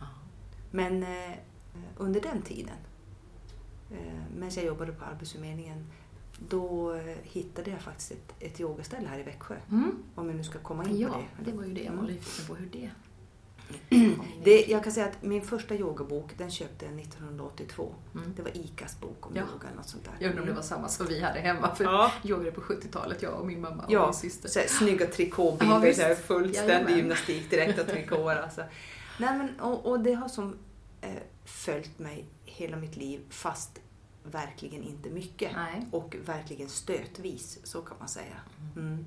Ja. 0.00 0.06
Men 0.70 1.02
eh, 1.02 1.36
under 1.96 2.20
den 2.20 2.42
tiden, 2.42 2.76
eh, 3.90 3.96
medan 4.34 4.50
jag 4.54 4.64
jobbade 4.64 4.92
på 4.92 5.04
Arbetsförmedlingen, 5.04 5.86
då 6.48 6.94
eh, 6.94 7.16
hittade 7.22 7.70
jag 7.70 7.80
faktiskt 7.80 8.10
ett, 8.10 8.34
ett 8.40 8.60
yogaställe 8.60 9.08
här 9.08 9.18
i 9.18 9.22
Växjö. 9.22 9.56
Mm. 9.70 10.02
Om 10.14 10.28
vi 10.28 10.34
nu 10.34 10.44
ska 10.44 10.58
komma 10.58 10.84
in 10.84 10.90
på 10.90 10.96
Ja, 11.02 11.08
det. 11.44 11.50
det 11.50 11.56
var 11.56 11.64
ju 11.64 11.74
det 11.74 11.82
jag 11.82 11.92
var 11.92 11.98
Mm. 12.02 12.12
nyfiken 12.12 12.46
på, 12.46 12.54
hur 12.54 12.68
det 12.72 12.90
det. 14.44 14.64
Jag 14.68 14.84
kan 14.84 14.92
säga 14.92 15.06
att 15.06 15.22
min 15.22 15.42
första 15.42 15.74
yogabok, 15.74 16.30
den 16.38 16.50
köpte 16.50 16.84
jag 16.84 17.00
1982. 17.00 17.94
Mm. 18.14 18.32
Det 18.36 18.42
var 18.42 18.56
ICAs 18.56 19.00
bok 19.00 19.26
om 19.26 19.32
Ja. 19.36 19.42
yoga 19.42 19.66
eller 19.66 19.76
något 19.76 19.88
sånt 19.88 20.04
där. 20.04 20.12
Jag 20.18 20.28
undrar 20.30 20.42
om 20.42 20.48
det 20.48 20.54
var 20.54 20.62
samma 20.62 20.88
som 20.88 21.06
vi 21.06 21.20
hade 21.20 21.40
hemma, 21.40 21.74
för 21.74 21.84
Ja. 21.84 22.12
jag 22.22 22.30
joggade 22.30 22.52
på 22.52 22.60
70-talet, 22.60 23.22
jag 23.22 23.40
och 23.40 23.46
min 23.46 23.60
mamma 23.60 23.82
och 23.84 23.92
Ja, 23.92 24.04
min 24.06 24.14
syster. 24.14 24.48
så 24.48 24.58
här, 24.58 24.66
snygga 24.66 25.04
Ja, 25.04 25.12
trikåbilder, 25.12 25.92
här, 26.08 26.14
fullständig 26.14 26.96
gymnastik, 26.96 27.50
direkta 27.50 27.84
trikåer. 27.84 28.36
Alltså. 28.36 28.62
Nej, 29.18 29.38
men, 29.38 29.60
och, 29.60 29.86
och 29.86 30.00
det 30.00 30.12
har 30.12 30.28
som 30.28 30.56
eh, 31.00 31.10
följt 31.44 31.98
mig 31.98 32.24
hela 32.44 32.76
mitt 32.76 32.96
liv, 32.96 33.20
fast 33.30 33.80
verkligen 34.24 34.82
inte 34.82 35.10
mycket. 35.10 35.52
Nej. 35.54 35.86
Och 35.90 36.16
verkligen 36.24 36.68
stötvis, 36.68 37.58
så 37.64 37.82
kan 37.82 37.96
man 37.98 38.08
säga. 38.08 38.36
Mm. 38.76 39.04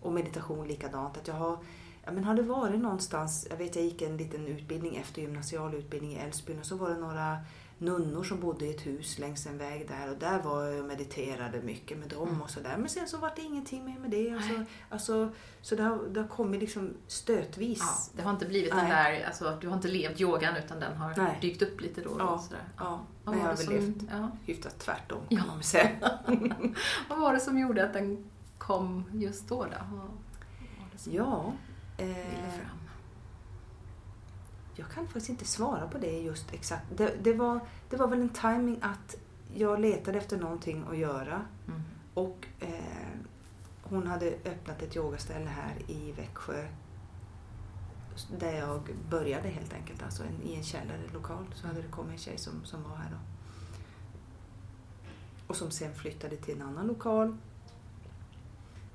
Och 0.00 0.12
meditation 0.12 0.68
likadant. 0.68 1.16
Att 1.16 1.28
jag 1.28 1.34
har, 1.34 1.58
ja, 2.04 2.12
men 2.12 2.24
har 2.24 2.34
det 2.34 2.42
varit 2.42 2.80
någonstans, 2.80 3.46
jag 3.50 3.56
vet 3.56 3.76
jag 3.76 3.84
gick 3.84 4.02
en 4.02 4.16
liten 4.16 4.46
utbildning 4.46 4.96
efter 4.96 5.22
gymnasial 5.22 5.74
utbildning 5.74 6.12
i 6.12 6.18
Älvsbyn 6.18 6.58
och 6.58 6.66
så 6.66 6.76
var 6.76 6.90
det 6.90 6.96
några 6.96 7.36
nunnor 7.78 8.22
som 8.24 8.40
bodde 8.40 8.66
i 8.66 8.70
ett 8.74 8.86
hus 8.86 9.18
längs 9.18 9.46
en 9.46 9.58
väg 9.58 9.88
där 9.88 10.10
och 10.10 10.18
där 10.18 10.42
var 10.42 10.64
jag 10.66 10.78
och 10.80 10.84
mediterade 10.86 11.62
mycket 11.62 11.98
med 11.98 12.08
dem 12.08 12.28
Mm. 12.28 12.42
och 12.42 12.50
sådär. 12.50 12.76
Men 12.78 12.88
sen 12.88 13.08
så 13.08 13.16
var 13.18 13.32
det 13.36 13.42
ingenting 13.42 13.84
mer 13.84 13.98
med 13.98 14.10
det. 14.10 14.34
Och 14.36 14.42
så, 14.42 14.52
Nej. 14.52 14.66
alltså, 14.90 15.30
så 15.62 15.74
det 15.76 15.82
har, 15.82 15.98
det 16.10 16.20
har 16.20 16.28
kommit 16.28 16.60
liksom 16.60 16.90
stötvis. 17.06 17.78
Ja, 17.80 18.12
det 18.16 18.22
har 18.22 18.30
inte 18.30 18.46
blivit 18.46 18.70
den 18.70 18.84
Nej. 18.88 19.18
där, 19.20 19.26
alltså 19.26 19.58
du 19.60 19.68
har 19.68 19.76
inte 19.76 19.88
levt 19.88 20.20
yogan 20.20 20.56
utan 20.56 20.80
den 20.80 20.96
har 20.96 21.14
Nej. 21.16 21.38
dykt 21.40 21.62
upp 21.62 21.80
lite 21.80 22.00
då 22.00 22.10
och. 22.10 22.20
Ja, 22.20 22.38
Sådär. 22.38 22.62
Ja, 22.78 23.00
Vad 23.24 23.34
men 23.34 23.44
jag 23.44 23.50
har 23.50 23.56
väl 23.56 23.64
som, 23.66 23.74
levt 23.74 24.02
ja. 24.10 24.30
hyfsat 24.46 24.78
tvärtom 24.78 25.20
Ja. 25.28 25.38
kan 25.38 25.46
man 25.46 25.56
väl 25.56 25.64
säga. 25.64 25.90
Vad 27.08 27.18
var 27.18 27.32
det 27.32 27.40
som 27.40 27.58
gjorde 27.58 27.84
att 27.84 27.92
den 27.92 28.30
kom 28.58 29.04
just 29.12 29.48
då? 29.48 29.64
då? 29.64 29.70
Vad 31.04 31.14
ville 32.06 32.46
eh, 32.46 32.52
fram? 32.52 32.78
Jag 34.74 34.90
kan 34.90 35.04
faktiskt 35.04 35.28
inte 35.28 35.44
svara 35.44 35.88
på 35.88 35.98
det 35.98 36.20
just 36.20 36.54
exakt. 36.54 36.84
Det, 36.96 37.14
det, 37.22 37.32
var, 37.32 37.60
det 37.90 37.96
var 37.96 38.08
väl 38.08 38.20
en 38.20 38.28
timing 38.28 38.78
att 38.82 39.16
jag 39.54 39.80
letade 39.80 40.18
efter 40.18 40.36
någonting 40.36 40.84
att 40.90 40.98
göra 40.98 41.42
Mm. 41.68 41.82
och 42.14 42.46
eh, 42.60 43.08
hon 43.82 44.06
hade 44.06 44.26
öppnat 44.26 44.82
ett 44.82 44.96
yogaställe 44.96 45.46
här 45.50 45.90
i 45.90 46.12
Växjö 46.12 46.68
där 48.38 48.52
jag 48.52 48.80
började 49.10 49.48
helt 49.48 49.72
enkelt, 49.72 50.02
alltså 50.02 50.22
en, 50.22 50.42
i 50.42 50.54
en 50.54 50.62
källarlokal 50.62 51.46
så 51.54 51.66
hade 51.66 51.82
det 51.82 51.88
kommit 51.88 52.12
en 52.12 52.18
tjej 52.18 52.38
som, 52.38 52.64
som 52.64 52.82
var 52.82 52.96
här 52.96 53.10
då. 53.10 53.16
Och 55.46 55.56
som 55.56 55.70
sen 55.70 55.94
flyttade 55.94 56.36
till 56.36 56.54
en 56.54 56.62
annan 56.62 56.86
lokal. 56.86 57.36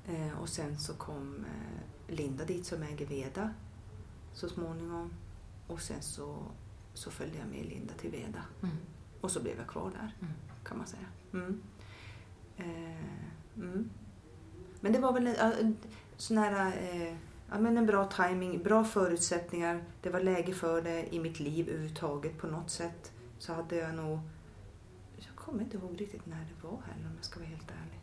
Eh, 0.06 0.38
och 0.40 0.48
sen 0.48 0.78
så 0.78 0.94
kom 0.94 1.44
eh, 1.44 1.67
Linda 2.08 2.44
dit 2.44 2.66
som 2.66 2.82
äger 2.82 3.06
Veda 3.06 3.50
så 4.32 4.48
småningom. 4.48 5.10
Och 5.66 5.80
sen 5.80 6.02
så, 6.02 6.36
så 6.94 7.10
följde 7.10 7.38
jag 7.38 7.48
med 7.48 7.66
Linda 7.66 7.94
till 7.94 8.10
Veda. 8.10 8.42
Mm. 8.62 8.76
Och 9.20 9.30
så 9.30 9.42
blev 9.42 9.58
jag 9.58 9.66
kvar 9.66 9.90
där, 9.90 10.14
Mm. 10.20 10.34
kan 10.64 10.78
man 10.78 10.86
säga. 10.86 11.06
Mm. 11.32 11.62
Eh, 12.56 13.04
mm. 13.56 13.90
Men 14.80 14.92
det 14.92 14.98
var 14.98 15.12
väl 15.12 15.26
en, 15.26 15.36
äh, 15.52 15.70
sån 16.16 16.38
här, 16.38 16.66
eh, 16.78 17.16
ja, 17.50 17.58
men 17.58 17.78
en 17.78 17.86
bra 17.86 18.04
timing, 18.04 18.62
bra 18.62 18.84
förutsättningar. 18.84 19.84
Det 20.02 20.10
var 20.10 20.20
läge 20.20 20.54
för 20.54 20.82
det 20.82 21.14
i 21.14 21.20
mitt 21.20 21.40
liv 21.40 21.68
överhuvudtaget 21.68 22.38
på 22.38 22.46
något 22.46 22.70
sätt. 22.70 23.12
Så 23.38 23.52
hade 23.52 23.76
jag 23.76 23.94
nog... 23.94 24.18
Jag 25.16 25.36
kommer 25.36 25.62
inte 25.62 25.76
ihåg 25.76 26.00
riktigt 26.00 26.26
när 26.26 26.40
det 26.40 26.68
var 26.68 26.78
heller 26.82 27.06
om 27.08 27.12
jag 27.16 27.24
ska 27.24 27.40
vara 27.40 27.48
helt 27.48 27.70
ärlig. 27.70 27.97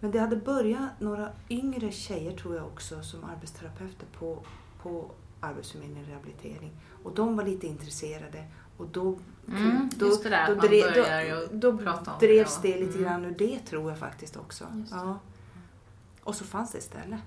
Men 0.00 0.10
det 0.10 0.18
hade 0.18 0.36
börjat 0.36 1.00
några 1.00 1.28
yngre 1.50 1.90
tjejer 1.92 2.36
tror 2.36 2.56
jag 2.56 2.66
också 2.66 3.02
som 3.02 3.24
arbetsterapeuter 3.24 4.06
på, 4.18 4.38
på 4.82 5.10
Arbetsförmedlingen 5.40 6.06
rehabilitering. 6.06 6.72
Och 7.04 7.14
de 7.14 7.36
var 7.36 7.44
lite 7.44 7.66
intresserade 7.66 8.44
och 8.76 8.86
då, 8.88 9.18
Mm, 9.48 9.90
då, 9.96 10.16
det 10.22 10.28
där 10.28 10.54
då, 10.54 10.60
drev- 10.60 11.48
då, 11.52 11.72
då 11.72 11.96
drevs 12.20 12.58
det. 12.62 12.72
det 12.72 12.78
lite 12.80 12.98
mm. 12.98 13.02
grann 13.02 13.24
ur 13.24 13.34
det 13.38 13.58
tror 13.58 13.90
jag 13.90 13.98
faktiskt 13.98 14.36
också. 14.36 14.64
Ja. 14.90 15.18
Och 16.22 16.34
så 16.34 16.44
fanns 16.44 16.72
det 16.72 16.78
istället. 16.78 17.20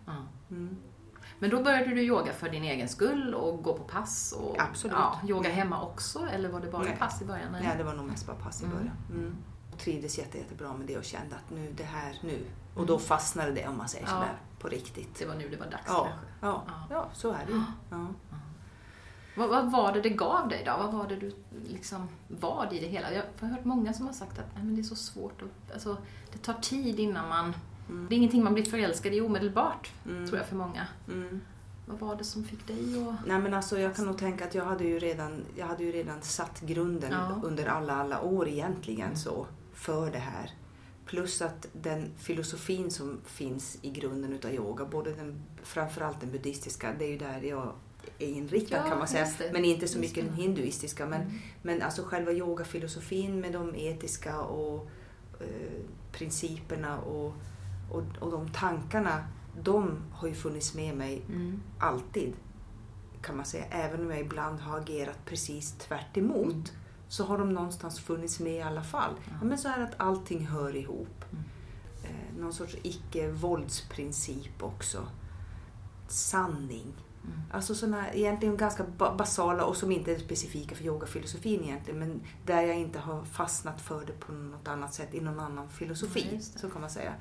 Mm. 0.50 0.78
Men 1.40 1.50
då 1.50 1.64
började 1.64 1.86
du 1.96 2.02
yoga 2.02 2.34
för 2.34 2.50
din 2.50 2.64
egen 2.64 2.90
skull 2.90 3.34
och 3.34 3.64
gå 3.64 3.74
på 3.74 3.84
pass? 3.84 4.34
Och, 4.40 4.56
Absolut. 4.62 4.98
Ja, 5.00 5.20
yoga 5.28 5.50
Mm. 5.50 5.58
hemma 5.58 5.84
också 5.84 6.20
eller 6.34 6.50
var 6.50 6.60
det 6.60 6.72
bara 6.72 6.84
Nej. 6.84 6.96
pass 7.00 7.22
i 7.22 7.26
början? 7.26 7.52
Nej, 7.52 7.78
det 7.78 7.84
var 7.84 7.94
nog 7.94 8.06
mest 8.06 8.28
bara 8.28 8.36
pass 8.36 8.62
i 8.62 8.66
Mm. 8.66 8.78
början. 8.78 8.96
Mm. 9.12 9.36
Och 9.74 9.78
trivdes 9.80 10.18
jätte, 10.18 10.38
jättebra 10.38 10.74
med 10.74 10.88
det 10.88 10.98
och 10.98 11.04
kände 11.04 11.36
att 11.36 11.50
nu, 11.56 11.74
det 11.78 11.84
här 11.84 12.20
nu. 12.24 12.40
Och 12.74 12.86
då 12.86 13.00
fastnade 13.00 13.52
det 13.52 13.68
om 13.68 13.78
man 13.78 13.88
säger 13.90 14.06
Ja. 14.06 14.12
sådär 14.12 14.34
på 14.60 14.68
riktigt. 14.68 15.16
Det 15.20 15.26
var 15.26 15.36
nu 15.36 15.50
det 15.50 15.58
var 15.58 15.66
dags 15.66 15.84
Ja, 15.88 16.04
kanske? 16.04 16.28
ja, 16.42 16.64
Ja. 16.68 16.88
ja, 16.90 17.10
så 17.14 17.32
är 17.32 17.46
det 17.48 17.52
ju. 17.54 17.62
Ja. 17.90 18.08
Vad, 19.38 19.50
vad 19.50 19.72
var 19.72 19.94
det 19.94 20.02
det 20.02 20.10
gav 20.10 20.48
dig 20.50 20.64
då? 20.66 20.72
Vad 20.78 20.94
var 20.94 21.08
det 21.08 21.16
du 21.16 21.36
liksom 21.68 22.10
var 22.28 22.68
i 22.72 22.80
det 22.80 22.88
hela? 22.88 23.14
Jag 23.14 23.24
har 23.40 23.48
hört 23.48 23.66
många 23.66 23.94
som 23.94 24.06
har 24.06 24.14
sagt 24.14 24.40
att 24.40 24.56
Nej, 24.56 24.64
men 24.64 24.76
det 24.76 24.82
är 24.82 24.84
så 24.84 24.96
svårt. 24.96 25.42
Att, 25.42 25.74
alltså, 25.74 25.98
det 26.32 26.38
tar 26.38 26.54
tid 26.54 27.00
innan 27.00 27.30
man... 27.30 27.56
Mm. 27.90 28.08
Det 28.10 28.16
är 28.16 28.18
ingenting 28.18 28.44
man 28.44 28.54
blir 28.54 28.64
förälskad 28.66 29.14
i 29.14 29.22
omedelbart, 29.22 29.92
Mm. 30.06 30.28
tror 30.28 30.38
jag 30.40 30.48
för 30.48 30.56
många. 30.56 30.88
Mm. 31.08 31.42
Vad 31.86 32.00
var 32.00 32.16
det 32.16 32.24
som 32.24 32.44
fick 32.44 32.68
dig 32.68 33.08
att... 33.10 33.28
Nej 33.28 33.40
men 33.40 33.54
alltså 33.54 33.80
jag 33.80 33.96
kan 33.96 34.06
nog 34.06 34.18
tänka 34.18 34.46
att 34.46 34.56
jag 34.56 34.66
hade 34.66 34.84
ju 34.84 35.00
redan, 35.00 35.46
jag 35.58 35.68
hade 35.68 35.84
ju 35.84 35.92
redan 35.92 36.22
satt 36.22 36.62
grunden 36.62 37.12
Ja. 37.12 37.40
under 37.44 37.66
alla, 37.66 37.96
alla 37.96 38.22
år 38.22 38.48
egentligen 38.48 39.06
Mm. 39.06 39.16
så 39.18 39.48
för 39.74 40.12
det 40.12 40.20
här. 40.20 40.52
Plus 41.12 41.42
att 41.42 41.68
den 41.74 42.12
filosofin 42.18 42.92
som 42.92 43.20
finns 43.26 43.78
i 43.82 43.90
grunden 43.92 44.34
utav 44.34 44.54
yoga, 44.54 44.86
både 44.86 45.14
den, 45.14 45.42
framförallt 45.64 46.20
den 46.22 46.32
buddhistiska, 46.32 46.94
det 47.00 47.06
är 47.06 47.10
ju 47.10 47.18
där 47.18 47.42
jag 47.42 47.74
är 48.20 48.28
inriktad 48.28 48.76
Ja, 48.78 48.90
kan 48.90 48.98
man 48.98 49.08
säga. 49.08 49.28
Men 49.54 49.66
inte 49.66 49.88
så 49.88 50.00
mycket 50.00 50.26
den 50.26 50.34
hinduistiska. 50.34 51.06
Men, 51.06 51.22
Mm. 51.22 51.34
men 51.62 51.82
alltså 51.82 52.04
själva 52.04 52.32
yogafilosofin 52.32 53.40
med 53.40 53.54
de 53.54 53.76
etiska 53.76 54.42
och 54.42 54.88
eh, 55.40 55.82
principerna 56.12 57.00
och, 57.00 57.34
och, 57.92 58.04
och 58.20 58.32
de 58.32 58.50
tankarna, 58.50 59.26
de 59.64 59.98
har 60.12 60.28
ju 60.28 60.34
funnits 60.34 60.74
med 60.76 60.98
mig 60.98 61.22
Mm. 61.30 61.62
alltid. 61.80 62.34
Kan 63.22 63.36
man 63.38 63.46
säga. 63.46 63.66
Även 63.72 64.00
om 64.06 64.12
jag 64.12 64.20
ibland 64.20 64.60
har 64.60 64.78
agerat 64.80 65.26
precis 65.26 65.72
tvärt 65.72 66.18
emot 66.18 66.44
Mm. 66.54 66.64
Så 67.12 67.24
har 67.26 67.38
de 67.38 67.54
någonstans 67.54 68.00
funnits 68.00 68.40
med 68.40 68.54
i 68.54 68.62
alla 68.62 68.84
fall. 68.84 69.12
Ja. 69.26 69.46
Men 69.46 69.58
så 69.58 69.68
är 69.70 69.80
att 69.80 69.94
allting 69.98 70.48
hör 70.48 70.76
ihop. 70.76 71.26
Mm. 71.32 71.44
Eh, 72.04 72.42
någon 72.42 72.54
sorts 72.54 72.76
icke-våldsprincip 72.84 74.64
också. 74.64 75.08
Sanning. 76.08 76.94
Mm. 77.24 77.40
Alltså 77.52 77.76
sådana 77.76 78.14
egentligen 78.14 78.58
ganska 78.58 78.84
ba- 78.98 79.16
basala 79.16 79.66
och 79.66 79.78
som 79.78 79.92
inte 79.92 80.16
är 80.16 80.20
specifika 80.20 80.76
för 80.76 80.84
yogafilosofin 80.84 81.64
egentligen. 81.64 82.00
Men 82.00 82.22
där 82.46 82.62
jag 82.62 82.78
inte 82.80 83.00
har 83.00 83.24
fastnat 83.24 83.82
för 83.82 84.06
det 84.06 84.14
på 84.14 84.32
något 84.32 84.68
annat 84.68 84.94
sätt 84.94 85.14
i 85.14 85.22
någon 85.22 85.40
annan 85.40 85.70
filosofi. 85.70 86.28
Ja, 86.32 86.60
så 86.60 86.70
kan 86.70 86.82
man 86.82 86.90
säga. 86.90 87.14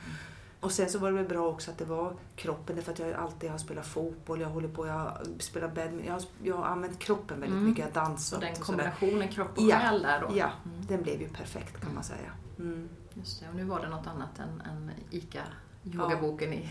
Och 0.61 0.73
sen 0.73 0.89
så 0.91 0.99
var 0.99 1.11
det 1.11 1.17
väl 1.17 1.29
bra 1.29 1.49
också 1.49 1.71
att 1.71 1.79
det 1.79 1.85
var 1.85 2.15
kroppen. 2.37 2.77
Därför 2.77 2.93
att 2.93 2.99
jag 2.99 3.13
alltid 3.13 3.51
har 3.51 3.59
spelat 3.59 3.87
fotboll, 3.87 4.41
jag 4.41 4.49
håller 4.49 4.69
på, 4.69 4.87
jag 4.87 4.93
har 4.95 5.23
spelat 5.39 5.75
badminton. 5.75 6.07
Jag 6.07 6.13
har, 6.13 6.23
jag 6.43 6.57
har 6.57 6.65
använt 6.65 6.99
kroppen 6.99 7.41
väldigt 7.41 7.57
Mm. 7.57 7.69
mycket. 7.71 7.85
Jag 7.85 8.05
dansat 8.05 8.39
Så 8.41 8.47
den 8.47 8.53
och 8.55 8.61
kombinationen 8.61 9.29
kropp 9.29 9.59
och 9.59 9.63
Ja. 9.63 9.79
själ 9.79 10.03
där 10.03 10.21
då? 10.21 10.37
Ja, 10.37 10.51
Mm. 10.65 10.87
den 10.87 11.03
blev 11.03 11.21
ju 11.21 11.29
perfekt 11.29 11.81
kan 11.81 11.95
man 11.95 12.05
säga. 12.05 12.31
Mm. 12.59 12.89
Just 13.15 13.41
det, 13.41 13.49
och 13.49 13.55
nu 13.55 13.65
var 13.65 13.81
det 13.81 13.89
något 13.89 14.07
annat 14.07 14.39
än, 14.39 14.61
än 14.61 14.91
ICA-yogaboken 15.11 16.53
i 16.53 16.69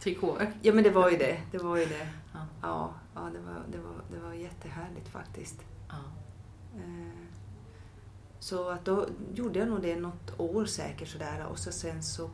trikåer. 0.00 0.52
Ja 0.62 0.72
men 0.74 0.84
det 0.84 0.90
var 0.90 1.10
ju 1.10 1.16
det. 1.16 1.40
Det 1.52 1.58
var 1.58 1.76
ju 1.76 1.84
det. 1.86 2.08
Ja. 2.32 2.46
Ja, 2.62 2.94
ja 3.14 3.20
det, 3.20 3.38
var, 3.38 3.62
det, 3.72 3.78
var, 3.78 3.94
det 4.12 4.26
var 4.26 4.32
jättehärligt 4.34 5.08
faktiskt. 5.08 5.60
Ja. 5.88 5.94
Eh, 6.76 7.12
Så 8.40 8.68
att 8.68 8.84
då 8.84 9.06
gjorde 9.34 9.58
jag 9.58 9.68
nog 9.68 9.82
det 9.82 9.96
något 9.96 10.40
år 10.40 10.64
säkert 10.64 11.08
sådär 11.08 11.46
och 11.50 11.58
så 11.58 11.72
sen 11.72 12.02
så 12.02 12.30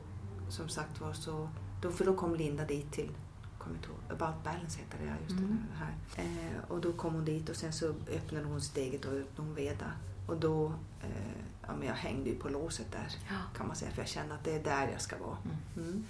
som 0.48 0.68
sagt 0.68 1.00
var 1.00 1.12
så 1.12 1.48
då, 1.82 1.90
för 1.90 2.04
då 2.04 2.14
kom 2.14 2.34
Linda 2.34 2.64
dit 2.64 2.92
till 2.92 3.10
kommer 3.58 3.76
inte 3.76 3.88
ihåg, 3.88 3.98
About 4.20 4.44
Balance 4.44 4.78
heter 4.78 4.98
det, 4.98 5.04
ja, 5.04 5.14
just 5.28 5.38
Mm. 5.40 5.58
det 5.70 5.76
här. 5.78 5.94
Eh, 6.16 6.70
och 6.70 6.80
då 6.80 6.92
kom 6.92 7.14
hon 7.14 7.24
dit 7.24 7.48
och 7.48 7.56
sen 7.56 7.72
så 7.72 7.88
öppnade 7.88 8.44
hon 8.46 8.60
sitt 8.60 8.76
eget 8.76 9.04
och 9.04 9.12
öppnade 9.12 9.42
hon 9.48 9.54
Veda. 9.54 9.92
Och 10.28 10.36
då, 10.40 10.66
eh, 11.02 11.42
ja 11.66 11.76
men 11.78 11.88
jag 11.88 11.94
hängde 11.94 12.30
ju 12.30 12.36
på 12.38 12.48
låset 12.48 12.92
där 12.92 13.06
Ja. 13.30 13.36
kan 13.56 13.66
man 13.66 13.76
säga 13.76 13.90
för 13.90 13.98
jag 14.02 14.08
kände 14.08 14.34
att 14.34 14.44
det 14.44 14.52
är 14.52 14.64
där 14.64 14.88
jag 14.92 15.00
ska 15.00 15.18
vara. 15.18 15.36
Mm. 15.44 15.56
Mm. 15.88 16.04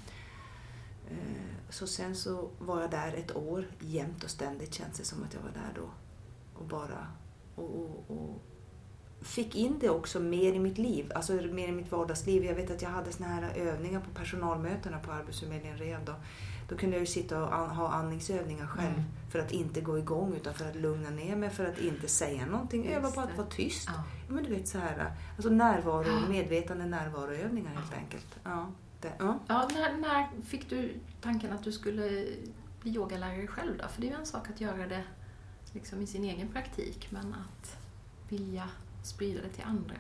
Eh, 1.11 1.55
Så 1.71 1.87
sen 1.87 2.17
så 2.17 2.51
var 2.59 2.81
jag 2.81 2.91
där 2.91 3.13
ett 3.13 3.37
år 3.37 3.67
jämt 3.81 4.25
och 4.25 4.31
ständigt 4.31 4.75
känns 4.75 4.99
det 4.99 5.05
som 5.05 5.23
att 5.23 5.35
jag 5.35 5.41
var 5.41 5.51
där 5.51 5.73
då. 5.77 5.89
Och 6.61 6.65
bara 6.67 7.07
och, 7.55 7.65
och, 7.81 8.05
och 8.11 8.43
fick 9.25 9.55
in 9.55 9.79
det 9.81 9.91
också 9.91 10.21
mer 10.21 10.53
i 10.53 10.59
mitt 10.59 10.79
liv, 10.79 11.13
alltså 11.15 11.33
mer 11.33 11.69
i 11.69 11.73
mitt 11.73 11.93
vardagsliv. 11.93 12.45
Jag 12.45 12.55
vet 12.55 12.71
att 12.71 12.83
jag 12.83 12.91
hade 12.91 13.13
såna 13.13 13.29
här 13.29 13.53
övningar 13.57 14.01
på 14.01 14.11
personalmötena 14.11 14.99
på 14.99 15.13
Arbetsförmedlingen 15.13 15.79
Rev. 15.79 16.05
Då, 16.05 16.15
då 16.69 16.77
kunde 16.77 16.97
jag 16.97 17.01
ju 17.01 17.07
sitta 17.07 17.43
och 17.45 17.55
an, 17.55 17.71
ha 17.71 17.89
andningsövningar 17.89 18.67
själv 18.67 18.89
Mm. 18.95 19.03
för 19.33 19.39
att 19.39 19.53
inte 19.53 19.81
gå 19.81 19.99
igång 19.99 20.35
utan 20.35 20.55
för 20.55 20.69
att 20.69 20.77
lugna 20.77 21.11
ner 21.11 21.37
mig, 21.37 21.51
för 21.51 21.65
att 21.67 21.79
inte 21.79 22.09
säga 22.09 22.47
någonting. 22.47 22.87
Öva 22.87 23.11
på 23.11 23.21
att 23.21 23.37
vara 23.37 23.47
tyst. 23.47 23.89
Ja. 23.97 24.03
Ja, 24.29 24.35
men 24.35 24.45
du 24.45 24.51
vet 24.51 24.69
så 24.69 24.79
här, 24.79 25.13
alltså 25.37 25.51
närvaro, 25.51 26.07
Ja. 26.07 26.29
medvetande 26.29 26.87
närvaroövningar 26.87 27.71
helt 27.71 27.87
Ja. 27.93 27.97
enkelt. 27.99 28.27
Ja, 28.45 28.67
det, 29.01 29.13
ja. 29.19 29.39
Ja, 29.47 29.69
när, 29.75 29.97
när 29.99 30.29
fick 30.47 30.71
du 30.71 30.93
tanken 31.21 31.53
att 31.53 31.65
du 31.65 31.73
skulle 31.73 32.27
bli 32.81 32.91
yogalärare 32.95 33.47
själv 33.47 33.77
då? 33.79 33.89
För 33.89 34.01
det 34.01 34.07
är 34.07 34.11
ju 34.11 34.17
en 34.19 34.27
sak 34.27 34.49
att 34.51 34.61
göra 34.61 34.87
det 34.87 35.03
liksom 35.73 36.03
i 36.03 36.07
sin 36.07 36.25
egen 36.25 36.49
praktik, 36.49 37.09
men 37.11 37.35
att 37.35 37.77
vilja 38.29 38.69
sprida 39.07 39.41
det 39.43 39.49
till 39.49 39.65
andra. 39.65 39.95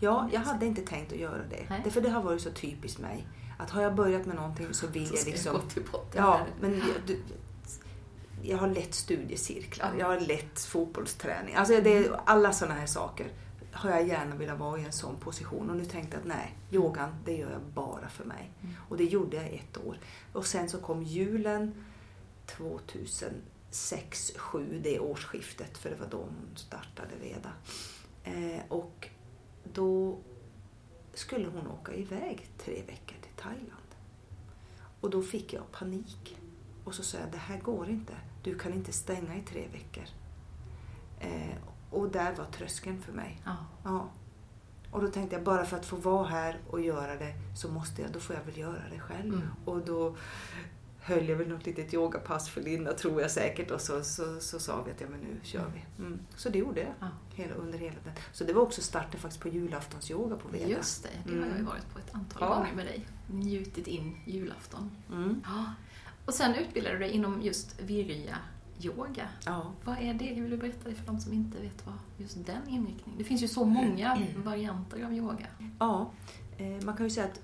Ja, 0.00 0.28
jag 0.32 0.40
hade 0.40 0.66
inte 0.66 0.82
tänkt 0.82 1.12
att 1.12 1.18
göra 1.18 1.42
det. 1.50 1.66
Nej. 1.70 1.80
Därför 1.84 2.00
det 2.00 2.10
har 2.10 2.22
varit 2.22 2.42
så 2.42 2.50
typiskt 2.50 2.98
mig. 3.00 3.26
Att 3.58 3.70
har 3.70 3.82
jag 3.82 3.94
börjat 3.94 4.26
med 4.26 4.36
någonting 4.36 4.74
så 4.74 4.86
vill 4.86 5.08
Så 5.08 5.14
jag 5.16 5.26
liksom... 5.26 5.52
gå 5.52 5.60
till 5.60 5.82
botten 5.92 6.22
Ja, 6.24 6.40
men 6.60 6.72
jag, 6.78 6.86
du, 7.06 7.20
jag 8.42 8.58
har 8.58 8.68
lett 8.68 8.94
studiecirklar, 8.94 9.90
Ja. 9.92 9.98
jag 9.98 10.06
har 10.06 10.20
lett 10.20 10.60
fotbollsträning. 10.60 11.54
Alltså 11.54 11.80
det, 11.80 12.10
alla 12.24 12.52
sådana 12.52 12.74
här 12.74 12.86
saker 12.86 13.26
har 13.72 13.90
jag 13.90 14.08
gärna 14.08 14.36
velat 14.36 14.58
vara 14.58 14.80
i 14.80 14.84
en 14.84 14.92
sån 14.92 15.16
position. 15.16 15.70
Och 15.70 15.76
nu 15.76 15.84
tänkte 15.84 16.16
jag 16.16 16.20
att 16.20 16.28
nej, 16.28 16.56
yogan 16.70 17.10
det 17.24 17.36
gör 17.36 17.50
jag 17.50 17.62
bara 17.62 18.08
för 18.08 18.24
mig. 18.24 18.50
Mm. 18.62 18.74
Och 18.88 18.96
det 18.96 19.04
gjorde 19.04 19.36
jag 19.36 19.46
ett 19.52 19.78
år. 19.86 19.98
Och 20.32 20.46
sen 20.46 20.68
så 20.68 20.78
kom 20.78 21.02
julen 21.02 21.84
2006 22.46 24.32
7 24.36 24.80
det 24.84 24.98
årsskiftet, 25.00 25.78
för 25.78 25.90
det 25.90 25.96
var 25.96 26.06
då 26.10 26.16
hon 26.18 26.56
startade 26.56 27.14
Veda. 27.22 27.52
Eh, 28.24 28.62
och 28.68 29.08
då 29.72 30.18
skulle 31.14 31.48
hon 31.48 31.66
åka 31.66 31.94
iväg 31.94 32.48
tre 32.58 32.82
veckor 32.82 33.16
till 33.22 33.32
Thailand. 33.36 33.94
Och 35.00 35.10
då 35.10 35.22
fick 35.22 35.52
jag 35.52 35.72
panik. 35.72 36.36
Och 36.84 36.94
så 36.94 37.02
sa 37.02 37.18
jag, 37.18 37.32
det 37.32 37.38
här 37.38 37.60
går 37.60 37.88
inte. 37.88 38.12
Du 38.42 38.58
kan 38.58 38.74
inte 38.74 38.92
stänga 38.92 39.36
i 39.36 39.40
tre 39.40 39.68
veckor. 39.72 40.04
Eh, 41.20 41.56
och 41.90 42.08
där 42.08 42.34
var 42.34 42.44
tröskeln 42.44 43.02
för 43.02 43.12
mig. 43.12 43.40
Ja. 43.44 43.56
Ja. 43.84 44.08
Och 44.90 45.00
då 45.00 45.08
tänkte 45.08 45.36
jag, 45.36 45.44
bara 45.44 45.64
för 45.64 45.76
att 45.76 45.86
få 45.86 45.96
vara 45.96 46.26
här 46.26 46.58
och 46.70 46.80
göra 46.80 47.16
det 47.16 47.34
så 47.56 47.68
måste 47.68 48.02
jag, 48.02 48.12
då 48.12 48.20
får 48.20 48.36
jag 48.36 48.42
väl 48.42 48.58
göra 48.58 48.82
det 48.90 49.00
själv. 49.00 49.34
Mm. 49.34 49.48
Och 49.64 49.80
då 49.84 50.16
höll 51.02 51.28
jag 51.28 51.36
väl 51.36 51.48
något 51.48 51.66
litet 51.66 51.94
yogapass 51.94 52.48
för 52.48 52.60
Linda 52.62 52.92
tror 52.92 53.20
jag 53.20 53.30
säkert 53.30 53.70
och 53.70 53.80
så, 53.80 54.02
så, 54.02 54.40
så 54.40 54.58
sa 54.58 54.82
vi 54.82 54.90
att 54.90 55.00
ja 55.00 55.06
men 55.10 55.20
nu 55.20 55.36
kör 55.42 55.70
vi. 55.74 56.02
Mm. 56.04 56.18
Så 56.36 56.48
det 56.48 56.58
gjorde 56.58 56.80
jag 56.80 56.92
Ja. 57.00 57.06
hela, 57.34 57.54
under 57.54 57.78
hela 57.78 57.96
den. 58.04 58.12
Så 58.32 58.44
det 58.44 58.52
var 58.52 58.62
också 58.62 58.82
starten 58.82 59.20
faktiskt 59.20 59.42
på 59.42 59.48
julaftonsyoga 59.48 60.36
på 60.36 60.48
Veda. 60.48 60.68
Just 60.68 61.02
det, 61.02 61.08
det 61.24 61.30
har 61.30 61.38
jag 61.38 61.46
ju 61.48 61.52
Mm. 61.54 61.66
varit 61.66 61.92
på 61.92 61.98
ett 61.98 62.14
antal 62.14 62.38
Ja. 62.42 62.54
gånger 62.54 62.74
med 62.74 62.86
dig. 62.86 63.06
Njutit 63.30 63.86
in 63.86 64.16
julafton. 64.24 64.90
Mm. 65.12 65.40
Ja. 65.44 65.64
Och 66.26 66.34
sen 66.34 66.54
utbildade 66.54 66.94
du 66.94 66.98
dig 67.00 67.10
inom 67.10 67.42
just 67.42 67.80
virya-yoga. 67.80 69.28
Ja. 69.46 69.72
Vad 69.84 69.98
är 69.98 70.14
det? 70.14 70.34
Vill 70.40 70.50
du 70.50 70.56
berätta 70.56 70.88
det 70.88 70.94
för 70.94 71.06
de 71.06 71.20
som 71.20 71.32
inte 71.32 71.58
vet 71.58 71.86
vad 71.86 71.94
just 72.18 72.46
den 72.46 72.68
inriktningen 72.68 73.18
Det 73.18 73.24
finns 73.24 73.42
ju 73.42 73.48
så 73.48 73.64
många 73.64 74.18
varianter 74.36 75.04
av 75.04 75.12
yoga. 75.14 75.46
ja, 75.78 76.10
eh, 76.58 76.84
man 76.84 76.96
kan 76.96 77.06
ju 77.06 77.10
säga 77.10 77.26
att 77.26 77.40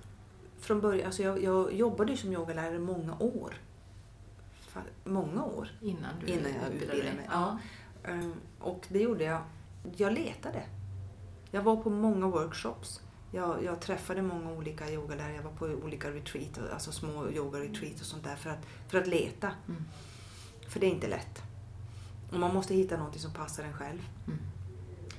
från 0.66 0.80
början, 0.80 1.06
alltså 1.06 1.22
jag, 1.22 1.42
jag 1.42 1.72
jobbade 1.72 2.10
ju 2.10 2.16
som 2.16 2.32
yogalärare 2.32 2.78
många 2.78 3.16
år. 3.18 3.54
Många 5.04 5.44
år. 5.44 5.68
Innan 5.80 6.10
du 6.20 6.26
Innan 6.26 6.52
jag 6.62 6.72
utbildade 6.72 7.02
mig, 7.02 7.28
ja. 7.30 7.58
Eh, 8.04 8.30
Och 8.60 8.86
det 8.88 8.98
gjorde 8.98 9.24
jag. 9.24 9.40
Jag 9.96 10.12
letade. 10.12 10.62
Jag 11.50 11.62
var 11.62 11.76
på 11.76 11.90
många 11.90 12.26
workshops. 12.26 13.00
Jag, 13.32 13.64
jag 13.64 13.80
träffade 13.80 14.22
många 14.22 14.52
olika 14.52 14.90
yogalärare. 14.90 15.34
Jag 15.34 15.42
var 15.42 15.52
på 15.52 15.64
olika 15.66 16.10
retreat, 16.10 16.58
alltså 16.72 16.92
små 16.92 17.30
yoga-retreat 17.30 18.00
och 18.00 18.06
sånt 18.06 18.24
där 18.24 18.36
för 18.36 18.50
att, 18.50 18.66
för 18.88 18.98
att 18.98 19.06
leta. 19.06 19.50
Mm. 19.68 19.84
För 20.68 20.80
det 20.80 20.86
är 20.86 20.90
inte 20.90 21.08
lätt. 21.08 21.42
Och 22.32 22.38
man 22.38 22.54
måste 22.54 22.74
hitta 22.74 22.96
något 22.96 23.20
som 23.20 23.32
passar 23.32 23.64
en 23.64 23.72
själv. 23.72 24.00
Mm. 24.26 24.38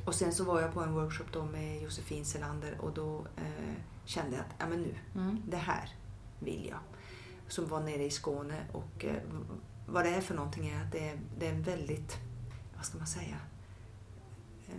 Och 0.05 0.15
sen 0.15 0.33
så 0.33 0.43
var 0.43 0.61
jag 0.61 0.73
på 0.73 0.81
en 0.81 0.93
workshop 0.93 1.25
då 1.31 1.45
med 1.45 1.81
Josefin 1.81 2.25
Selander 2.25 2.77
och 2.81 2.91
då 2.93 3.25
eh, 3.37 3.73
kände 4.07 4.39
att 4.39 4.55
ja, 4.59 4.67
men 4.67 4.81
nu, 4.81 4.95
Mm. 5.15 5.41
det 5.47 5.57
här 5.57 5.89
vill 6.39 6.65
jag. 6.69 6.79
Som 7.47 7.67
var 7.67 7.79
nere 7.83 8.03
i 8.03 8.09
Skåne 8.09 8.65
och 8.71 9.05
eh, 9.05 9.15
vad 9.87 10.05
det 10.05 10.09
är 10.09 10.21
för 10.21 10.35
någonting 10.35 10.67
är 10.69 10.83
att 10.83 10.91
det 10.91 11.09
är, 11.09 11.19
det 11.39 11.47
är 11.47 11.51
en 11.53 11.63
väldigt, 11.63 12.17
vad 12.75 12.85
ska 12.85 12.97
man 12.97 13.07
säga? 13.07 13.37
Eh, 14.67 14.73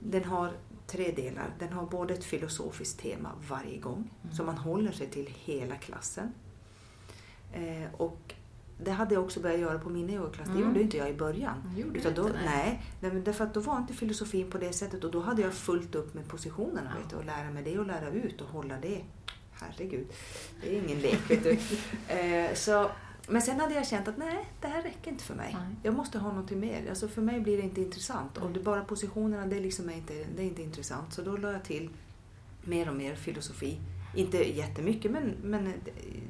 den 0.00 0.24
har 0.24 0.52
tre 0.86 1.12
delar. 1.12 1.54
Den 1.58 1.72
har 1.72 1.86
både 1.86 2.14
ett 2.14 2.24
filosofiskt 2.24 3.00
tema 3.00 3.32
varje 3.48 3.78
gång 3.78 4.10
Mm. 4.24 4.36
som 4.36 4.46
man 4.46 4.58
håller 4.58 4.92
sig 4.92 5.06
till 5.10 5.34
hela 5.44 5.76
klassen. 5.76 6.32
Eh, 7.52 7.94
och 7.96 8.34
det 8.78 8.90
hade 8.90 9.14
jag 9.14 9.24
också 9.24 9.40
börjat 9.40 9.60
göra 9.60 9.78
på 9.78 9.90
min 9.90 10.10
yogaklass. 10.10 10.48
Det 10.48 10.54
Mm. 10.54 10.68
gjorde 10.68 10.82
inte 10.82 10.96
jag 10.96 11.10
i 11.10 11.14
början. 11.14 11.54
Det 11.74 11.80
gjorde 11.80 11.98
Utan 11.98 12.14
då, 12.14 12.26
inte, 12.26 12.38
nej, 12.44 12.82
nej, 13.00 13.10
därför 13.10 13.44
att 13.44 13.54
då 13.54 13.60
var 13.60 13.78
inte 13.78 13.94
filosofin 13.94 14.50
på 14.50 14.58
det 14.58 14.72
sättet 14.72 15.04
och 15.04 15.10
då 15.10 15.20
hade 15.20 15.42
jag 15.42 15.52
fullt 15.54 15.94
upp 15.94 16.14
med 16.14 16.28
positionerna 16.28 16.90
Ja. 16.94 17.00
vet 17.00 17.10
du, 17.10 17.16
och 17.16 17.24
lära 17.24 17.50
mig 17.50 17.62
det 17.62 17.78
och 17.78 17.86
lära 17.86 18.10
ut 18.10 18.40
och 18.40 18.48
hålla 18.48 18.74
det. 18.82 19.00
Herregud, 19.52 20.06
det 20.62 20.76
är 20.78 20.82
ingen 20.82 20.98
lek 20.98 21.30
vet 21.30 21.44
du. 21.44 21.58
Eh, 22.14 22.54
så, 22.54 22.90
men 23.28 23.42
sen 23.42 23.60
hade 23.60 23.74
jag 23.74 23.86
känt 23.86 24.08
att 24.08 24.16
nej, 24.16 24.44
det 24.60 24.68
här 24.68 24.82
räcker 24.82 25.10
inte 25.10 25.24
för 25.24 25.34
mig. 25.34 25.56
Nej. 25.60 25.76
Jag 25.82 25.94
måste 25.94 26.18
ha 26.18 26.28
någonting 26.28 26.60
mer. 26.60 26.88
Alltså 26.88 27.08
för 27.08 27.22
mig 27.22 27.40
blir 27.40 27.56
det 27.56 27.62
inte 27.62 27.80
intressant. 27.80 28.38
Nej. 28.42 28.50
det 28.54 28.60
bara 28.60 28.84
positionerna, 28.84 29.46
det, 29.46 29.60
liksom 29.60 29.88
är 29.88 29.92
inte, 29.94 30.24
det 30.36 30.42
är 30.42 30.46
inte 30.46 30.62
intressant. 30.62 31.12
Så 31.12 31.22
då 31.22 31.36
la 31.36 31.52
jag 31.52 31.64
till 31.64 31.90
mer 32.64 32.88
och 32.88 32.96
mer 32.96 33.14
filosofi. 33.14 33.78
Inte 34.16 34.56
jättemycket, 34.56 35.10
men, 35.10 35.34
men 35.42 35.72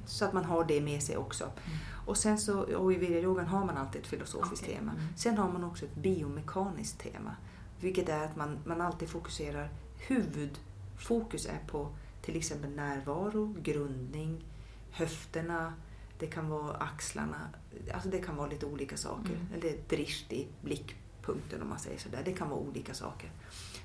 så 0.06 0.24
att 0.24 0.32
man 0.32 0.44
har 0.44 0.64
det 0.64 0.80
med 0.80 1.02
sig 1.02 1.16
också. 1.16 1.44
Mm. 1.44 1.78
Och 2.06 2.16
sen 2.16 2.38
så, 2.38 2.60
och 2.60 2.92
i 2.92 2.96
viryayogan 2.96 3.46
har 3.46 3.64
man 3.64 3.76
alltid 3.76 4.00
ett 4.00 4.06
filosofiskt 4.06 4.64
Okej, 4.64 4.74
tema. 4.76 4.92
mm. 4.92 5.02
Sen 5.16 5.38
har 5.38 5.52
man 5.52 5.64
också 5.64 5.84
ett 5.84 5.94
biomekaniskt 5.94 6.98
tema. 6.98 7.36
Vilket 7.80 8.08
är 8.08 8.24
att 8.24 8.36
man, 8.36 8.58
man 8.64 8.80
alltid 8.80 9.08
fokuserar, 9.08 9.70
huvudfokus 10.08 11.46
är 11.46 11.58
på 11.66 11.88
till 12.22 12.36
exempel 12.36 12.70
närvaro, 12.70 13.54
grundning, 13.62 14.44
höfterna, 14.90 15.72
det 16.18 16.26
kan 16.26 16.48
vara 16.48 16.76
axlarna. 16.76 17.48
Alltså 17.94 18.08
det 18.08 18.18
kan 18.18 18.36
vara 18.36 18.48
lite 18.48 18.66
olika 18.66 18.96
saker. 18.96 19.34
Mm. 19.34 19.46
Eller 19.54 19.76
drift 19.88 20.32
i 20.32 20.46
blickpunkten 20.60 21.62
om 21.62 21.68
man 21.68 21.78
säger 21.78 21.98
sådär. 21.98 22.22
Det 22.24 22.32
kan 22.32 22.48
vara 22.48 22.60
olika 22.60 22.94
saker. 22.94 23.30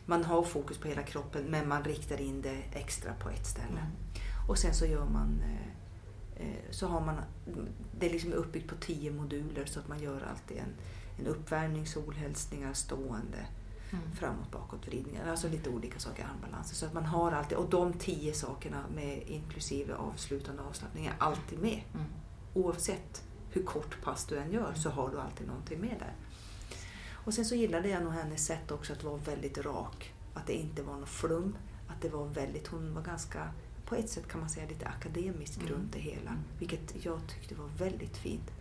Man 0.06 0.24
har 0.24 0.44
fokus 0.44 0.78
på 0.78 0.88
hela 0.88 1.04
kroppen 1.04 1.44
men 1.44 1.68
man 1.68 1.84
riktar 1.84 2.22
in 2.22 2.42
det 2.42 2.64
extra 2.72 3.14
på 3.14 3.30
ett 3.30 3.46
ställe. 3.46 3.68
Mm. 3.80 3.92
Och 4.48 4.58
sen 4.58 4.74
så 4.74 4.86
gör 4.86 5.06
man 5.06 5.44
eh, 5.44 6.48
eh, 6.48 6.62
så 6.72 6.88
har 6.88 7.02
man, 7.02 7.16
det 8.00 8.06
är 8.06 8.10
liksom 8.12 8.34
uppbyggt 8.34 8.70
på 8.70 8.76
tio 8.76 9.12
moduler 9.12 9.66
så 9.66 9.80
att 9.80 9.88
man 9.88 10.00
gör 10.00 10.28
alltid 10.32 10.58
en, 10.58 10.74
en 11.20 11.28
uppvärmning, 11.28 11.88
solhälsningar, 11.88 12.74
stående, 12.74 13.46
Mm. 13.94 14.12
framåt, 14.16 14.52
bakåt, 14.52 14.88
vridningar. 14.88 15.30
Alltså 15.30 15.48
lite 15.48 15.70
olika 15.70 16.00
saker, 16.00 16.28
armbalanser. 16.34 16.76
Så 16.76 16.86
att 16.86 16.94
man 16.94 17.06
har 17.06 17.32
alltid, 17.32 17.58
och 17.58 17.70
de 17.70 17.94
tio 17.94 18.34
sakerna 18.34 18.84
med 18.96 19.24
inklusive 19.28 19.96
avslutande 19.96 20.62
avslappning 20.62 21.06
är 21.06 21.14
alltid 21.18 21.60
med. 21.60 21.82
Mm. 21.94 22.06
Oavsett 22.54 23.24
hur 23.50 23.64
kort 23.64 24.02
pass 24.04 24.26
du 24.26 24.38
än 24.38 24.52
gör 24.52 24.74
så 24.74 24.90
har 24.90 25.10
du 25.10 25.20
alltid 25.20 25.48
någonting 25.48 25.82
med 25.82 25.96
där. 26.00 26.14
Och 27.24 27.34
sen 27.34 27.46
så 27.46 27.56
gillade 27.56 27.90
jag 27.90 28.04
nog 28.04 28.14
hennes 28.14 28.46
sätt 28.46 28.72
också 28.72 28.94
att 28.94 29.04
vara 29.04 29.18
väldigt 29.18 29.58
rak. 29.58 30.14
Att 30.34 30.48
det 30.48 30.54
inte 30.54 30.84
var 30.84 30.98
något 30.98 31.10
flum. 31.10 31.56
Att 31.88 32.02
det 32.02 32.10
var 32.10 32.26
väldigt, 32.26 32.68
hon 32.68 32.94
var 32.94 33.02
ganska, 33.02 33.48
på 33.86 33.96
ett 33.96 34.10
sätt 34.10 34.28
kan 34.28 34.40
man 34.40 34.50
säga 34.50 34.68
lite 34.70 34.88
akademisk 34.88 35.58
Mm. 35.62 35.74
runt 35.74 35.94
det 35.94 36.00
hela. 36.00 36.36
Vilket 36.60 37.06
jag 37.06 37.20
tyckte 37.28 37.56
var 37.56 37.68
väldigt 37.78 38.18
fint. 38.18 38.52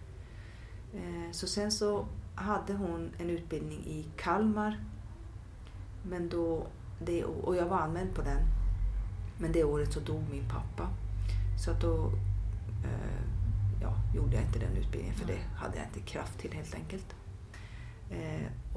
Eh, 0.95 1.33
Så 1.33 1.47
sen 1.47 1.73
så 1.73 2.07
hade 2.35 2.73
hon 2.75 3.11
en 3.19 3.31
utbildning 3.31 3.79
i 3.87 4.07
Kalmar. 4.17 4.85
Men 6.03 6.29
då, 6.29 6.67
det, 7.05 7.25
och 7.25 7.57
jag 7.57 7.67
var 7.67 7.79
anmäld 7.79 8.15
på 8.15 8.23
den. 8.23 8.43
Men 9.39 9.53
det 9.53 9.65
året 9.65 9.93
så 9.93 10.01
dog 10.01 10.23
min 10.31 10.49
pappa. 10.49 10.89
Så 11.65 11.71
att 11.71 11.81
då 11.81 12.07
eh, 12.85 13.23
ja, 13.83 13.95
gjorde 14.15 14.35
jag 14.37 14.45
inte 14.45 14.59
den 14.59 14.77
utbildningen 14.77 15.15
för 15.17 15.27
det 15.27 15.39
hade 15.57 15.77
jag 15.77 15.87
inte 15.87 16.01
kraft 16.01 16.39
till 16.39 16.53
helt 16.53 16.75
enkelt. 16.75 17.15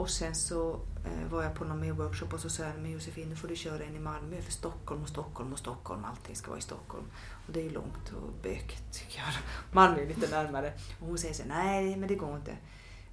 Och 0.04 0.10
sen 0.10 0.36
så 0.36 0.80
eh, 1.06 1.32
var 1.32 1.44
jag 1.44 1.56
på 1.56 1.66
någon 1.66 1.80
mer 1.80 1.92
workshop 1.92 2.28
och 2.34 2.39
så 2.39 2.50
sa 2.50 2.63
jag, 2.63 2.74
men 2.82 2.92
Josefin 2.92 3.30
nu 3.30 3.36
får 3.36 3.48
du 3.48 3.56
köra 3.56 3.84
in 3.84 3.96
i 3.96 4.00
Malmö 4.00 4.42
för 4.42 4.52
Stockholm 4.52 5.02
och 5.02 5.10
Stockholm 5.10 5.54
och 5.54 5.60
Stockholm. 5.60 6.06
Allting 6.06 6.36
ska 6.36 6.48
vara 6.50 6.60
i 6.60 6.62
Stockholm. 6.62 7.06
Och 7.48 7.54
det 7.54 7.60
är 7.60 7.63
ju 7.63 7.70
långt 7.70 8.10
och 8.16 8.34
bökigt 8.44 8.94
tycker 8.94 9.18
jag. 9.20 9.28
Malmö 9.76 10.02
är 10.02 10.08
lite 10.08 10.30
närmare. 10.32 10.74
Och 11.02 11.08
hon 11.08 11.18
säger 11.18 11.34
så 11.34 11.44
nej 11.48 11.96
men 11.96 12.08
det 12.10 12.16
går 12.16 12.36
inte. 12.36 12.52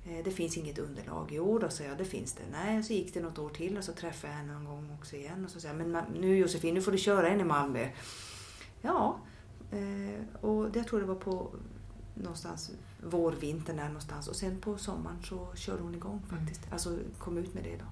Eh, 0.05 0.25
Det 0.25 0.31
finns 0.31 0.57
inget 0.57 0.79
underlag. 0.79 1.29
Jo 1.33 1.59
då, 1.59 1.69
sa 1.69 1.85
jag, 1.85 1.99
det 1.99 2.05
finns 2.05 2.33
det. 2.33 2.43
Nej, 2.53 2.79
och 2.79 2.85
så 2.85 2.93
gick 2.93 3.15
det 3.15 3.21
något 3.21 3.39
år 3.39 3.51
till 3.51 3.79
och 3.79 3.85
så 3.85 3.93
träffade 3.93 4.33
jag 4.33 4.39
henne 4.39 4.53
någon 4.53 4.65
gång 4.65 4.97
också 5.01 5.17
igen. 5.17 5.45
Och 5.45 5.51
så 5.51 5.61
sa 5.61 5.69
jag, 5.69 5.77
men 5.77 6.05
nu 6.21 6.37
Josefin, 6.37 6.75
nu 6.75 6.83
får 6.83 6.93
du 6.93 6.99
köra 6.99 7.29
in 7.29 7.41
i 7.41 7.45
Malmö. 7.45 7.89
Ja, 8.83 9.21
eh, 9.73 10.45
och 10.45 10.77
jag 10.77 10.87
tror 10.87 11.01
det 11.01 11.07
var 11.07 11.15
på 11.15 11.51
någonstans 12.23 12.71
vårvintern 13.03 13.77
där 13.77 13.87
någonstans. 13.87 14.29
Och 14.29 14.37
sen 14.37 14.61
på 14.61 14.79
sommaren 14.79 15.23
så 15.23 15.53
körde 15.55 15.83
hon 15.83 15.95
igång 15.95 16.23
faktiskt. 16.29 16.61
Alltså 16.73 16.99
kom 17.19 17.39
ut 17.39 17.55
med 17.55 17.65
det 17.65 17.77
då. 17.77 17.85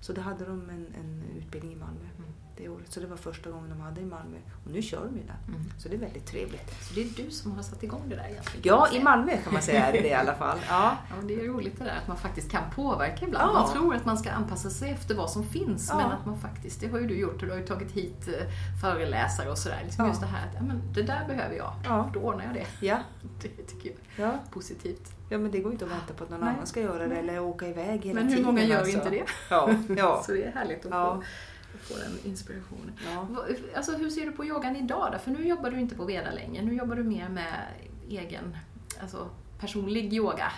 Så 0.00 0.12
då 0.12 0.20
hade 0.20 0.44
de 0.44 0.70
en, 0.70 0.86
en 1.00 1.22
utbildning 1.36 1.72
i 1.72 1.76
Malmö 1.76 2.08
Mm. 2.18 2.43
Det 2.56 2.68
året. 2.68 2.92
Så 2.92 3.00
det 3.00 3.06
var 3.06 3.16
första 3.16 3.50
gången 3.50 3.70
de 3.70 3.80
hade 3.80 4.00
i 4.00 4.04
Malmö. 4.04 4.36
Och 4.64 4.70
nu 4.70 4.82
kör 4.82 5.04
de 5.04 5.16
ju 5.16 5.22
där. 5.22 5.36
Mm. 5.48 5.60
Så 5.78 5.88
det 5.88 5.94
är 5.94 5.98
väldigt 5.98 6.26
trevligt. 6.26 6.82
Så 6.84 6.94
det 6.94 7.00
är 7.02 7.24
du 7.24 7.30
som 7.30 7.52
har 7.52 7.62
satt 7.62 7.82
igång 7.82 8.02
det 8.08 8.16
där 8.16 8.24
egentligen? 8.30 8.62
Ja, 8.64 8.88
i. 8.92 9.02
Malmö 9.02 9.36
kan 9.44 9.52
man 9.52 9.62
säga 9.62 9.86
är 9.86 9.92
det 9.92 10.00
det 10.00 10.08
i 10.08 10.14
alla 10.22 10.34
fall. 10.34 10.58
Ja. 10.68 10.96
Ja, 11.10 11.16
det 11.26 11.34
är 11.40 11.44
roligt 11.44 11.78
det 11.78 11.84
där 11.84 11.96
att 12.02 12.08
man 12.08 12.16
faktiskt 12.16 12.50
kan 12.50 12.62
påverka 12.74 13.26
ibland. 13.26 13.50
Ja. 13.50 13.60
Man 13.60 13.72
tror 13.72 13.94
att 13.94 14.04
man 14.04 14.18
ska 14.18 14.30
anpassa 14.30 14.70
sig 14.70 14.90
efter 14.90 15.14
vad 15.14 15.30
som 15.30 15.44
finns, 15.44 15.88
Ja. 15.90 15.96
men 15.96 16.06
att 16.12 16.26
man 16.26 16.38
faktiskt, 16.38 16.80
det 16.80 16.88
har 16.88 16.98
ju 16.98 17.06
du 17.06 17.14
gjort 17.18 17.32
och 17.34 17.46
du 17.46 17.50
har 17.50 17.58
ju 17.58 17.66
tagit 17.66 17.92
hit 17.92 18.28
eh, 18.28 18.34
föreläsare 18.82 19.50
och 19.50 19.58
sådär. 19.58 19.80
Liksom 19.84 20.04
Ja. 20.04 20.08
Just 20.10 20.20
det 20.20 20.26
här 20.26 20.48
att, 20.48 20.54
ja, 20.54 20.62
men 20.62 20.82
det 20.94 21.02
där 21.02 21.24
behöver 21.28 21.56
jag, 21.56 21.72
Ja. 21.84 22.10
då 22.14 22.20
ordnar 22.20 22.44
jag 22.44 22.54
det. 22.54 22.86
Ja. 22.86 22.98
Det 23.42 23.48
tycker 23.48 23.88
jag 24.16 24.26
Ja. 24.26 24.32
är 24.32 24.38
positivt. 24.50 25.12
ja, 25.28 25.38
men 25.38 25.50
det 25.50 25.58
går 25.60 25.72
inte 25.72 25.84
att 25.84 25.90
vänta 25.90 26.14
på 26.14 26.24
att 26.24 26.30
någon 26.30 26.40
Nej. 26.40 26.48
annan 26.54 26.66
ska 26.66 26.80
göra 26.80 27.06
det 27.06 27.16
eller 27.16 27.40
åka 27.40 27.66
iväg 27.68 28.04
hela 28.04 28.14
Men 28.14 28.24
hur 28.28 28.30
tiden. 28.36 28.46
många 28.46 28.62
gör 28.64 28.78
alltså. 28.78 28.96
inte 28.96 29.10
det? 29.10 29.24
Ja. 29.50 29.70
ja. 29.96 30.22
Så 30.26 30.32
det 30.32 30.44
är 30.44 30.52
härligt 30.52 30.86
att 30.86 30.92
få, 30.92 31.22
att 31.84 31.90
få 31.90 31.98
den 31.98 32.18
inspirationen. 32.24 32.92
ja. 33.12 33.28
Alltså, 33.76 33.92
hur 33.96 34.10
ser 34.10 34.26
du 34.26 34.32
på 34.32 34.44
yogan 34.44 34.76
idag 34.76 35.12
då? 35.12 35.18
För 35.18 35.30
nu 35.30 35.48
jobbar 35.48 35.70
du 35.70 35.80
inte 35.80 35.94
på 35.94 36.04
Veda 36.04 36.30
längre. 36.30 36.62
Nu 36.62 36.74
jobbar 36.74 36.96
du 36.96 37.02
mer 37.02 37.28
med 37.28 37.54
egen, 38.08 38.56
alltså 39.00 39.28
personlig 39.60 40.12
yoga. 40.14 40.52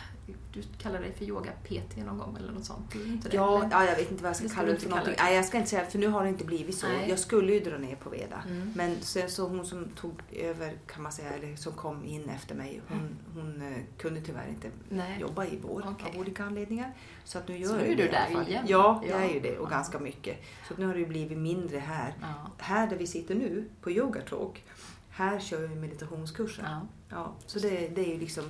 Du 0.52 0.62
kallar 0.78 1.00
dig 1.00 1.12
för 1.12 1.24
yoga-PT 1.24 1.96
någon 1.96 2.18
gång 2.18 2.36
eller 2.36 2.52
något 2.52 2.64
sånt? 2.64 2.94
Inte 2.94 3.28
det, 3.28 3.36
Ja, 3.36 3.58
eller? 3.58 3.70
ja, 3.70 3.84
jag 3.84 3.96
vet 3.96 4.10
inte 4.10 4.22
vad 4.22 4.30
jag 4.30 4.36
ska 4.36 4.48
kalla 4.48 4.68
det 4.72 4.78
för 4.78 4.88
någonting. 4.88 5.14
det. 5.16 5.22
Nej, 5.22 5.36
jag 5.36 5.44
ska 5.44 5.56
inte 5.58 5.70
säga 5.70 5.86
för 5.86 5.98
nu 5.98 6.06
har 6.08 6.22
det 6.22 6.28
inte 6.28 6.44
blivit 6.44 6.78
så. 6.78 6.86
Nej. 6.88 7.08
Jag 7.08 7.18
skulle 7.18 7.52
ju 7.52 7.60
dra 7.60 7.78
ner 7.78 7.96
på 7.96 8.10
Veda. 8.10 8.42
Mm. 8.48 8.72
Men 8.74 8.96
sen 9.00 9.30
så 9.30 9.48
hon 9.48 9.66
som 9.66 9.88
tog 9.88 10.12
över 10.32 10.76
kan 10.86 11.02
man 11.02 11.12
säga, 11.12 11.30
eller 11.32 11.56
som 11.56 11.72
kom 11.72 12.04
in 12.04 12.28
efter 12.30 12.54
mig, 12.54 12.80
hon, 12.88 13.16
hon 13.34 13.62
eh, 13.72 13.78
kunde 13.98 14.20
tyvärr 14.20 14.48
inte 14.48 14.68
Nej. 14.88 15.20
jobba 15.20 15.44
i 15.44 15.58
vår 15.62 15.84
Okej. 15.88 16.12
av 16.14 16.20
olika 16.20 16.44
anledningar. 16.44 16.92
Så 17.24 17.38
att 17.38 17.48
nu 17.48 17.58
gör 17.58 17.68
Så 17.68 17.74
nu 17.76 17.82
är 17.84 17.96
det 17.96 18.02
du 18.02 18.08
där 18.10 18.30
igen. 18.30 18.64
Ja, 18.68 19.02
Ja. 19.06 19.10
jag 19.10 19.24
är 19.24 19.34
ju 19.34 19.40
det 19.40 19.58
och 19.58 19.66
Ja. 19.66 19.70
ganska 19.70 19.98
mycket. 19.98 20.36
Så 20.68 20.72
att 20.74 20.78
nu 20.78 20.86
har 20.86 20.94
det 20.94 21.00
ju 21.00 21.06
blivit 21.06 21.38
mindre 21.38 21.78
här. 21.78 22.14
Ja. 22.20 22.50
Här 22.58 22.86
där 22.86 22.96
vi 22.96 23.06
sitter 23.06 23.34
nu, 23.34 23.68
på 23.80 23.90
Yoga 23.90 24.20
Talk, 24.20 24.64
här 25.10 25.38
kör 25.40 25.66
vi 25.66 25.74
meditationskurser. 25.74 26.62
Ja, 26.66 26.80
Ja, 27.10 27.34
så 27.46 27.58
det, 27.58 27.88
det 27.88 28.00
är 28.00 28.14
ju 28.14 28.18
liksom 28.20 28.44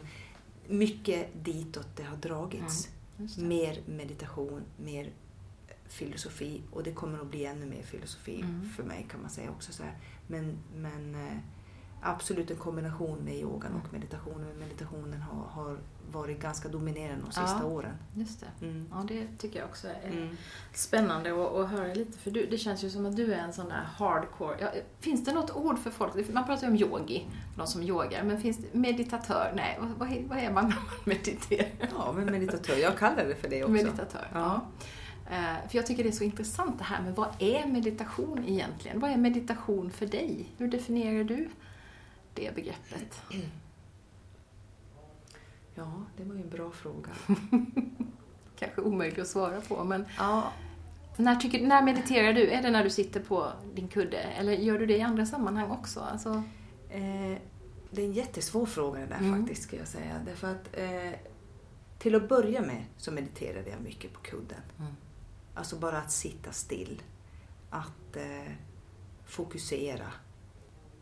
mycket 0.68 1.28
ditåt 1.44 1.88
det 1.96 2.02
har 2.02 2.16
dragits. 2.16 2.88
det. 3.16 3.42
Mer 3.42 3.80
meditation, 3.86 4.62
mer 4.76 5.10
filosofi 5.88 6.62
och 6.72 6.82
det 6.82 6.92
kommer 6.92 7.18
att 7.18 7.30
bli 7.30 7.44
ännu 7.46 7.66
mer 7.66 7.82
filosofi 7.82 8.40
Mm. 8.40 8.68
för 8.76 8.82
mig 8.82 9.06
kan 9.10 9.20
man 9.20 9.30
säga 9.30 9.50
också. 9.50 9.72
Så 9.72 9.82
här. 9.82 9.98
Men, 10.26 10.58
men 10.76 11.14
eh, 11.14 11.36
absolut 12.06 12.50
en 12.50 12.56
kombination 12.56 13.18
med 13.18 13.34
yogan 13.34 13.72
och 13.84 13.92
meditationen. 13.92 14.46
Men 14.48 14.58
meditationen 14.58 15.22
har, 15.22 15.62
har 15.62 15.78
varit 16.12 16.40
ganska 16.40 16.68
dominerande 16.68 17.24
de 17.24 17.32
sista 17.32 17.58
Ja. 17.60 17.66
åren. 17.66 17.92
Just 18.14 18.40
det. 18.40 18.66
Mm. 18.66 18.86
Ja, 18.92 19.04
det 19.08 19.26
tycker 19.38 19.58
jag 19.58 19.68
också 19.68 19.88
är 19.88 20.08
Mm. 20.12 20.36
spännande 20.74 21.30
att, 21.46 21.54
att 21.54 21.68
höra 21.70 21.94
lite. 21.94 22.18
För 22.18 22.30
du, 22.30 22.46
det 22.46 22.58
känns 22.58 22.84
ju 22.84 22.90
som 22.90 23.06
att 23.06 23.16
du 23.16 23.32
är 23.34 23.38
en 23.38 23.52
sån 23.52 23.68
där 23.68 23.82
hardcore... 23.96 24.56
Ja, 24.60 24.68
finns 25.00 25.24
det 25.24 25.32
något 25.32 25.56
ord 25.56 25.78
för 25.78 25.90
folk? 25.90 26.32
Man 26.32 26.46
pratar 26.46 26.66
ju 26.66 26.72
om 26.72 26.78
yogi, 26.78 27.26
de 27.56 27.66
som 27.66 27.82
yogar. 27.82 28.22
Men 28.22 28.40
finns 28.40 28.56
det 28.56 28.74
meditatör? 28.78 29.52
Nej, 29.56 29.78
vad, 29.98 30.08
vad, 30.28 30.38
är, 30.38 30.50
man 30.50 30.64
när 30.68 30.74
man 30.76 30.84
mediterar? 31.04 31.68
Ja, 31.94 32.12
men 32.16 32.24
meditatör. 32.26 32.76
Jag 32.76 32.98
kallar 32.98 33.24
det 33.24 33.34
för 33.34 33.48
det 33.48 33.62
också. 33.62 33.72
Meditatör, 33.72 34.28
ja. 34.34 34.38
Ja. 34.40 34.66
Eh, 35.36 35.68
För 35.68 35.76
jag 35.78 35.86
tycker 35.86 36.02
det 36.02 36.08
är 36.10 36.12
så 36.12 36.24
intressant 36.24 36.78
det 36.78 36.84
här 36.84 37.02
med 37.02 37.14
vad 37.14 37.28
är 37.38 37.66
meditation 37.66 38.44
egentligen? 38.46 39.00
Vad 39.00 39.10
är 39.10 39.16
meditation 39.16 39.90
för 39.90 40.06
dig? 40.06 40.52
Hur 40.58 40.68
definierar 40.68 41.24
du 41.24 41.48
det 42.36 42.54
begreppet? 42.54 43.20
Ja, 45.74 45.92
det 46.16 46.24
var 46.24 46.34
ju 46.34 46.40
en 46.42 46.48
bra 46.50 46.70
fråga. 46.70 47.10
Kanske 48.58 48.80
omöjligt 48.80 49.18
att 49.18 49.26
svara 49.28 49.60
på, 49.60 49.84
men 49.84 50.04
Ja, 50.18 50.52
när, 51.16 51.36
tycker, 51.36 51.66
när 51.66 51.82
mediterar 51.82 52.32
du? 52.32 52.50
Är 52.50 52.62
det 52.62 52.70
när 52.70 52.84
du 52.84 52.90
sitter 52.90 53.20
på 53.20 53.52
din 53.74 53.88
kudde? 53.88 54.18
Eller 54.18 54.52
gör 54.52 54.78
du 54.78 54.86
det 54.86 54.96
i 54.96 55.02
andra 55.02 55.26
sammanhang 55.26 55.70
också? 55.70 56.00
Alltså, 56.00 56.42
Eh, 56.90 57.38
det 57.90 58.02
är 58.02 58.06
en 58.06 58.12
jättesvår 58.12 58.66
fråga 58.66 59.00
det 59.00 59.06
där 59.06 59.18
Mm. 59.18 59.38
faktiskt, 59.40 59.62
ska 59.62 59.76
jag 59.76 59.88
säga. 59.88 60.20
Därför 60.26 60.50
att 60.50 60.76
eh, 60.78 61.18
till 61.98 62.14
att 62.14 62.28
börja 62.28 62.60
med 62.60 62.84
så 62.96 63.12
mediterade 63.12 63.70
jag 63.70 63.80
mycket 63.80 64.12
på 64.12 64.20
kudden. 64.20 64.60
Mm. 64.78 64.92
Alltså 65.54 65.76
bara 65.76 65.98
att 65.98 66.12
sitta 66.12 66.52
still. 66.52 67.02
Att 67.70 68.16
eh, 68.16 68.52
fokusera. 69.24 70.06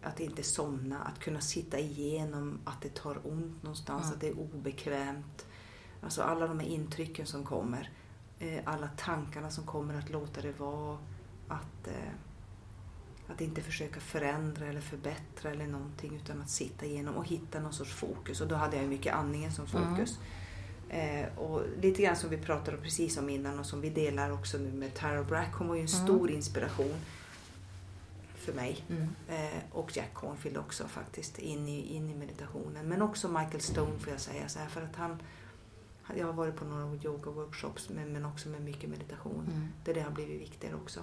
Att 0.04 0.20
inte 0.20 0.42
somna. 0.42 0.98
Att 1.02 1.18
kunna 1.18 1.40
sitta 1.40 1.78
igenom 1.78 2.58
att 2.64 2.80
det 2.82 2.94
tar 2.94 3.20
ont 3.24 3.62
någonstans. 3.62 4.02
Mm. 4.04 4.14
Att 4.14 4.20
det 4.20 4.28
är 4.28 4.38
obekvämt. 4.38 5.46
Alltså 6.02 6.22
alla 6.22 6.46
de 6.46 6.58
här 6.60 6.66
intrycken 6.66 7.26
som 7.26 7.44
kommer. 7.44 7.90
Eh, 8.38 8.60
alla 8.64 8.88
tankarna 8.96 9.50
som 9.50 9.66
kommer 9.66 9.94
att 9.98 10.10
låta 10.10 10.40
det 10.40 10.52
vara. 10.58 10.98
Att, 11.48 11.86
eh, 11.88 12.12
att 13.28 13.40
inte 13.40 13.60
försöka 13.62 14.00
förändra 14.00 14.66
eller 14.66 14.80
förbättra 14.80 15.50
eller 15.50 15.66
någonting 15.66 16.16
utan 16.16 16.42
att 16.42 16.50
sitta 16.50 16.86
igenom 16.86 17.14
och 17.14 17.26
hitta 17.28 17.60
någon 17.60 17.72
sorts 17.72 17.92
fokus. 17.94 18.40
Och 18.40 18.48
då 18.48 18.54
hade 18.54 18.76
jag 18.76 18.86
mycket 18.88 19.14
andningen 19.14 19.52
som 19.52 19.66
fokus. 19.66 20.18
Eh, 20.88 21.38
och 21.38 21.62
lite 21.80 22.02
grann 22.02 22.16
som 22.16 22.30
vi 22.30 22.36
pratade 22.36 22.76
precis 22.76 23.18
om 23.18 23.28
innan 23.30 23.58
och 23.58 23.66
som 23.66 23.80
vi 23.80 23.90
delar 23.90 24.30
också 24.30 24.58
nu 24.58 24.72
med 24.72 24.94
Tara 24.94 25.24
Brack. 25.24 25.54
Hon 25.54 25.68
var 25.68 25.74
ju 25.74 25.80
en 25.82 25.88
Mm. 25.88 26.04
stor 26.06 26.30
inspiration 26.30 26.94
för 28.44 28.52
mig. 28.52 28.84
mm. 28.88 29.08
Eh, 29.28 29.62
och 29.72 29.96
Jack 29.96 30.14
Cornfield 30.14 30.58
också 30.58 30.88
faktiskt 30.88 31.38
in 31.38 31.68
i, 31.68 31.94
in 31.94 32.10
i 32.10 32.14
meditationen. 32.14 32.88
Men 32.88 33.02
också 33.02 33.28
Michael 33.28 33.60
Stone 33.60 33.98
får 33.98 34.12
jag 34.12 34.20
säga 34.20 34.48
så 34.48 34.58
här 34.58 34.68
för 34.68 34.82
att 34.82 34.96
han 34.96 35.18
jag 36.16 36.26
har 36.26 36.32
varit 36.32 36.56
på 36.56 36.64
några 36.64 37.04
yoga 37.04 37.30
workshops 37.30 37.88
men, 37.88 38.12
men 38.12 38.24
också 38.24 38.48
med 38.48 38.62
mycket 38.62 38.90
meditation. 38.90 39.48
Mm. 39.50 39.68
Där 39.84 39.94
det 39.94 40.00
har 40.00 40.10
blivit 40.10 40.40
viktigare 40.40 40.74
också. 40.74 41.00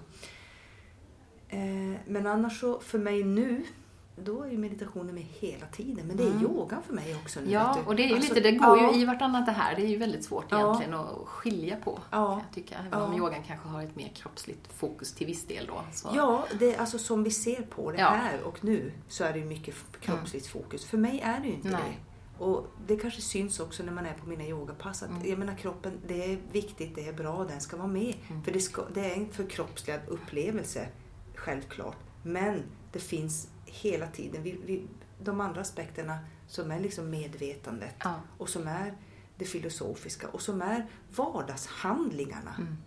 Eh, 1.49 1.99
men 2.07 2.27
annars 2.27 2.59
så 2.59 2.79
för 2.79 2.99
mig 2.99 3.23
nu 3.23 3.65
då 4.15 4.43
är 4.43 4.49
ju 4.51 4.57
meditationen 4.57 5.15
med 5.15 5.23
hela 5.23 5.65
tiden. 5.65 6.07
Men 6.07 6.17
det 6.17 6.23
är 6.23 6.27
Mm. 6.31 6.41
yogan 6.43 6.83
för 6.83 6.93
mig 6.93 7.15
också 7.23 7.39
nu. 7.39 7.51
Ja, 7.51 7.77
och 7.85 7.95
det 7.95 8.03
är 8.03 8.07
ju 8.07 8.15
Alltså, 8.15 8.33
lite, 8.33 8.51
det 8.51 8.57
går 8.57 8.77
ja, 8.77 8.93
ju 8.95 9.01
i 9.01 9.05
vartannat 9.05 9.45
det 9.45 9.51
här. 9.51 9.75
Det 9.75 9.81
är 9.81 9.87
ju 9.87 9.97
väldigt 9.97 10.25
svårt 10.25 10.45
Ja. 10.49 10.59
egentligen 10.65 10.93
att 10.93 11.17
skilja 11.27 11.75
på. 11.75 11.99
Ja. 12.11 12.31
Jag 12.45 12.55
tycka. 12.55 12.75
Även 12.87 13.01
om 13.01 13.11
Ja. 13.13 13.17
yogan 13.17 13.43
kanske 13.47 13.67
har 13.67 13.83
ett 13.83 13.95
mer 13.95 14.07
kroppsligt 14.15 14.73
fokus 14.73 15.13
till 15.13 15.27
viss 15.27 15.45
del 15.45 15.65
då. 15.65 15.81
Så. 15.93 16.09
Ja, 16.15 16.45
det 16.59 16.77
alltså 16.77 16.97
som 16.97 17.23
vi 17.23 17.31
ser 17.31 17.61
på 17.61 17.91
det 17.91 17.97
Ja. 17.99 18.09
här 18.09 18.43
och 18.43 18.63
nu 18.63 18.91
så 19.07 19.23
är 19.23 19.33
det 19.33 19.39
ju 19.39 19.45
mycket 19.45 19.75
f- 19.75 19.97
kroppsligt 20.01 20.47
fokus. 20.47 20.85
För 20.85 20.97
mig 20.97 21.19
är 21.23 21.39
det 21.39 21.47
ju 21.47 21.53
inte 21.53 21.69
Nej. 21.69 21.81
det. 21.87 22.43
Och 22.43 22.67
det 22.87 22.95
kanske 22.95 23.21
syns 23.21 23.59
också 23.59 23.83
när 23.83 23.91
man 23.91 24.05
är 24.05 24.13
på 24.13 24.29
mina 24.29 24.43
yogapass. 24.43 25.03
Att, 25.03 25.09
Mm. 25.09 25.29
Jag 25.29 25.39
menar 25.39 25.55
kroppen, 25.55 25.93
det 26.07 26.33
är 26.33 26.37
viktigt, 26.51 26.95
det 26.95 27.07
är 27.07 27.13
bra, 27.13 27.45
den 27.49 27.61
ska 27.61 27.77
vara 27.77 27.87
med. 27.87 28.15
Mm. 28.29 28.43
För 28.43 28.51
det, 28.51 28.59
ska, 28.59 28.81
det 28.93 29.11
är 29.11 29.15
en 29.15 29.29
förkroppsligad 29.31 30.01
upplevelse, 30.07 30.87
självklart. 31.35 31.95
Men 32.23 32.63
det 32.91 32.99
finns 32.99 33.47
hela 33.71 34.07
tiden, 34.07 34.43
vi, 34.43 34.59
vi, 34.65 34.87
de 35.19 35.41
andra 35.41 35.61
aspekterna 35.61 36.19
som 36.47 36.71
är 36.71 36.79
liksom 36.79 37.09
medvetandet 37.09 37.95
Ja. 38.03 38.13
och 38.37 38.49
som 38.49 38.67
är 38.67 38.93
det 39.37 39.45
filosofiska 39.45 40.27
och 40.27 40.41
som 40.41 40.61
är 40.61 40.85
vardagshandlingarna. 41.15 42.55
Mm. 42.57 42.77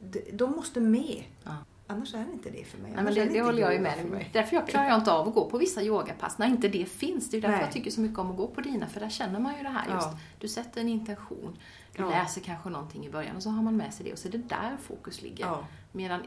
De, 0.00 0.22
de 0.32 0.50
måste 0.50 0.80
med. 0.80 1.24
Ja. 1.44 1.56
Annars 1.86 2.14
är 2.14 2.24
det 2.24 2.32
inte 2.32 2.50
det 2.50 2.64
för 2.64 2.78
mig. 2.78 2.92
Nej, 2.94 3.04
men 3.04 3.14
det, 3.14 3.24
det 3.24 3.42
håller 3.42 3.62
jag 3.62 3.72
ju 3.74 3.80
med 3.80 4.06
mig. 4.06 4.30
Därför 4.32 4.56
jag 4.56 4.68
klarar 4.68 4.88
jag 4.88 4.98
inte 4.98 5.12
av 5.12 5.28
att 5.28 5.34
gå 5.34 5.50
på 5.50 5.58
vissa 5.58 5.82
yogapass 5.82 6.38
när 6.38 6.46
inte 6.46 6.68
det 6.68 6.84
finns. 6.86 7.30
Det 7.30 7.36
är 7.36 7.40
därför 7.40 7.56
Nej. 7.56 7.64
jag 7.64 7.72
tycker 7.72 7.90
så 7.90 8.00
mycket 8.00 8.18
om 8.18 8.30
att 8.30 8.36
gå 8.36 8.46
på 8.46 8.60
dina, 8.60 8.86
för 8.88 9.00
där 9.00 9.08
känner 9.08 9.40
man 9.40 9.56
ju 9.56 9.62
det 9.62 9.68
här 9.68 9.94
just. 9.94 10.06
Ja. 10.12 10.18
Du 10.38 10.48
sätter 10.48 10.80
en 10.80 10.88
intention, 10.88 11.56
du 11.96 12.02
Ja. 12.02 12.08
läser 12.10 12.40
kanske 12.40 12.68
någonting 12.68 13.06
i 13.06 13.10
början 13.10 13.36
och 13.36 13.42
så 13.42 13.50
har 13.50 13.62
man 13.62 13.76
med 13.76 13.94
sig 13.94 14.04
det 14.06 14.12
och 14.12 14.18
så 14.18 14.28
är 14.28 14.32
det 14.32 14.38
där 14.38 14.76
fokus 14.82 15.22
ligger. 15.22 15.44
Ja. 15.44 15.66
Medan 15.92 16.22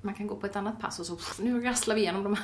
man 0.00 0.14
kan 0.14 0.26
gå 0.26 0.36
på 0.36 0.46
ett 0.46 0.56
annat 0.56 0.80
pass 0.80 0.98
och 0.98 1.06
så 1.06 1.18
nu 1.42 1.60
rasslar 1.60 1.94
vi 1.94 2.00
igenom 2.00 2.22
de 2.22 2.36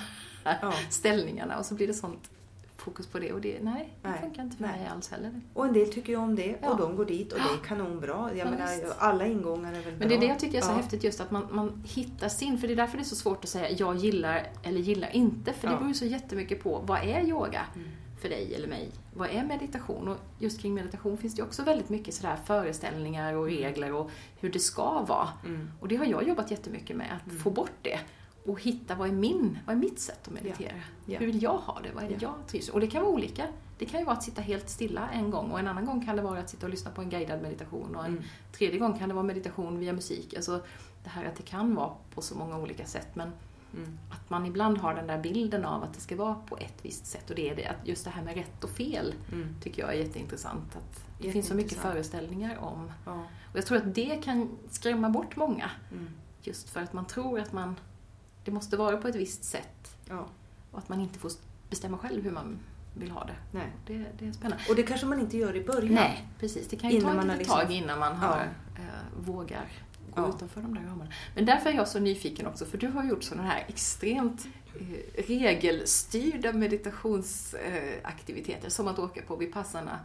här 0.49 0.59
Ja. 0.63 0.73
ställningarna 0.91 1.59
och 1.59 1.67
så 1.67 1.75
blir 1.75 1.87
det 1.87 1.95
sånt 1.95 2.31
fokus 2.77 3.07
på 3.07 3.19
det 3.19 3.33
och 3.33 3.41
det, 3.41 3.59
nej, 3.63 3.89
det 4.03 4.09
Nej, 4.09 4.21
funkar 4.21 4.43
inte 4.43 4.57
för 4.57 4.65
nej. 4.65 4.79
mig 4.79 4.89
alls 4.89 5.11
heller. 5.11 5.41
Och 5.55 5.67
en 5.67 5.73
del 5.73 5.93
tycker 5.93 6.09
ju 6.09 6.17
om 6.19 6.35
det 6.37 6.59
Ja. 6.63 6.71
och 6.71 6.77
de 6.79 6.97
går 6.97 7.05
dit 7.05 7.33
och 7.33 7.39
det 7.39 7.45
är 7.63 7.67
kanonbra. 7.69 8.31
Jag 8.35 8.47
Ja, 8.47 8.51
menar, 8.51 8.69
alla 8.99 9.27
ingångar 9.27 9.69
är 9.73 9.75
väl 9.75 9.83
bra. 9.85 9.93
Men 9.99 10.09
det 10.09 10.15
är 10.15 10.21
det 10.21 10.27
jag 10.27 10.39
tycker 10.39 10.59
är 10.59 10.63
så 10.63 10.71
ja. 10.71 10.75
häftigt 10.77 11.05
just 11.05 11.21
att 11.21 11.31
man, 11.31 11.47
man 11.51 11.83
hittar 11.87 12.29
sin, 12.29 12.59
för 12.59 12.67
det 12.69 12.75
är 12.75 12.77
därför 12.77 12.97
det 12.97 13.03
är 13.03 13.05
så 13.05 13.17
svårt 13.17 13.45
att 13.45 13.51
säga 13.51 13.71
jag 13.71 13.97
gillar 13.97 14.47
eller 14.63 14.81
gillar 14.81 15.17
inte, 15.17 15.53
för 15.53 15.69
det 15.69 15.75
beror 15.77 15.89
ju 15.89 15.95
så 15.95 16.05
jättemycket 16.05 16.63
på 16.63 16.83
vad 16.87 16.99
är 16.99 17.21
yoga 17.25 17.63
Mm. 17.75 17.89
för 18.21 18.29
dig 18.29 18.55
eller 18.55 18.69
mig? 18.69 18.91
Vad 19.15 19.29
är 19.31 19.45
meditation? 19.45 20.09
Och 20.09 20.17
just 20.39 20.61
kring 20.61 20.75
meditation 20.75 21.19
finns 21.19 21.35
det 21.35 21.43
också 21.43 21.63
väldigt 21.63 21.89
mycket 21.89 22.15
sådär 22.15 22.37
föreställningar 22.45 23.35
och 23.35 23.45
regler 23.47 23.93
och 23.93 24.11
hur 24.41 24.51
det 24.51 24.59
ska 24.59 25.03
vara. 25.03 25.29
Mm. 25.45 25.71
Och 25.81 25.89
det 25.89 25.97
har 25.97 26.05
jag 26.05 26.29
jobbat 26.29 26.51
jättemycket 26.51 26.97
med, 26.97 27.07
att 27.21 27.27
Mm. 27.33 27.43
få 27.43 27.51
bort 27.51 27.71
det 27.83 27.99
och 28.49 28.63
hitta 28.63 28.95
vad 28.95 29.09
är, 29.09 29.13
min, 29.13 29.59
vad 29.67 29.77
är 29.77 29.81
mitt 29.81 30.01
sätt 30.01 30.19
att 30.29 30.33
meditera. 30.35 30.73
Ja. 31.07 31.19
Hur 31.19 31.27
vill 31.27 31.43
jag 31.43 31.59
ha 31.59 31.81
det? 31.81 31.91
Vad 31.95 32.05
är 32.05 32.09
det 32.09 32.15
Ja. 32.15 32.35
jag 32.39 32.49
trivs 32.49 32.69
Och 32.69 32.81
det 32.81 32.87
kan 32.87 33.03
vara 33.03 33.13
olika. 33.13 33.47
Det 33.79 33.85
kan 33.87 34.01
ju 34.01 34.07
vara 34.07 34.17
att 34.17 34.23
sitta 34.23 34.41
helt 34.43 34.69
stilla 34.69 35.09
en 35.11 35.31
gång 35.31 35.51
och 35.51 35.59
en 35.59 35.69
annan 35.69 35.87
gång 35.87 36.05
kan 36.07 36.17
det 36.17 36.23
vara 36.23 36.39
att 36.41 36.51
sitta 36.51 36.67
och 36.67 36.71
lyssna 36.71 36.91
på 36.91 37.03
en 37.03 37.11
guidad 37.11 37.43
meditation 37.43 37.97
och 37.97 38.05
en 38.05 38.11
Mm. 38.13 38.25
tredje 38.53 38.79
gång 38.79 38.99
kan 38.99 39.09
det 39.09 39.15
vara 39.15 39.25
meditation 39.25 39.79
via 39.79 39.93
musik. 39.93 40.35
Alltså 40.35 40.61
det 41.05 41.11
här 41.11 41.25
att 41.25 41.37
det 41.37 41.43
kan 41.43 41.75
vara 41.75 41.91
på 42.15 42.23
så 42.23 42.35
många 42.35 42.59
olika 42.59 42.85
sätt 42.87 43.09
men 43.15 43.33
Mm. 43.75 43.99
att 44.11 44.31
man 44.31 44.47
ibland 44.47 44.79
har 44.79 44.95
den 44.95 45.07
där 45.07 45.19
bilden 45.19 45.65
av 45.65 45.83
att 45.83 45.95
det 45.95 46.01
ska 46.01 46.17
vara 46.17 46.35
på 46.35 46.57
ett 46.57 46.75
visst 46.83 47.07
sätt 47.07 47.31
och 47.31 47.37
det 47.37 47.49
är 47.51 47.57
det. 47.57 47.67
Att 47.67 47.89
just 47.89 48.05
det 48.05 48.11
här 48.11 48.23
med 48.23 48.35
rätt 48.35 48.65
och 48.65 48.71
fel 48.71 49.15
Mm. 49.33 49.55
tycker 49.63 49.83
jag 49.83 49.95
är 49.95 49.99
jätteintressant. 49.99 50.77
Att 50.77 51.05
det 51.23 51.33
finns 51.33 51.47
så 51.49 51.55
mycket 51.55 51.79
föreställningar 51.79 52.57
om. 52.59 52.93
Ja. 53.05 53.13
Och 53.53 53.57
jag 53.59 53.67
tror 53.67 53.79
att 53.79 53.95
det 53.95 54.23
kan 54.25 54.49
skrämma 54.71 55.09
bort 55.11 55.37
många. 55.37 55.71
Mm. 55.93 56.09
Just 56.43 56.71
för 56.71 56.81
att 56.81 56.93
man 56.93 57.05
tror 57.07 57.41
att 57.41 57.53
man, 57.53 57.77
det 58.49 58.53
måste 58.55 58.77
vara 58.77 58.97
på 58.97 59.09
ett 59.09 59.15
visst 59.15 59.45
sätt 59.45 59.97
ja. 60.09 60.27
och 60.71 60.79
att 60.79 60.89
man 60.89 61.01
inte 61.01 61.19
får 61.19 61.31
bestämma 61.71 61.99
själv 61.99 62.25
hur 62.25 62.31
man 62.31 62.59
vill 62.95 63.11
ha 63.11 63.25
det. 63.25 63.35
Nej. 63.53 63.67
Det, 63.87 64.05
det 64.19 64.27
är 64.29 64.33
spännande. 64.33 64.65
Och 64.69 64.75
det 64.77 64.83
kanske 64.83 65.07
man 65.07 65.21
inte 65.21 65.37
gör 65.39 65.57
i 65.57 65.65
början. 65.65 65.95
Nej, 65.95 66.29
precis. 66.39 66.69
Det 66.69 66.77
kan 66.77 66.91
ju 66.91 67.01
ta 67.01 67.11
ett 67.11 67.17
litet 67.25 67.39
liksom- 67.39 67.59
tag 67.61 67.73
innan 67.73 67.99
man 67.99 68.17
har, 68.17 68.37
Ja. 68.37 68.43
eh, 68.83 68.89
vågar 69.25 69.65
gå 70.15 70.23
Ja. 70.23 70.29
utanför 70.37 70.61
de 70.63 70.75
där 70.75 70.83
ramarna. 70.83 71.11
Men 71.35 71.45
därför 71.45 71.71
är 71.71 71.75
jag 71.75 71.89
så 71.89 71.99
nyfiken 71.99 72.47
också, 72.47 72.65
för 72.65 72.79
du 72.79 72.87
har 72.89 73.05
gjort 73.05 73.23
sådana 73.25 73.49
här 73.49 73.65
extremt 73.69 74.47
eh, 74.81 74.87
regelstyrda 75.29 76.53
meditationsaktiviteter, 76.53 78.69
som 78.69 78.89
att 78.89 78.99
åka 78.99 79.23
på 79.23 79.37
Vipassana 79.37 79.99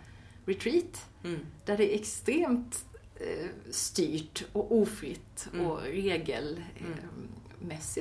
retreat, 0.45 1.05
Mm. 1.23 1.39
där 1.65 1.77
det 1.77 1.93
är 1.93 1.95
extremt 1.99 2.85
eh, 3.15 3.47
styrt 3.71 4.43
och 4.53 4.71
ofritt 4.77 5.47
Mm. 5.53 5.65
och 5.65 5.81
regelmässigt. 5.81 6.81
Mm. 6.81 6.93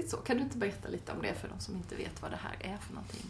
Så. 0.08 0.16
Kan 0.16 0.36
du 0.36 0.42
inte 0.42 0.56
berätta 0.58 0.88
lite 0.88 1.12
om 1.12 1.22
det 1.22 1.34
för 1.34 1.48
de 1.48 1.60
som 1.60 1.74
inte 1.76 1.94
vet 1.94 2.22
vad 2.22 2.30
det 2.30 2.36
här 2.42 2.56
är 2.72 2.76
för 2.78 2.94
någonting? 2.94 3.20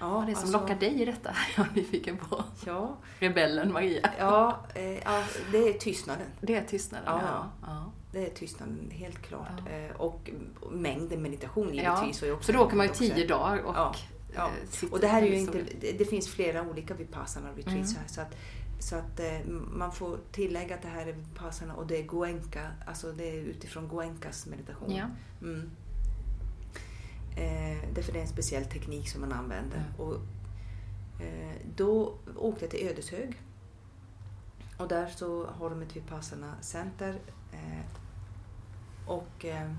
Ja, 0.00 0.08
vad 0.08 0.26
det 0.26 0.32
är 0.32 0.34
som 0.34 0.42
alltså- 0.44 0.58
lockar 0.60 0.74
dig 0.74 1.02
i 1.02 1.04
detta? 1.04 1.36
Jag 1.56 1.66
är 1.66 1.70
nyfiken 1.74 2.16
på. 2.16 2.44
Ja, 2.66 2.96
Rebellen 3.18 3.72
Maria. 3.72 4.10
ja, 4.18 4.60
eh, 4.74 4.98
ja, 4.98 5.24
det 5.52 5.58
är 5.58 5.72
tystnaden. 5.72 6.26
Det 6.40 6.54
är 6.54 6.64
tystnaden, 6.64 7.06
Ja. 7.06 7.20
ja. 7.24 7.50
ja. 7.66 7.92
Det 8.12 8.26
är 8.26 8.30
tystnaden, 8.30 8.90
helt 8.92 9.22
klart. 9.22 9.48
Ja. 9.66 9.72
Eh, 9.72 9.90
Och 9.96 10.30
mängden 10.70 11.22
meditation 11.22 11.74
Ja, 11.74 12.04
givetvis. 12.04 12.22
också 12.32 12.46
För 12.46 12.52
då 12.52 12.60
åker 12.64 12.76
man 12.76 12.86
ju 12.86 12.92
tio 12.92 13.26
dagar 13.26 13.58
och 13.62 13.74
Ja, 13.76 13.94
ja. 14.34 14.50
eh, 14.82 14.88
Och 14.92 15.00
det 15.00 15.06
här 15.06 15.22
är 15.22 15.26
ju 15.26 15.38
inte, 15.38 15.62
det 15.98 16.04
finns 16.04 16.28
flera 16.28 16.62
olika 16.62 16.94
vipassana 16.94 17.48
retreats 17.48 17.90
Mm. 17.90 18.00
här. 18.00 18.08
Så 18.08 18.20
att, 18.20 18.36
så 18.80 18.96
att 18.96 19.20
eh, 19.20 19.40
man 19.70 19.92
får 19.92 20.18
tillägga 20.32 20.74
att 20.74 20.82
det 20.82 20.88
här 20.88 21.06
är 21.06 21.12
vipassana 21.12 21.74
och 21.74 21.86
det 21.86 21.98
är 21.98 22.06
goenka, 22.06 22.70
alltså 22.86 23.12
det 23.12 23.30
är 23.30 23.34
utifrån 23.42 23.88
goenkas 23.88 24.46
meditation. 24.46 24.90
Ja. 24.94 25.06
Mm. 25.42 25.70
Eh, 27.36 27.88
därför 27.94 28.12
det 28.12 28.18
är 28.18 28.22
en 28.22 28.28
speciell 28.28 28.64
teknik 28.64 29.08
som 29.10 29.20
man 29.20 29.32
använder. 29.32 29.76
Mm. 29.76 29.94
Och, 30.00 30.14
eh, 31.22 31.56
då 31.76 32.14
åkte 32.36 32.64
jag 32.64 32.70
till 32.70 32.88
Ödeshög. 32.88 33.42
Och 34.78 34.88
där 34.88 35.06
så 35.06 35.46
har 35.46 35.70
de 35.70 35.82
ett 35.82 35.96
Vipassana 35.96 36.54
Center. 36.60 37.18
Eh, 37.52 37.84
och 39.06 39.44
eh, 39.44 39.72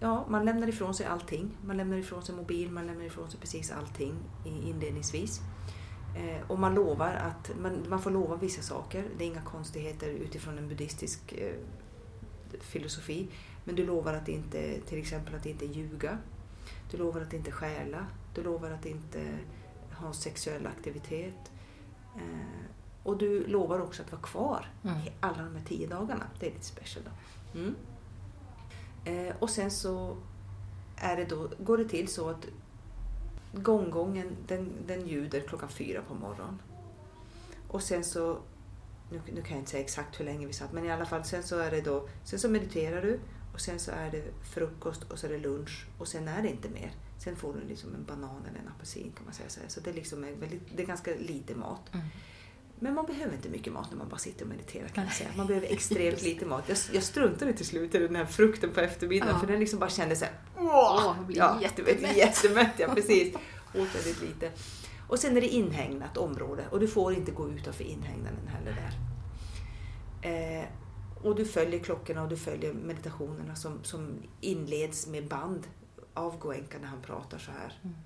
ja, 0.00 0.24
man 0.28 0.44
lämnar 0.44 0.68
ifrån 0.68 0.94
sig 0.94 1.06
allting. 1.06 1.50
Man 1.64 1.76
lämnar 1.76 1.96
ifrån 1.96 2.22
sig 2.22 2.34
mobil, 2.34 2.70
man 2.70 2.86
lämnar 2.86 3.04
ifrån 3.04 3.30
sig 3.30 3.40
precis 3.40 3.70
allting 3.70 4.14
i- 4.44 4.68
inledningsvis. 4.70 5.40
Eh, 6.16 6.50
och 6.50 6.58
man 6.58 6.74
lovar 6.74 7.14
att 7.14 7.50
man, 7.60 7.84
man 7.88 8.02
får 8.02 8.10
lova 8.10 8.36
vissa 8.36 8.62
saker. 8.62 9.04
Det 9.18 9.24
är 9.24 9.28
inga 9.28 9.42
konstigheter 9.42 10.08
utifrån 10.08 10.58
en 10.58 10.68
buddhistisk 10.68 11.32
eh, 11.32 11.54
filosofi. 12.60 13.28
Men 13.64 13.74
du 13.74 13.86
lovar 13.86 14.14
att 14.14 14.28
inte, 14.28 14.80
till 14.80 14.98
exempel 14.98 15.34
att 15.34 15.46
inte 15.46 15.66
ljuga. 15.66 16.18
Du 16.90 16.96
lovar 16.96 17.20
att 17.20 17.32
inte 17.32 17.50
stjäla. 17.50 18.06
Du 18.34 18.42
lovar 18.42 18.70
att 18.70 18.86
inte 18.86 19.38
ha 19.92 20.12
sexuell 20.12 20.66
aktivitet. 20.66 21.52
Eh, 22.16 22.66
och 23.02 23.18
du 23.18 23.46
lovar 23.46 23.80
också 23.80 24.02
att 24.02 24.12
vara 24.12 24.22
kvar 24.22 24.70
Mm. 24.84 24.96
alla 25.20 25.42
de 25.42 25.56
här 25.56 25.64
tio 25.64 25.86
dagarna. 25.86 26.24
Det 26.40 26.46
är 26.46 26.50
lite 26.50 26.64
special 26.64 27.04
då. 27.04 27.10
Mm. 27.58 27.74
Eh, 29.04 29.34
och 29.38 29.50
sen 29.50 29.70
så 29.70 30.16
är 30.96 31.16
det 31.16 31.24
då, 31.24 31.48
går 31.58 31.78
det 31.78 31.88
till 31.88 32.08
så 32.08 32.28
att 32.30 32.46
gonggongen 33.52 34.36
den, 34.46 34.72
den 34.86 35.08
ljuder 35.08 35.40
klockan 35.40 35.68
fyra 35.68 36.02
på 36.08 36.14
morgonen. 36.14 36.62
Och 37.68 37.82
sen 37.82 38.04
så, 38.04 38.38
nu, 39.10 39.20
nu 39.34 39.42
kan 39.42 39.50
jag 39.50 39.58
inte 39.58 39.70
säga 39.70 39.84
exakt 39.84 40.20
hur 40.20 40.24
länge 40.24 40.46
vi 40.46 40.52
satt, 40.52 40.72
men 40.72 40.84
i 40.84 40.90
alla 40.90 41.06
fall 41.06 41.24
sen 41.24 41.42
så 41.42 41.58
är 41.58 41.70
det 41.70 41.80
då, 41.80 42.08
sen 42.24 42.38
så 42.38 42.48
mediterar 42.48 43.02
du 43.02 43.20
och 43.54 43.60
sen 43.60 43.78
så 43.78 43.90
är 43.90 44.10
det 44.10 44.22
frukost 44.54 45.02
och 45.02 45.18
så 45.18 45.26
är 45.26 45.30
det 45.30 45.38
lunch 45.38 45.86
och 45.98 46.08
sen 46.08 46.28
är 46.28 46.42
det 46.42 46.48
inte 46.48 46.68
mer. 46.68 46.92
Sen 47.18 47.36
får 47.36 47.54
du 47.54 47.68
liksom 47.68 47.94
en 47.94 48.04
banan 48.04 48.42
eller 48.50 48.60
en 48.60 48.68
apelsin 48.68 49.12
kan 49.16 49.24
man 49.24 49.34
säga. 49.34 49.68
Så, 49.68 49.80
det, 49.80 49.90
är 49.90 49.94
liksom 49.94 50.24
är 50.24 50.32
väldigt, 50.32 50.62
det 50.76 50.82
är 50.82 50.86
ganska 50.86 51.10
lite 51.14 51.54
mat. 51.54 51.94
Mm. 51.94 52.06
Men 52.78 52.94
man 52.94 53.06
behöver 53.06 53.34
inte 53.34 53.48
mycket 53.48 53.72
mat 53.72 53.90
när 53.90 53.98
man 53.98 54.08
bara 54.08 54.18
sitter 54.18 54.42
och 54.42 54.48
mediterar 54.48 54.88
kan 54.88 55.04
jag 55.04 55.12
säga. 55.12 55.30
Man 55.36 55.46
behöver 55.46 55.66
extremt 55.72 56.22
lite 56.22 56.46
mat. 56.46 56.64
Jag, 56.68 56.78
jag 56.92 57.02
struntade 57.02 57.52
till 57.52 57.66
slut 57.66 57.94
i 57.94 57.98
den 57.98 58.16
här 58.16 58.24
frukten 58.26 58.70
på 58.70 58.80
eftermiddagen 58.80 59.34
Ja. 59.34 59.40
för 59.40 59.46
den 59.46 59.60
liksom 59.60 59.78
bara 59.78 59.90
kändes 59.90 60.18
såhär... 60.18 60.34
Åh, 60.58 61.14
jag 61.16 61.26
blir 61.26 61.36
ja, 61.36 61.58
jättemätt. 61.62 62.16
jättemätt. 62.16 62.72
Ja, 62.78 62.88
precis. 62.94 63.34
Åt 63.74 63.94
väldigt 63.96 64.22
lite. 64.22 64.50
Och 65.08 65.18
sen 65.18 65.36
är 65.36 65.40
det 65.40 65.48
inhägnat 65.48 66.16
område 66.16 66.64
och 66.70 66.80
du 66.80 66.88
får 66.88 67.12
inte 67.14 67.32
gå 67.32 67.50
utanför 67.50 67.84
inhägnaden 67.84 68.48
heller 68.48 68.76
där. 68.82 68.98
Eh, 70.30 70.64
och 71.22 71.36
du 71.36 71.44
följer 71.44 71.80
klockorna 71.80 72.22
och 72.22 72.28
du 72.28 72.36
följer 72.36 72.72
meditationerna 72.72 73.54
som, 73.54 73.84
som 73.84 74.22
inleds 74.40 75.06
med 75.06 75.28
band 75.28 75.66
av 76.14 76.38
Goenka 76.38 76.78
när 76.80 76.88
han 76.88 77.02
pratar 77.02 77.38
så 77.38 77.50
här. 77.50 77.72
Mm. 77.84 77.96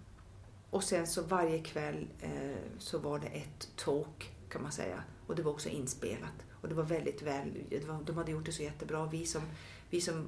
Och 0.70 0.84
sen 0.84 1.06
så 1.06 1.22
varje 1.22 1.58
kväll 1.58 2.08
eh, 2.20 2.30
så 2.78 2.98
var 2.98 3.18
det 3.18 3.26
ett 3.26 3.68
talk 3.76 4.30
kan 4.50 4.62
man 4.62 4.72
säga. 4.72 5.02
Och 5.26 5.36
det 5.36 5.42
var 5.42 5.52
också 5.52 5.68
inspelat. 5.68 6.34
Och 6.60 6.68
det 6.68 6.74
var 6.74 6.82
väldigt 6.84 7.22
väl, 7.22 7.50
det 7.70 7.84
var, 7.88 8.02
de 8.06 8.16
hade 8.16 8.30
gjort 8.32 8.46
det 8.46 8.52
så 8.52 8.62
jättebra. 8.62 9.06
Vi 9.06 9.26
som, 9.26 9.42
vi 9.90 10.00
som 10.00 10.26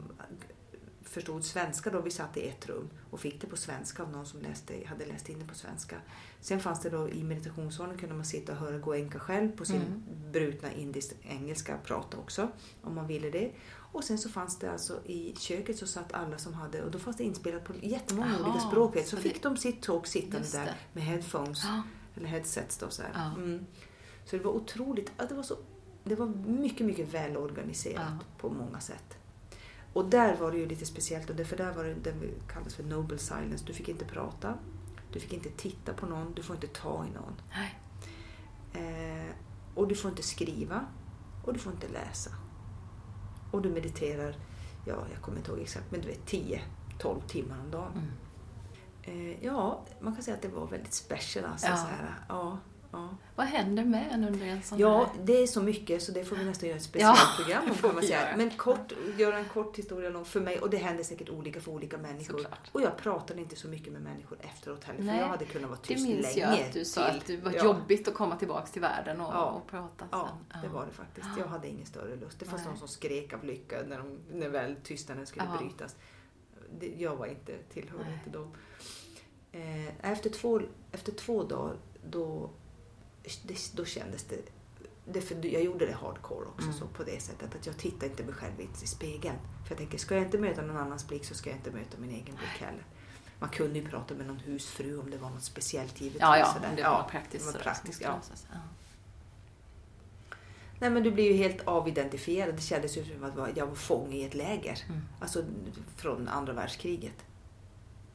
förstod 1.02 1.44
svenska 1.44 1.90
då. 1.90 2.00
Vi 2.00 2.10
satt 2.10 2.36
i 2.36 2.48
ett 2.48 2.66
rum 2.68 2.88
och 3.10 3.20
fick 3.20 3.40
det 3.40 3.46
på 3.46 3.56
svenska 3.56 4.02
av 4.02 4.10
någon 4.10 4.26
som 4.26 4.40
läste, 4.40 4.74
hade 4.86 5.06
läst 5.06 5.28
in 5.28 5.38
det 5.38 5.44
på 5.44 5.54
svenska. 5.54 5.96
Sen 6.40 6.60
fanns 6.60 6.80
det 6.80 6.90
då 6.90 7.08
i 7.08 7.24
meditationssalen 7.24 7.98
kunde 7.98 8.14
man 8.14 8.24
sitta 8.24 8.52
och 8.52 8.58
höra 8.58 8.78
Goenka 8.78 9.18
själv 9.18 9.56
på 9.56 9.64
sin 9.64 9.76
Mm. 9.82 10.02
brutna 10.32 10.72
indisk 10.72 11.12
engelska 11.22 11.78
prata 11.84 12.16
också 12.18 12.48
om 12.82 12.94
man 12.94 13.06
ville 13.06 13.30
det. 13.30 13.52
Och 13.74 14.04
sen 14.04 14.18
så 14.18 14.28
fanns 14.28 14.58
det 14.58 14.72
alltså 14.72 15.00
i 15.06 15.34
köket 15.38 15.78
så 15.78 15.86
satt 15.86 16.12
alla 16.12 16.38
som 16.38 16.54
hade, 16.54 16.82
och 16.82 16.90
då 16.90 16.98
fanns 16.98 17.16
det 17.16 17.24
inspelat 17.24 17.64
på 17.64 17.72
jättemånga 17.82 18.28
Jaha, 18.38 18.50
olika 18.50 18.60
språk. 18.68 18.96
Så, 18.98 19.02
så 19.04 19.16
det- 19.16 19.22
fick 19.22 19.42
de 19.42 19.56
sitt 19.56 19.82
tåg 19.82 20.06
sittande 20.08 20.48
där 20.52 20.64
det. 20.64 20.74
med 20.92 21.04
headphones 21.04 21.64
Ja. 21.64 21.82
eller 22.16 22.28
headsets 22.28 22.78
då 22.78 22.90
så. 22.90 23.02
Mm. 23.36 23.66
Så 24.24 24.36
det 24.36 24.42
var 24.44 24.52
otroligt, 24.52 25.12
det 25.28 25.34
var 25.34 25.42
så, 25.42 25.56
det 26.04 26.14
var 26.14 26.26
mycket, 26.46 26.86
mycket 26.86 27.14
välorganiserat 27.14 28.02
Ja. 28.20 28.24
på 28.38 28.50
många 28.50 28.80
sätt. 28.80 29.18
Och 29.92 30.04
där 30.10 30.36
var 30.36 30.52
det 30.52 30.58
ju 30.58 30.66
lite 30.66 30.86
speciellt, 30.86 31.30
och 31.30 31.36
det, 31.36 31.44
för 31.44 31.56
där 31.56 31.72
var 31.72 31.84
det 31.84 31.94
det 31.94 32.14
kallas 32.52 32.74
för 32.74 32.82
noble 32.82 33.18
silence. 33.18 33.64
Du 33.66 33.72
fick 33.74 33.88
inte 33.88 34.04
prata, 34.04 34.54
du 35.12 35.20
fick 35.20 35.32
inte 35.32 35.48
titta 35.50 35.92
på 35.92 36.06
någon, 36.06 36.34
du 36.34 36.42
får 36.42 36.56
inte 36.56 36.66
ta 36.66 37.06
i 37.06 37.10
någon. 37.10 37.34
Nej. 37.54 37.78
Eh, 38.74 39.34
och 39.74 39.88
du 39.88 39.94
får 39.94 40.10
inte 40.10 40.22
skriva 40.22 40.86
och 41.44 41.52
du 41.52 41.58
får 41.58 41.72
inte 41.72 41.88
läsa. 41.88 42.30
Och 43.50 43.62
du 43.62 43.68
mediterar, 43.70 44.36
ja 44.86 44.96
jag 45.12 45.22
kommer 45.22 45.38
inte 45.38 45.50
ihåg 45.50 45.60
exakt, 45.60 45.90
men 45.90 46.00
du 46.00 46.06
vet 46.08 46.26
10-12 46.98 47.20
timmar 47.26 47.60
om 47.64 47.70
dagen. 47.70 47.92
Mm. 47.94 48.10
Eh, 49.32 49.44
ja, 49.44 49.84
man 50.00 50.14
kan 50.14 50.22
säga 50.22 50.34
att 50.36 50.42
det 50.42 50.48
var 50.48 50.66
väldigt 50.66 50.94
special. 50.94 51.44
Alltså, 51.44 51.66
Ja. 51.66 51.76
Så 51.76 51.86
här, 51.86 52.14
ja, 52.28 52.58
ja. 52.93 53.09
Vad 53.36 53.47
händer 53.47 53.84
med 53.84 54.09
en 54.12 54.24
under 54.24 54.47
en 54.47 54.62
sån 54.62 54.78
Ja, 54.78 54.99
här... 54.99 55.24
det 55.24 55.43
är 55.43 55.47
så 55.47 55.62
mycket 55.62 56.03
så 56.03 56.12
det 56.12 56.24
får 56.24 56.36
vi 56.36 56.45
nästan 56.45 56.68
göra 56.68 56.76
ett 56.78 56.84
specialprogram 56.84 57.64
det 57.82 57.88
om 57.88 58.03
kan. 58.03 58.38
Men 58.38 58.51
kort, 58.51 58.93
göra 59.18 59.38
en 59.38 59.45
kort 59.45 59.78
historia 59.78 60.11
lång 60.11 60.24
för 60.24 60.40
mig 60.40 60.59
och 60.61 60.70
det 60.70 60.76
händer 60.76 61.05
säkert 61.05 61.28
olika 61.30 61.61
för 61.61 61.72
olika 61.72 61.99
människor. 61.99 62.38
Såklart. 62.38 62.70
Och 62.72 62.82
jag 62.82 62.97
pratade 62.97 63.40
inte 63.40 63.57
så 63.57 63.68
mycket 63.68 63.93
med 63.93 64.03
människor 64.03 64.38
efteråt 64.40 64.84
heller 64.84 65.03
Nej, 65.03 65.14
för 65.16 65.22
jag 65.22 65.28
hade 65.28 65.45
kunnat 65.45 65.70
vara 65.70 65.80
Det 65.82 65.95
tyst 65.95 66.07
minns 66.09 66.36
länge 66.36 66.57
jag 66.57 66.66
att 66.66 66.72
du 66.72 66.84
sa 66.84 67.09
till. 67.09 67.18
att 67.18 67.26
det 67.26 67.36
var 67.36 67.53
Ja. 67.53 67.64
jobbigt 67.64 68.09
att 68.09 68.14
komma 68.14 68.36
tillbaka 68.36 68.66
till 68.66 68.80
världen 68.82 69.20
och, 69.20 69.32
Ja. 69.34 69.45
och 69.51 69.66
prata 69.66 70.05
Ja, 70.11 70.28
sen. 70.53 70.62
det 70.62 70.68
var 70.68 70.86
det 70.86 70.93
faktiskt. 70.93 71.26
Jag 71.38 71.47
hade 71.47 71.68
ingen 71.68 71.86
större 71.86 72.16
lust. 72.16 72.38
Det 72.38 72.45
fanns 72.45 72.62
Nej. 72.62 72.68
någon 72.70 72.78
som 72.78 72.88
skrek 72.88 73.32
av 73.32 73.45
lycka 73.45 73.76
när, 73.88 73.99
de, 73.99 74.18
när 74.32 74.49
väl 74.49 74.76
tystnaden 74.82 75.26
skulle 75.26 75.45
Ja. 75.53 75.59
brytas. 75.59 75.97
Det, 76.80 76.86
jag 76.99 77.16
var 77.16 77.26
inte, 77.26 77.53
tillhörde 77.72 78.05
Nej. 78.05 78.14
inte 78.26 78.38
dem. 78.38 78.53
Eh, 79.53 80.11
efter, 80.12 80.30
två, 80.30 80.61
efter 80.93 81.12
två 81.12 81.43
dagar 81.45 81.76
då, 82.11 82.51
det, 83.42 83.72
då 83.74 83.84
kändes 83.84 84.26
det, 85.04 85.20
för 85.20 85.46
jag 85.46 85.62
gjorde 85.62 85.86
det 85.86 85.92
hardcore 85.92 86.46
också 86.46 86.66
Mm. 86.66 86.78
så 86.78 86.86
på 86.86 87.02
det 87.04 87.22
sättet 87.22 87.54
att 87.54 87.66
jag 87.66 87.78
tittade 87.78 88.06
inte 88.06 88.24
mig 88.24 88.34
själv 88.34 88.60
i 88.60 88.86
spegeln. 88.86 89.36
För 89.64 89.70
jag 89.70 89.78
tänker, 89.78 89.98
ska 89.98 90.14
jag 90.14 90.24
inte 90.24 90.38
möta 90.38 90.62
någon 90.62 90.76
annans 90.76 91.08
blick 91.08 91.24
så 91.24 91.34
ska 91.34 91.50
jag 91.50 91.58
inte 91.58 91.70
möta 91.70 91.98
min 91.98 92.10
egen 92.10 92.36
blick 92.36 92.60
heller. 92.60 92.86
Man 93.38 93.50
kunde 93.50 93.78
ju 93.78 93.88
prata 93.88 94.14
med 94.14 94.26
någon 94.26 94.36
husfru 94.38 94.98
om 94.98 95.10
det 95.10 95.18
var 95.18 95.30
något 95.30 95.42
speciellt 95.44 96.00
givetvis. 96.00 96.20
Ja, 96.20 96.38
ja, 96.38 96.54
om 96.70 96.76
det 96.76 96.82
var 96.82 97.08
praktiskt. 97.10 97.46
det 97.46 97.52
var 97.52 97.60
praktiskt, 97.64 98.00
ja. 98.02 98.20
Ja. 98.52 98.58
Nej 100.78 100.90
men 100.90 101.02
du 101.02 101.10
blir 101.10 101.24
ju 101.24 101.32
helt 101.32 101.68
avidentifierad. 101.68 102.54
Det 102.54 102.62
kändes 102.62 102.96
ju 102.96 103.04
som 103.04 103.24
att 103.24 103.56
jag 103.56 103.66
var 103.66 103.74
fånge 103.74 104.16
i 104.16 104.24
ett 104.24 104.34
läger. 104.34 104.78
Mm. 104.88 105.00
Alltså 105.20 105.44
från 105.96 106.28
andra 106.28 106.52
världskriget. 106.52 107.24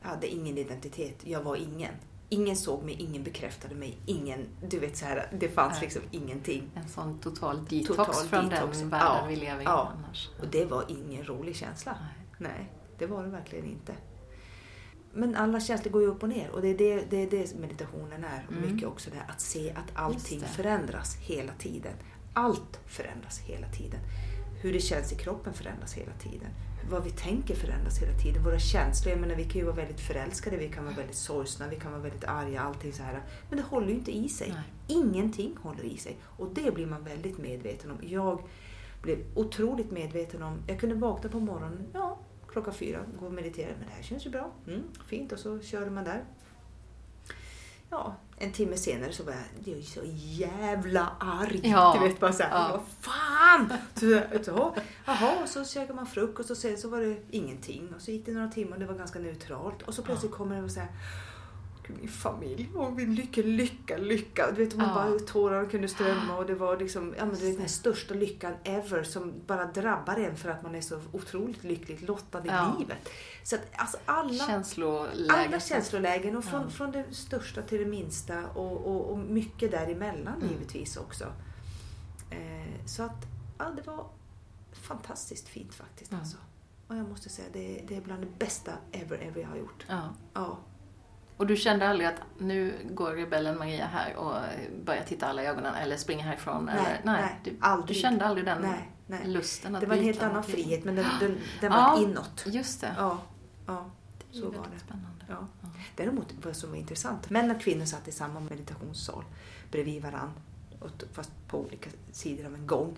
Jag 0.01 0.09
hade 0.09 0.27
ingen 0.27 0.57
identitet. 0.57 1.15
Jag 1.23 1.41
var 1.41 1.55
ingen. 1.55 1.93
Ingen 2.29 2.55
såg 2.55 2.83
mig, 2.83 2.93
ingen 2.93 3.23
bekräftade 3.23 3.75
mig, 3.75 3.97
ingen... 4.05 4.47
Du 4.61 4.79
vet 4.79 4.97
så 4.97 5.05
här, 5.05 5.27
det 5.39 5.49
fanns 5.49 5.73
Nej. 5.73 5.81
liksom 5.81 6.01
ingenting. 6.11 6.71
En 6.75 6.87
sån 6.87 7.19
total 7.19 7.65
detox 7.65 7.87
Total 7.97 8.13
från 8.13 8.49
detox. 8.49 8.79
den 8.79 8.89
världen 8.89 9.07
Ja, 9.07 9.25
vi 9.29 9.35
lever 9.35 9.61
i 9.61 9.63
ja. 9.63 9.93
annars. 9.97 10.29
Och 10.39 10.47
det 10.47 10.65
var 10.65 10.85
ingen 10.87 11.23
rolig 11.23 11.55
känsla. 11.55 11.95
Nej. 12.01 12.51
Nej, 12.51 12.71
det 12.97 13.05
var 13.05 13.23
det 13.23 13.29
verkligen 13.29 13.65
inte. 13.65 13.95
Men 15.13 15.35
alla 15.35 15.59
känslor 15.59 15.91
går 15.91 16.01
ju 16.01 16.07
upp 16.07 16.23
och 16.23 16.29
ner 16.29 16.49
och 16.49 16.61
det 16.61 16.67
är 16.67 16.77
det, 16.77 17.05
det, 17.09 17.17
är 17.17 17.29
det 17.29 17.55
meditationen 17.55 18.23
är. 18.23 18.47
Mm. 18.49 18.73
mycket 18.73 18.87
också 18.87 19.09
det 19.09 19.21
att 19.27 19.41
se 19.41 19.71
att 19.71 19.91
allting 19.93 20.41
förändras 20.41 21.15
hela 21.15 21.53
tiden. 21.53 21.93
Allt 22.33 22.79
förändras 22.85 23.39
hela 23.39 23.67
tiden. 23.67 23.99
Hur 24.61 24.73
det 24.73 24.79
känns 24.79 25.11
i 25.11 25.15
kroppen 25.15 25.53
förändras 25.53 25.93
hela 25.93 26.13
tiden. 26.13 26.49
Vad 26.89 27.03
vi 27.03 27.11
tänker 27.11 27.55
förändras 27.55 28.01
hela 28.01 28.13
tiden. 28.13 28.43
Våra 28.43 28.59
känslor, 28.59 29.11
jag 29.11 29.21
menar 29.21 29.35
vi 29.35 29.43
kan 29.43 29.59
ju 29.59 29.63
vara 29.63 29.75
väldigt 29.75 29.99
förälskade, 29.99 30.57
vi 30.57 30.69
kan 30.69 30.85
vara 30.85 30.95
väldigt 30.95 31.15
sorgsna, 31.15 31.67
vi 31.67 31.75
kan 31.75 31.91
vara 31.91 32.01
väldigt 32.01 32.23
arga, 32.23 32.61
allting 32.61 32.93
så 32.93 33.03
här. 33.03 33.21
Men 33.49 33.57
det 33.57 33.63
håller 33.63 33.87
ju 33.87 33.93
inte 33.93 34.17
i 34.17 34.29
sig. 34.29 34.49
Nej. 34.49 34.63
Ingenting 34.87 35.57
håller 35.57 35.83
i 35.83 35.97
sig. 35.97 36.17
Och 36.23 36.49
det 36.53 36.73
blir 36.73 36.85
man 36.85 37.03
väldigt 37.03 37.37
medveten 37.37 37.91
om. 37.91 37.97
Jag 38.01 38.41
blev 39.01 39.17
otroligt 39.35 39.91
medveten 39.91 40.43
om, 40.43 40.57
jag 40.67 40.79
kunde 40.79 40.95
vakna 40.95 41.29
på 41.29 41.39
morgonen, 41.39 41.87
ja, 41.93 42.17
klockan 42.47 42.73
fyra, 42.73 42.99
gå 43.19 43.25
och 43.25 43.33
meditera, 43.33 43.69
men 43.79 43.87
det 43.87 43.93
här 43.93 44.03
känns 44.03 44.25
ju 44.25 44.29
bra, 44.29 44.51
mm, 44.67 44.83
fint, 45.07 45.31
och 45.31 45.39
så 45.39 45.59
körde 45.59 45.91
man 45.91 46.03
där. 46.03 46.23
Ja, 47.89 48.15
en 48.37 48.51
timme 48.51 48.77
senare 48.77 49.11
så 49.11 49.23
var 49.23 49.31
jag, 49.31 49.41
jag 49.65 49.77
är 49.77 49.81
så 49.81 50.01
jävla 50.15 51.11
arg. 51.19 51.61
Ja, 51.63 51.97
Du 51.99 52.07
vet 52.07 52.19
bara 52.19 52.33
såhär, 52.33 52.49
ja. 52.51 52.71
vad 52.71 52.81
fan! 53.13 53.73
Så, 53.95 54.21
så, 54.43 54.75
jaha, 55.05 55.41
och 55.43 55.49
så 55.49 55.65
käkade 55.65 55.93
man 55.93 56.05
frukost 56.07 56.51
och 56.51 56.57
sen 56.57 56.77
så 56.77 56.89
var 56.89 57.01
det 57.01 57.17
ingenting. 57.31 57.93
Och 57.95 58.01
så 58.01 58.11
gick 58.11 58.25
det 58.25 58.31
några 58.31 58.47
timmar 58.47 58.73
och 58.73 58.79
det 58.79 58.85
var 58.85 58.93
ganska 58.95 59.19
neutralt. 59.19 59.81
Och 59.81 59.93
så 59.93 60.01
plötsligt 60.01 60.31
kommer 60.31 60.55
det 60.55 60.63
och 60.63 60.71
säger 60.71 60.87
Gud, 60.87 60.95
min 61.93 62.07
familj 62.07 62.69
och 62.75 62.93
min 62.93 63.15
lycka, 63.15 63.41
lycka, 63.41 63.97
lycka. 63.97 64.51
Du 64.51 64.65
vet, 64.65 64.75
man 64.75 64.87
Ja. 64.87 64.93
bara 64.93 65.19
tårarna 65.19 65.69
kunde 65.69 65.87
strömma 65.87 66.37
och 66.37 66.45
det 66.45 66.55
var 66.55 66.77
liksom, 66.77 67.15
ja 67.17 67.25
men 67.25 67.35
du 67.35 67.45
vet 67.45 67.57
den 67.57 67.69
största 67.69 68.13
lyckan 68.13 68.53
ever 68.63 69.03
som 69.03 69.33
bara 69.47 69.65
drabbar 69.65 70.15
en 70.15 70.37
för 70.37 70.49
att 70.49 70.63
man 70.63 70.75
är 70.75 70.81
så 70.81 71.01
otroligt 71.11 71.63
lyckligt 71.63 72.01
lottad 72.01 72.39
i 72.45 72.47
Ja. 72.47 72.75
livet. 72.79 73.09
Så 73.43 73.55
att 73.55 73.61
alltså 73.75 73.97
alla, 74.05 74.47
Känsloläget. 74.47 75.29
alla 75.31 75.59
känslolägen 75.59 76.35
och 76.37 76.43
från, 76.43 76.61
Ja. 76.61 76.69
från 76.69 76.91
det 76.91 77.05
största 77.11 77.61
till 77.61 77.79
det 77.79 77.85
minsta 77.85 78.47
och, 78.49 78.85
och, 78.85 79.11
och 79.11 79.17
mycket 79.17 79.71
däremellan 79.71 80.35
Mm. 80.35 80.47
givetvis 80.49 80.97
också. 80.97 81.23
Eh, 82.29 82.85
så 82.85 83.03
att 83.03 83.25
ja, 83.57 83.65
det 83.75 83.87
var 83.87 84.05
fantastiskt 84.71 85.47
fint 85.47 85.73
faktiskt. 85.73 86.11
Mm. 86.11 86.21
Alltså. 86.21 86.37
Och 86.87 86.95
jag 86.95 87.09
måste 87.09 87.29
säga, 87.29 87.47
det, 87.53 87.83
det 87.87 87.95
är 87.95 88.01
bland 88.01 88.21
det 88.21 88.39
bästa 88.39 88.71
ever, 88.91 89.17
ever 89.17 89.41
jag 89.41 89.47
har 89.49 89.57
gjort. 89.57 89.85
Ja. 89.87 90.13
Ja. 90.33 90.57
Och 91.37 91.47
du 91.47 91.55
kände 91.55 91.87
aldrig 91.89 92.07
att 92.09 92.21
nu 92.37 92.73
går 92.91 93.11
rebellen 93.11 93.57
Maria 93.57 93.85
här 93.85 94.15
och 94.15 94.35
börjar 94.85 95.03
titta 95.03 95.27
alla 95.27 95.43
i 95.43 95.47
ögonen 95.47 95.75
eller 95.75 95.97
springer 95.97 96.23
härifrån? 96.23 96.65
Nej, 96.65 96.75
eller, 96.77 96.99
nej, 97.03 97.39
du, 97.43 97.57
aldrig. 97.59 97.95
du 97.97 98.01
kände 98.01 98.25
aldrig 98.25 98.45
den 98.45 98.61
Nej, 98.61 98.91
nej. 99.07 99.27
lusten 99.27 99.75
att 99.75 99.81
Det 99.81 99.87
var 99.87 99.95
en 99.95 100.03
helt 100.03 100.23
annan 100.23 100.43
frihet 100.43 100.83
men 100.85 100.95
den, 100.95 101.05
den, 101.19 101.37
den 101.61 101.71
Ja. 101.71 101.91
var 101.95 102.03
inåt. 102.03 102.43
Just 102.45 102.81
det. 102.81 102.95
Ja, 102.97 103.17
ja. 103.65 103.85
det 104.31 104.37
så 104.39 104.45
var 104.45 104.51
det. 104.73 104.79
spännande. 104.79 105.25
Ja. 105.29 105.47
Ja. 105.61 105.67
Däremot 105.95 106.33
vad 106.43 106.55
som 106.55 106.69
var 106.69 106.77
intressant, 106.77 107.29
män 107.29 107.51
och 107.51 107.61
kvinnor 107.61 107.85
satt 107.85 108.07
i 108.07 108.11
samma 108.11 108.39
meditationssal 108.39 109.23
bredvid 109.71 110.01
varann, 110.03 110.31
t- 110.99 111.05
fast 111.13 111.31
på 111.47 111.59
olika 111.59 111.89
sidor 112.11 112.45
av 112.45 112.53
en 112.55 112.67
gång. 112.67 112.95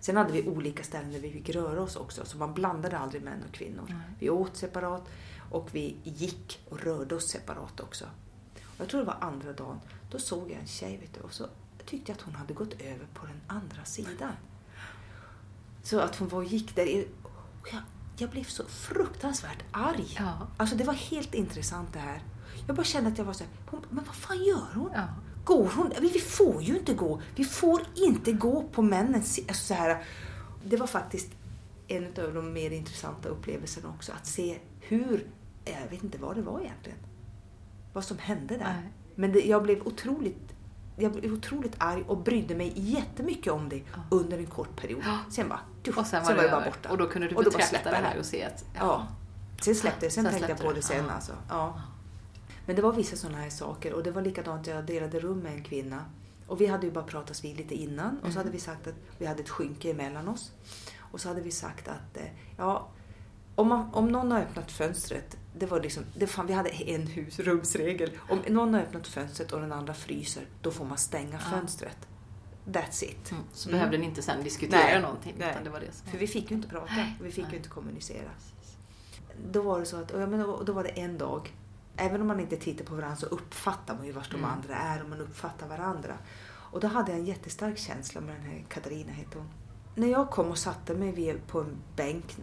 Sen 0.00 0.16
hade 0.16 0.32
vi 0.32 0.48
olika 0.48 0.82
ställen 0.82 1.12
där 1.12 1.18
vi 1.20 1.30
fick 1.30 1.48
röra 1.50 1.82
oss 1.82 1.96
också, 1.96 2.24
så 2.24 2.38
man 2.38 2.54
blandade 2.54 2.98
aldrig 2.98 3.22
män 3.22 3.42
och 3.48 3.54
kvinnor. 3.54 3.84
Nej. 3.88 3.96
Vi 4.18 4.30
åt 4.30 4.56
separat 4.56 5.08
och 5.50 5.68
vi 5.72 5.96
gick 6.04 6.60
och 6.68 6.80
rörde 6.80 7.14
oss 7.14 7.28
separat 7.28 7.80
också. 7.80 8.04
Och 8.54 8.80
jag 8.80 8.88
tror 8.88 9.00
det 9.00 9.06
var 9.06 9.18
andra 9.20 9.52
dagen, 9.52 9.80
då 10.10 10.18
såg 10.18 10.50
jag 10.50 10.60
en 10.60 10.66
tjej 10.66 10.96
vet 10.96 11.14
du, 11.14 11.20
och 11.20 11.32
så 11.32 11.46
tyckte 11.86 12.12
jag 12.12 12.16
att 12.16 12.22
hon 12.22 12.34
hade 12.34 12.54
gått 12.54 12.80
över 12.80 13.06
på 13.14 13.26
den 13.26 13.40
andra 13.46 13.84
sidan. 13.84 14.32
Så 15.82 16.00
att 16.00 16.16
hon 16.16 16.28
var 16.28 16.38
och 16.38 16.44
gick 16.44 16.76
där. 16.76 16.86
Jag, 16.86 17.82
jag 18.16 18.30
blev 18.30 18.44
så 18.44 18.64
fruktansvärt 18.64 19.64
arg. 19.70 20.14
Ja. 20.18 20.48
Alltså 20.56 20.76
det 20.76 20.84
var 20.84 20.94
helt 20.94 21.34
intressant 21.34 21.92
det 21.92 21.98
här. 21.98 22.22
Jag 22.66 22.76
bara 22.76 22.84
kände 22.84 23.10
att 23.10 23.18
jag 23.18 23.24
var 23.24 23.32
så 23.32 23.44
här, 23.44 23.52
hon, 23.66 23.86
men 23.90 24.04
vad 24.04 24.14
fan 24.14 24.44
gör 24.44 24.66
hon? 24.74 24.90
Ja. 24.94 25.08
Går 25.44 25.68
hon? 25.68 25.92
Vi, 26.00 26.08
får 26.08 26.62
ju 26.62 26.78
inte 26.78 26.94
gå. 26.94 27.22
Vi 27.36 27.44
får 27.44 27.82
inte 27.94 28.32
gå 28.32 28.62
på 28.62 28.82
männens 28.82 29.38
alltså 29.38 29.64
så 29.64 29.74
här. 29.74 30.04
Det 30.64 30.76
var 30.76 30.86
faktiskt 30.86 31.28
en 31.88 32.06
av 32.06 32.34
de 32.34 32.52
mer 32.52 32.70
intressanta 32.70 33.28
upplevelserna 33.28 33.88
också. 33.88 34.12
Att 34.12 34.26
se 34.26 34.58
hur, 34.80 35.26
jag 35.64 35.88
vet 35.90 36.04
inte 36.04 36.18
vad 36.18 36.36
det 36.36 36.42
var 36.42 36.60
egentligen. 36.60 36.98
Vad 37.92 38.04
som 38.04 38.18
hände 38.18 38.56
där. 38.56 38.64
Nej. 38.82 38.92
Men 39.14 39.32
det, 39.32 39.40
jag 39.40 39.62
blev 39.62 39.82
otroligt 39.86 40.36
jag 40.96 41.12
blev 41.12 41.32
otroligt 41.32 41.74
arg 41.78 42.04
och 42.08 42.18
brydde 42.18 42.54
mig 42.54 42.72
jättemycket 42.76 43.52
om 43.52 43.68
det 43.68 43.76
Ja. 43.76 43.82
under 44.10 44.38
en 44.38 44.46
kort 44.46 44.76
period. 44.80 45.02
Ja. 45.06 45.18
Sen 45.30 45.48
bara, 45.48 45.60
tuff, 45.82 45.98
Och 45.98 46.06
sen 46.06 46.22
var, 46.24 46.30
det, 46.30 46.36
bara 46.36 46.46
över. 46.46 46.64
borta. 46.70 46.90
Och 46.90 46.98
då 46.98 47.06
kunde 47.06 47.28
du 47.28 47.34
Och 47.36 47.44
bara 47.44 47.50
betrakta 47.58 47.90
det 47.90 47.96
här 47.96 48.14
det. 48.14 48.20
och 48.20 48.26
se 48.26 48.44
att... 48.44 48.64
Ja. 48.78 49.06
Sen 49.62 49.74
släppte 49.74 50.06
jag, 50.06 50.12
sen, 50.12 50.24
Sen 50.24 50.32
tänkte 50.32 50.50
jag 50.52 50.58
på 50.60 50.68
det. 50.68 50.74
det 50.74 50.82
sen 50.82 51.04
Ja. 51.08 51.12
alltså. 51.12 51.32
Ja. 51.48 51.80
Men 52.66 52.76
det 52.76 52.82
var 52.82 52.92
vissa 52.92 53.16
sådana 53.16 53.38
här 53.38 53.50
saker 53.50 53.92
och 53.92 54.02
det 54.02 54.10
var 54.10 54.22
likadant, 54.22 54.66
jag 54.66 54.84
delade 54.84 55.20
rum 55.20 55.38
med 55.38 55.52
en 55.52 55.64
kvinna. 55.64 56.04
Och 56.46 56.60
vi 56.60 56.66
hade 56.66 56.86
ju 56.86 56.92
bara 56.92 57.04
pratats 57.04 57.44
vid 57.44 57.56
lite 57.56 57.74
innan 57.74 58.10
och 58.18 58.20
så 58.20 58.26
Mm. 58.26 58.36
hade 58.36 58.50
vi 58.50 58.58
sagt 58.60 58.86
att 58.86 58.94
vi 59.18 59.26
hade 59.26 59.42
ett 59.42 59.48
skynke 59.50 59.90
emellan 59.90 60.28
oss. 60.28 60.52
Och 60.98 61.20
så 61.20 61.28
hade 61.28 61.40
vi 61.40 61.50
sagt 61.50 61.88
att, 61.88 62.16
eh, 62.16 62.22
ja, 62.56 62.88
om, 63.54 63.68
man, 63.68 63.90
om 63.94 64.08
någon 64.08 64.32
har 64.32 64.40
öppnat 64.40 64.72
fönstret, 64.72 65.36
det 65.58 65.66
var 65.66 65.80
liksom, 65.80 66.04
det 66.16 66.26
fan, 66.26 66.46
vi 66.46 66.52
hade 66.52 66.70
en 66.70 67.06
husrumsregel. 67.06 68.10
Om 68.28 68.38
någon 68.48 68.74
har 68.74 68.80
öppnat 68.80 69.06
fönstret 69.06 69.52
och 69.52 69.60
den 69.60 69.72
andra 69.72 69.94
fryser, 69.94 70.42
då 70.62 70.70
får 70.70 70.84
man 70.84 70.98
stänga 70.98 71.38
fönstret. 71.38 71.96
That's 72.66 73.04
it. 73.04 73.30
Mm. 73.30 73.42
Så 73.52 73.68
Mm. 73.68 73.78
behövde 73.78 73.98
ni 73.98 74.06
inte 74.06 74.22
sen 74.22 74.44
diskutera 74.44 74.80
Nej. 74.80 75.02
någonting. 75.02 75.34
Nej. 75.38 75.56
Det 75.64 75.70
var 75.70 75.80
det 75.80 75.92
som 75.92 76.06
För 76.10 76.18
vi 76.18 76.26
fick 76.26 76.50
ju 76.50 76.56
inte 76.56 76.68
prata, 76.68 76.92
vi 77.22 77.30
fick 77.32 77.44
Nej. 77.44 77.50
ju 77.52 77.56
inte 77.56 77.68
kommunicera. 77.68 78.30
Då 79.52 79.62
var 79.62 79.80
det 79.80 79.86
så 79.86 79.96
att, 79.96 80.10
och 80.10 80.20
jag 80.22 80.28
menar, 80.28 80.64
då 80.64 80.72
var 80.72 80.82
det 80.84 80.88
en 80.90 81.18
dag, 81.18 81.54
även 81.96 82.20
om 82.20 82.26
man 82.26 82.40
inte 82.40 82.56
tittar 82.56 82.84
på 82.84 82.94
varandra 82.94 83.16
så 83.16 83.26
uppfattar 83.26 83.94
man 83.96 84.06
ju 84.06 84.12
vart 84.12 84.30
de 84.30 84.36
Mm. 84.36 84.50
andra 84.50 84.74
är 84.76 85.02
och 85.02 85.08
man 85.08 85.20
uppfattar 85.20 85.68
varandra. 85.68 86.18
Och 86.72 86.80
då 86.80 86.88
hade 86.88 87.10
jag 87.10 87.20
en 87.20 87.26
jättestark 87.26 87.78
känsla 87.78 88.20
med 88.20 88.34
den 88.34 88.42
här 88.44 88.64
Katarina 88.68 89.12
hette 89.12 89.38
hon. 89.38 89.48
När 90.00 90.08
jag 90.08 90.30
kom 90.30 90.48
och 90.48 90.58
satte 90.58 90.94
mig 90.94 91.38
på 91.46 91.60
en 91.60 91.76
bänk, 91.96 92.36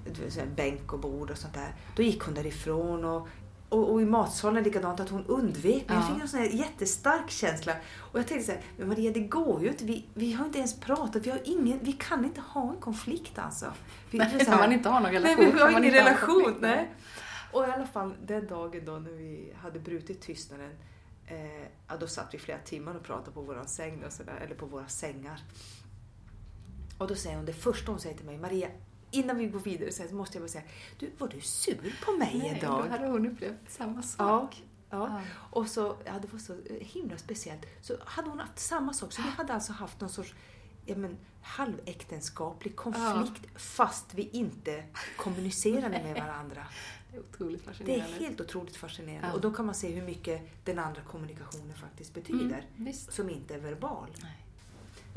bänk 0.56 0.94
och 0.94 1.00
bord 1.00 1.32
och 1.32 1.38
sånt 1.38 1.54
där, 1.54 1.76
då 1.96 2.04
gick 2.04 2.22
hon 2.24 2.34
därifrån 2.34 3.06
och 3.06 3.28
och, 3.70 3.92
och 3.92 4.02
i 4.02 4.06
matsalen 4.06 4.64
likadant, 4.64 5.00
att 5.00 5.10
hon 5.10 5.26
undvek 5.26 5.64
mig. 5.66 5.84
Jag 5.88 5.98
Ja. 5.98 6.02
fick 6.14 6.22
en 6.22 6.28
sån 6.28 6.40
här 6.40 6.48
jättestark 6.48 7.30
känsla. 7.30 7.74
Och 8.12 8.20
jag 8.20 8.28
tänkte 8.28 8.46
så 8.46 8.52
här, 8.52 8.62
men 8.78 8.88
Maria 8.88 9.12
det 9.12 9.20
går 9.20 9.62
ju 9.64 9.68
inte. 9.68 9.86
Vi, 9.86 10.06
vi 10.14 10.34
har 10.34 10.46
inte 10.46 10.58
ens 10.58 10.80
pratat. 10.80 11.26
Vi, 11.26 11.30
har 11.30 11.40
ingen, 11.44 11.80
vi 11.82 11.94
kan 11.94 12.26
inte 12.26 12.42
ha 12.42 12.70
en 12.70 12.78
konflikt 12.82 13.40
alltså. 13.40 13.66
Vi, 14.12 14.18
Nej, 14.18 14.28
här- 14.48 14.58
man 14.58 14.72
inte 14.74 14.90
har 14.90 15.00
någon 15.00 15.12
relation. 15.12 15.36
Nej, 15.44 15.52
vi 15.54 15.60
har 15.60 15.70
ingen 15.72 15.94
relation. 15.94 16.36
konflikt. 16.44 16.62
Nej. 16.62 16.94
Och 17.52 17.68
i 17.68 17.72
alla 17.72 17.88
fall 17.88 18.14
den 18.26 18.48
dagen 18.48 18.82
då 18.86 18.92
när 18.92 19.12
vi 19.12 19.54
hade 19.62 19.80
brutit 19.80 20.22
tystnaden, 20.22 20.72
eh, 21.28 21.68
ja, 21.88 21.98
då 22.00 22.08
satt 22.08 22.34
vi 22.34 22.38
flera 22.40 22.60
timmar 22.60 22.96
och 22.96 23.04
pratade 23.04 23.32
på 23.32 23.42
våran 23.42 23.68
säng 23.68 24.04
och 24.06 24.12
så 24.14 24.24
där, 24.24 24.38
eller 24.46 24.56
på 24.56 24.66
våra 24.66 24.88
sängar. 24.88 25.40
Och 26.98 27.08
då 27.08 27.16
säger 27.16 27.36
hon, 27.36 27.46
det 27.46 27.54
första 27.54 27.92
hon 27.92 28.00
säger 28.00 28.16
till 28.18 28.26
mig, 28.26 28.38
Maria, 28.38 28.68
innan 29.12 29.38
vi 29.38 29.46
går 29.48 29.60
vidare 29.60 29.92
så 29.92 30.16
måste 30.16 30.38
jag 30.38 30.44
bara 30.44 30.52
säga, 30.52 30.64
du, 31.00 31.12
var 31.18 31.28
du 31.28 31.42
sur 31.42 31.96
på 32.06 32.12
mig 32.12 32.38
Nej, 32.44 32.58
idag? 32.58 32.84
då 32.84 32.90
hade 32.90 33.08
hon 33.08 33.26
upplevt 33.28 33.56
samma 33.68 33.96
Ja, 33.96 34.02
sak. 34.02 34.64
ja. 34.90 35.08
Ja. 35.10 35.22
Och 35.52 35.68
så, 35.68 35.96
ja, 36.06 36.14
det 36.22 36.32
var 36.34 36.40
så 36.40 36.58
himla 36.80 37.18
speciellt. 37.18 37.66
Så 37.82 37.94
hade 38.06 38.30
hon 38.30 38.40
haft 38.40 38.60
samma 38.60 38.94
sak. 38.94 39.12
Så 39.14 39.22
vi 39.22 39.30
hade 39.30 39.54
alltså 39.54 39.74
haft 39.74 40.02
någon 40.02 40.10
sorts 40.10 40.36
ja, 40.86 40.96
men, 40.96 41.18
halväktenskaplig 41.42 42.76
konflikt 42.76 43.42
fast 43.56 44.14
vi 44.14 44.30
inte 44.30 44.84
kommunicerade 45.18 45.90
med 46.04 46.16
varandra. 46.16 46.68
Det 47.12 47.18
är 47.18 47.22
otroligt 47.22 47.64
Det 47.66 47.70
är 47.70 47.74
fascinerande. 47.74 48.26
helt 48.26 48.42
otroligt 48.42 48.76
fascinerande. 48.76 49.28
Ja. 49.28 49.34
Och 49.34 49.42
då 49.42 49.54
kan 49.54 49.66
man 49.66 49.76
se 49.76 49.92
hur 49.92 50.02
mycket 50.02 50.42
den 50.66 50.80
andra 50.80 51.02
kommunikationen 51.02 51.76
faktiskt 51.76 52.14
betyder. 52.14 52.66
Mm. 52.78 52.94
Som 52.94 53.30
inte 53.30 53.56
är 53.56 53.60
verbal. 53.60 54.08
Nej. 54.22 54.44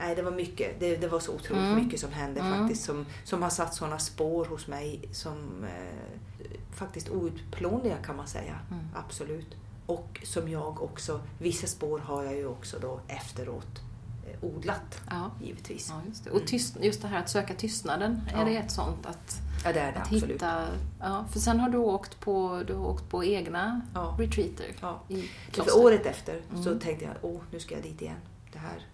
Nej, 0.00 0.14
det 0.16 0.22
var 0.22 0.30
mycket. 0.30 0.80
Det, 0.80 0.96
det 0.96 1.08
var 1.08 1.20
så 1.20 1.32
otroligt 1.34 1.62
Mm. 1.64 1.84
mycket 1.84 2.00
som 2.00 2.12
hände 2.12 2.40
Mm. 2.40 2.58
faktiskt. 2.58 2.84
Som, 2.84 3.06
som 3.24 3.42
har 3.42 3.50
satt 3.50 3.74
sådana 3.74 3.98
spår 3.98 4.44
hos 4.44 4.66
mig 4.66 5.08
som 5.12 5.64
eh, 5.64 6.50
faktiskt 6.74 7.08
outplånliga 7.10 7.96
kan 7.96 8.16
man 8.16 8.26
säga. 8.26 8.58
Mm. 8.70 8.84
Absolut. 8.94 9.56
Och 9.86 10.20
som 10.24 10.48
jag 10.48 10.82
också, 10.82 11.20
vissa 11.38 11.66
spår 11.66 11.98
har 11.98 12.24
jag 12.24 12.34
ju 12.36 12.46
också 12.46 12.78
då 12.78 13.00
efteråt 13.08 13.80
eh, 14.28 14.44
odlat 14.44 15.00
Ja. 15.10 15.30
givetvis. 15.42 15.88
Ja, 15.88 16.00
just 16.08 16.24
det. 16.24 16.30
Och 16.30 16.46
tyst, 16.46 16.76
just 16.80 17.02
det 17.02 17.08
här 17.08 17.18
att 17.18 17.30
söka 17.30 17.54
tystnaden, 17.54 18.20
Ja. 18.32 18.38
är 18.38 18.44
det 18.44 18.56
ett 18.56 18.70
sånt 18.70 19.06
att, 19.06 19.38
Ja, 19.64 19.72
det 19.72 19.80
är 19.80 19.92
det 19.92 19.98
att 19.98 20.12
absolut. 20.12 20.34
hitta... 20.34 20.64
Ja, 21.00 21.24
för 21.32 21.40
sen 21.40 21.60
har 21.60 21.68
du 21.68 21.78
åkt 21.78 22.20
på, 22.20 22.62
du 22.66 22.74
har 22.74 22.86
åkt 22.86 23.08
på 23.08 23.24
egna 23.24 23.80
Ja. 23.94 24.16
retreater 24.18 24.66
Ja. 24.80 25.00
i 25.08 25.28
För 25.52 25.78
året 25.78 26.06
efter 26.06 26.40
så 26.62 26.68
Mm. 26.68 26.80
tänkte 26.80 27.04
jag, 27.04 27.14
åh, 27.22 27.40
nu 27.50 27.60
ska 27.60 27.74
jag 27.74 27.82
dit 27.84 28.02
igen. 28.02 28.16
Det 28.52 28.58
här, 28.58 28.86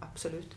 absolut. 0.00 0.56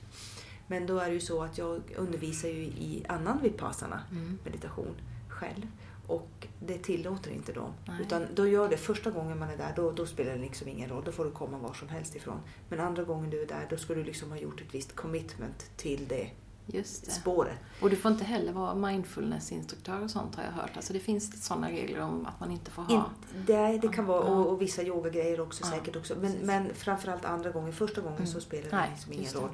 Men 0.67 0.87
då 0.87 0.97
är 0.99 1.07
det 1.07 1.13
ju 1.13 1.19
så 1.19 1.43
att 1.43 1.57
jag 1.57 1.81
undervisar 1.97 2.49
ju 2.49 2.61
i 2.63 3.05
annan 3.09 3.41
vipassana 3.41 4.01
Mm. 4.11 4.37
meditation 4.43 4.95
själv. 5.29 5.67
Och 6.07 6.47
det 6.59 6.77
tillåter 6.77 7.31
inte 7.31 7.53
dem. 7.53 7.73
Nej. 7.87 8.01
Utan 8.01 8.25
då 8.35 8.47
gör 8.47 8.69
det 8.69 8.77
första 8.77 9.11
gången 9.11 9.39
man 9.39 9.49
är 9.49 9.57
där, 9.57 9.73
då, 9.75 9.91
då 9.91 10.05
spelar 10.05 10.31
det 10.31 10.37
liksom 10.41 10.67
ingen 10.67 10.89
roll. 10.89 11.03
Då 11.05 11.11
får 11.11 11.25
du 11.25 11.31
komma 11.31 11.57
var 11.57 11.73
som 11.73 11.89
helst 11.89 12.15
ifrån. 12.15 12.39
Men 12.69 12.79
andra 12.79 13.03
gången 13.03 13.29
du 13.29 13.41
är 13.41 13.47
där, 13.47 13.67
då 13.69 13.77
ska 13.77 13.93
du 13.93 14.03
liksom 14.03 14.31
ha 14.31 14.37
gjort 14.37 14.61
ett 14.61 14.75
visst 14.75 14.95
commitment 14.95 15.71
till 15.77 16.07
det 16.07 16.29
Just 16.67 17.05
det. 17.05 17.11
spåret. 17.11 17.57
Och 17.81 17.89
du 17.89 17.95
får 17.95 18.11
inte 18.11 18.23
heller 18.23 18.51
vara 18.53 18.75
mindfulnessinstruktör 18.75 20.03
och 20.03 20.11
sånt 20.11 20.35
har 20.35 20.43
jag 20.43 20.51
hört. 20.51 20.71
Alltså 20.75 20.93
det 20.93 20.99
finns 20.99 21.45
sådana 21.45 21.69
regler 21.69 22.01
om 22.01 22.25
att 22.25 22.39
man 22.39 22.51
inte 22.51 22.71
får 22.71 22.81
ha... 22.83 22.93
In, 22.95 23.01
det, 23.45 23.77
det 23.77 23.87
kan 23.87 24.05
vara, 24.05 24.19
och, 24.23 24.47
och 24.47 24.61
vissa 24.61 24.83
yogagrejer 24.83 25.39
också 25.41 25.63
Ja, 25.63 25.69
säkert 25.71 25.95
också. 25.95 26.13
Men, 26.15 26.31
precis. 26.31 26.47
men 26.47 26.73
framförallt 26.73 27.25
andra 27.25 27.51
gången. 27.51 27.73
Första 27.73 28.01
gången 28.01 28.17
Mm. 28.17 28.27
så 28.27 28.41
spelar 28.41 28.69
det 28.69 28.75
Nej, 28.75 28.89
liksom 28.93 29.13
ingen 29.13 29.33
roll. 29.33 29.49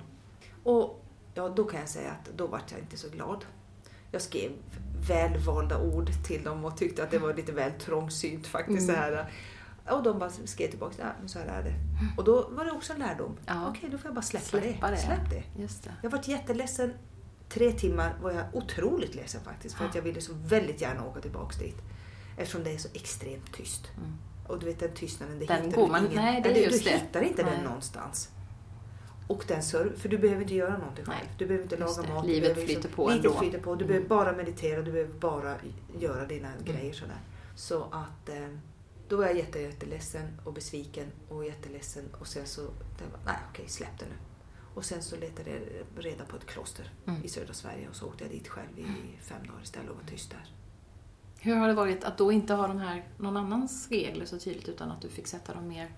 Och 0.64 1.04
ja, 1.34 1.50
då 1.50 1.64
kan 1.64 1.80
jag 1.80 1.90
säga 1.90 2.12
att 2.12 2.38
då 2.38 2.48
vart 2.48 2.72
jag 2.72 2.80
inte 2.80 2.98
så 2.98 3.10
glad. 3.10 3.46
Jag 4.12 4.22
skrev 4.22 4.52
välvalda 5.08 5.82
ord 5.82 6.10
till 6.28 6.44
dem 6.44 6.66
och 6.66 6.78
tyckte 6.78 7.04
att 7.04 7.12
det 7.12 7.20
var 7.20 7.34
lite 7.34 7.52
väl 7.52 7.72
trångsynt 7.72 8.48
faktiskt. 8.48 8.90
Mm. 8.90 8.96
Så 8.96 9.02
här. 9.02 9.32
Och 9.92 10.04
de 10.04 10.20
bara 10.20 10.30
skrev 10.30 10.70
tillbaka, 10.70 10.96
ja, 11.00 11.06
men 11.20 11.30
så 11.30 11.40
här 11.40 11.46
är 11.48 11.64
det. 11.64 11.74
Och 12.18 12.24
då 12.24 12.50
var 12.50 12.66
det 12.66 12.72
också 12.72 12.94
en 12.94 13.00
lärdom. 13.00 13.38
Ja. 13.46 13.70
Okej, 13.70 13.90
då 13.92 13.98
får 13.98 14.08
jag 14.08 14.16
bara 14.16 14.22
släppa, 14.22 14.46
Släppa 14.46 14.88
det. 14.90 14.96
det. 14.96 15.02
Släpp 15.02 15.30
det. 15.30 15.62
Just 15.62 15.84
det. 15.84 15.92
Jag 16.04 16.10
varit 16.10 16.28
jätteledsen. 16.28 16.94
Tre 17.50 17.72
timmar 17.72 18.16
var 18.22 18.32
jag 18.32 18.44
otroligt 18.54 19.16
ledsen 19.16 19.42
faktiskt. 19.42 19.76
För 19.76 19.86
att 19.86 19.96
jag 19.96 20.02
ville 20.02 20.22
så 20.22 20.34
väldigt 20.46 20.82
gärna 20.82 21.06
åka 21.06 21.22
tillbaka 21.22 21.58
dit. 21.60 21.78
Eftersom 22.38 22.64
det 22.64 22.72
är 22.74 22.78
så 22.78 22.90
extremt 22.94 23.54
tyst. 23.54 23.88
Mm. 23.98 24.18
Och 24.48 24.60
du 24.60 24.66
vet 24.66 24.80
den 24.80 24.94
tystnaden, 24.94 25.40
det 25.40 25.46
Den 25.46 25.62
hittar 25.64 25.76
går 25.78 25.86
du 25.86 25.92
man- 25.92 26.06
ingen. 26.06 26.16
nej, 26.16 26.42
det 26.42 26.50
är 26.50 26.54
du, 26.54 26.60
just 26.62 26.84
du 26.84 26.90
hittar 26.90 27.22
inte 27.22 27.44
den 27.44 27.54
Nej. 27.54 27.64
någonstans. 27.64 28.30
Och 29.28 29.44
den 29.48 29.64
serv, 29.64 30.00
för 30.00 30.10
du 30.10 30.18
behöver 30.18 30.42
inte 30.42 30.56
göra 30.56 30.78
någonting 30.78 31.06
själv. 31.06 31.18
Nej, 31.22 31.30
Du 31.38 31.46
behöver 31.46 31.64
inte 31.64 31.76
just 31.76 31.98
laga 31.98 32.08
det. 32.08 32.14
mat. 32.14 32.26
Livet 32.26 32.42
behöver 32.42 32.62
liksom- 32.62 32.82
flyter 32.82 32.96
på 32.96 33.10
Livet 33.10 33.26
ändå. 33.26 33.40
flyter 33.40 33.60
på. 33.60 33.76
Du 33.76 33.86
Mm. 33.86 33.88
behöver 33.88 34.08
bara 34.10 34.38
meditera, 34.38 34.82
du 34.82 34.92
behöver 34.92 35.14
bara 35.14 35.56
göra 36.00 36.26
dina 36.26 36.48
Mm. 36.48 36.64
grejer 36.66 36.94
sådär. 36.94 37.20
Så 37.56 37.84
att 37.84 38.30
eh, 38.30 38.48
då 39.12 39.18
var 39.18 39.24
jag 39.26 39.38
jätte, 39.38 39.60
jätteledsen 39.60 40.40
och 40.46 40.54
besviken 40.54 41.08
och 41.30 41.46
jätteledsen 41.46 42.04
och 42.20 42.28
sen 42.28 42.46
så, 42.48 42.62
nej 43.26 43.36
okej 43.50 43.66
släpp 43.68 44.00
det 44.00 44.06
nu. 44.06 44.16
Och 44.76 44.86
sen 44.86 45.02
så 45.04 45.16
letade 45.16 45.50
jag 45.50 45.62
reda 46.06 46.26
på 46.26 46.36
ett 46.36 46.46
kloster 46.46 46.92
Mm. 47.08 47.24
i 47.24 47.28
södra 47.30 47.54
Sverige 47.54 47.90
och 47.90 47.96
så 47.96 48.08
åkte 48.08 48.24
jag 48.24 48.32
dit 48.34 48.48
själv 48.48 48.80
i 48.80 48.86
fem 49.22 49.48
dagar 49.48 49.62
istället 49.64 49.90
och 49.90 49.96
var 49.96 50.04
tyst 50.04 50.30
där. 50.32 50.46
Hur 51.40 51.56
har 51.56 51.68
det 51.68 51.74
varit 51.74 52.04
att 52.04 52.18
då 52.18 52.32
inte 52.32 52.54
ha 52.54 52.68
de 52.68 52.78
här, 52.80 53.08
någon 53.18 53.38
annans 53.38 53.88
regler 53.90 54.26
så 54.26 54.40
tydligt 54.40 54.70
utan 54.70 54.92
att 54.92 55.02
du 55.02 55.10
fick 55.10 55.28
sätta 55.28 55.54
dem 55.54 55.68
mer 55.68 55.92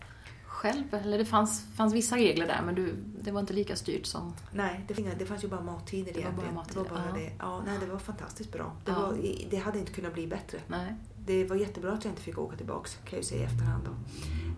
själv? 0.45 0.93
Eller 0.93 1.17
det 1.17 1.25
fanns, 1.25 1.65
fanns 1.75 1.93
vissa 1.93 2.15
regler 2.15 2.47
där 2.47 2.61
men 2.65 2.75
du, 2.75 2.95
det 3.21 3.31
var 3.31 3.39
inte 3.39 3.53
lika 3.53 3.75
styrt 3.75 4.05
som... 4.05 4.33
Nej, 4.51 4.85
det, 4.87 4.93
fanns- 4.93 5.15
det 5.19 5.25
fanns 5.25 5.43
ju 5.43 5.47
bara 5.47 5.61
mattider 5.61 6.13
Det 6.13 6.19
var 6.19 6.31
bara 6.31 6.31
egentligen. 6.31 6.55
mattider, 6.55 6.83
det 6.83 6.89
var 6.89 6.97
bara 6.97 7.07
ja. 7.19 7.25
det. 7.25 7.31
Ja, 7.39 7.63
nej, 7.65 7.77
det 7.79 7.85
var 7.85 7.99
fantastiskt 7.99 8.51
bra. 8.51 8.75
Det, 8.85 8.91
Ja. 8.91 8.99
var, 8.99 9.17
det 9.49 9.57
hade 9.57 9.79
inte 9.79 9.91
kunnat 9.93 10.13
bli 10.13 10.27
bättre. 10.27 10.59
Nej. 10.67 10.95
Det 11.25 11.45
var 11.45 11.55
jättebra 11.55 11.91
att 11.91 12.05
jag 12.05 12.11
inte 12.11 12.21
fick 12.21 12.37
åka 12.37 12.57
tillbaks, 12.57 12.95
kan 12.95 13.03
jag 13.09 13.17
ju 13.17 13.23
säga 13.23 13.41
i 13.41 13.45
efterhand. 13.45 13.83
Då. 13.85 13.91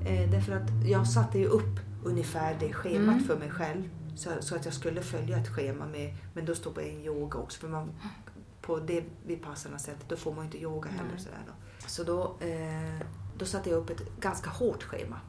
Eh, 0.10 0.32
därför 0.32 0.52
att 0.56 0.70
jag 0.86 1.08
satte 1.08 1.40
ju 1.40 1.46
upp 1.46 1.80
ungefär 2.04 2.58
det 2.60 2.74
schemat 2.74 3.14
Mm. 3.16 3.24
för 3.24 3.38
mig 3.38 3.50
själv. 3.52 3.90
Så, 4.16 4.30
så 4.40 4.56
att 4.56 4.66
jag 4.66 4.74
skulle 4.74 5.02
följa 5.02 5.38
ett 5.38 5.48
schema 5.50 5.86
med, 5.88 6.16
men 6.34 6.46
då 6.46 6.56
stod 6.56 6.74
på 6.74 6.82
en 6.82 7.02
yoga 7.06 7.40
också. 7.40 7.60
För 7.60 7.68
man, 7.68 7.92
på 8.62 8.80
det 8.80 9.04
vipassana 9.26 9.80
sättet, 9.80 10.10
då 10.10 10.16
får 10.16 10.32
man 10.32 10.40
ju 10.40 10.46
inte 10.46 10.62
yoga 10.62 10.90
heller. 10.90 11.10
Nej. 11.12 11.20
Sådär 11.20 11.44
då. 11.48 11.54
Så 11.88 12.04
då, 12.04 12.46
eh, 12.48 13.06
då 13.38 13.46
satte 13.46 13.70
jag 13.70 13.78
upp 13.78 13.90
ett 13.90 14.20
ganska 14.20 14.50
hårt 14.50 14.84
schema. 14.84 15.20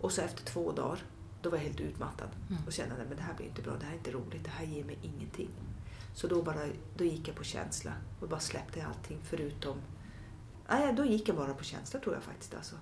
Och 0.00 0.12
så 0.12 0.20
efter 0.22 0.44
två 0.44 0.72
dagar, 0.72 0.98
då 1.42 1.50
var 1.50 1.56
jag 1.56 1.64
helt 1.64 1.80
utmattad. 1.80 2.28
Mm. 2.50 2.62
Och 2.66 2.72
kände 2.72 2.94
att 2.94 3.16
det 3.16 3.22
här 3.22 3.34
blir 3.34 3.46
inte 3.46 3.62
bra, 3.62 3.72
det 3.80 3.84
här 3.86 3.92
är 3.92 3.96
inte 3.98 4.10
roligt, 4.12 4.44
det 4.44 4.50
här 4.50 4.64
ger 4.66 4.84
mig 4.84 4.98
ingenting. 5.02 5.50
Så 6.14 6.26
då, 6.26 6.42
bara, 6.42 6.60
då 6.96 7.04
gick 7.04 7.28
jag 7.28 7.36
på 7.36 7.44
känsla 7.44 7.92
och 8.20 8.28
bara 8.28 8.40
släppte 8.40 8.86
allting 8.86 9.18
förutom... 9.22 9.76
Nej, 10.68 10.92
då 10.92 11.04
gick 11.04 11.28
jag 11.28 11.36
bara 11.36 11.54
på 11.54 11.64
känsla 11.64 12.00
tror 12.00 12.14
jag 12.14 12.22
faktiskt. 12.22 12.54
Alltså. 12.54 12.74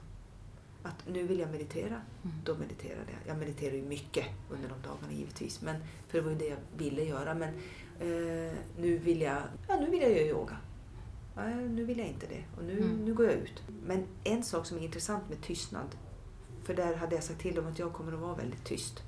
Att 0.83 1.09
nu 1.09 1.23
vill 1.27 1.39
jag 1.39 1.51
meditera, 1.51 1.87
Mm. 2.25 2.37
då 2.45 2.55
mediterade 2.55 3.07
jag. 3.13 3.35
Jag 3.35 3.39
mediterar 3.39 3.75
ju 3.75 3.83
mycket 3.83 4.27
under 4.51 4.69
de 4.69 4.75
dagarna 4.89 5.13
givetvis, 5.13 5.61
men, 5.63 5.77
för 6.09 6.19
det 6.19 6.25
var 6.25 6.31
ju 6.31 6.39
det 6.39 6.49
jag 6.49 6.59
ville 6.77 7.05
göra. 7.05 7.35
Men 7.35 7.49
eh, 8.01 8.53
nu, 8.79 8.99
vill 8.99 9.21
jag, 9.21 9.43
ja, 9.69 9.81
nu 9.81 9.91
vill 9.91 10.01
jag 10.01 10.11
göra 10.11 10.21
yoga. 10.29 10.57
Nej, 11.37 11.55
nu 11.69 11.85
vill 11.85 11.99
jag 11.99 12.09
inte 12.09 12.27
det 12.27 12.45
och 12.57 12.65
nu, 12.65 12.73
Mm. 12.79 13.05
nu 13.05 13.15
går 13.15 13.27
jag 13.27 13.35
ut. 13.35 13.63
Men 13.87 14.07
en 14.25 14.43
sak 14.43 14.67
som 14.67 14.79
är 14.79 14.83
intressant 14.83 15.29
med 15.29 15.43
tystnad, 15.43 15.87
för 16.65 16.75
där 16.75 16.95
hade 16.95 17.15
jag 17.15 17.25
sagt 17.25 17.41
till 17.41 17.55
dem 17.55 17.67
att 17.67 17.79
jag 17.79 17.93
kommer 17.93 18.13
att 18.13 18.19
vara 18.21 18.35
väldigt 18.35 18.65
tyst. 18.65 19.03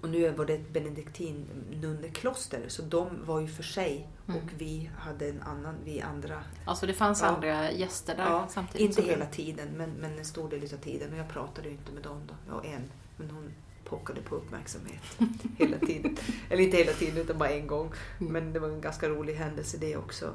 Och 0.00 0.08
nu 0.08 0.30
var 0.30 0.44
det 0.46 0.54
ett 0.54 0.70
benediktinnunnekloster 0.72 2.64
så 2.68 2.82
de 2.82 3.24
var 3.24 3.40
ju 3.40 3.48
för 3.48 3.62
sig 3.62 4.08
Mm. 4.28 4.42
och 4.42 4.50
vi 4.58 4.90
hade 4.98 5.28
en 5.28 5.42
annan, 5.42 5.74
vi 5.84 6.00
andra. 6.00 6.42
Alltså 6.64 6.86
det 6.86 6.92
fanns 6.92 7.20
Ja. 7.22 7.26
andra 7.26 7.72
gäster 7.72 8.16
där 8.16 8.24
Ja, 8.24 8.46
samtidigt? 8.50 8.98
Inte 8.98 9.10
hela 9.10 9.26
tiden 9.26 9.68
men, 9.76 9.90
men 9.90 10.18
en 10.18 10.24
stor 10.24 10.48
del 10.50 10.62
av 10.64 10.76
tiden 10.76 11.12
och 11.12 11.18
jag 11.18 11.28
pratade 11.28 11.68
ju 11.68 11.74
inte 11.74 11.92
med 11.92 12.02
dem 12.02 12.20
då. 12.28 12.34
Jag 12.48 12.66
en, 12.74 12.82
men 13.16 13.30
hon 13.30 13.52
pockade 13.84 14.20
på 14.22 14.34
uppmärksamhet 14.34 15.02
hela 15.58 15.78
tiden. 15.78 16.16
Eller 16.50 16.62
inte 16.62 16.76
hela 16.76 16.92
tiden 16.92 17.18
utan 17.18 17.38
bara 17.38 17.50
en 17.50 17.66
gång. 17.66 17.92
Mm. 18.20 18.32
Men 18.32 18.52
det 18.52 18.58
var 18.60 18.68
en 18.68 18.80
ganska 18.80 19.08
rolig 19.08 19.34
händelse 19.34 19.76
det 19.80 19.96
också. 19.96 20.34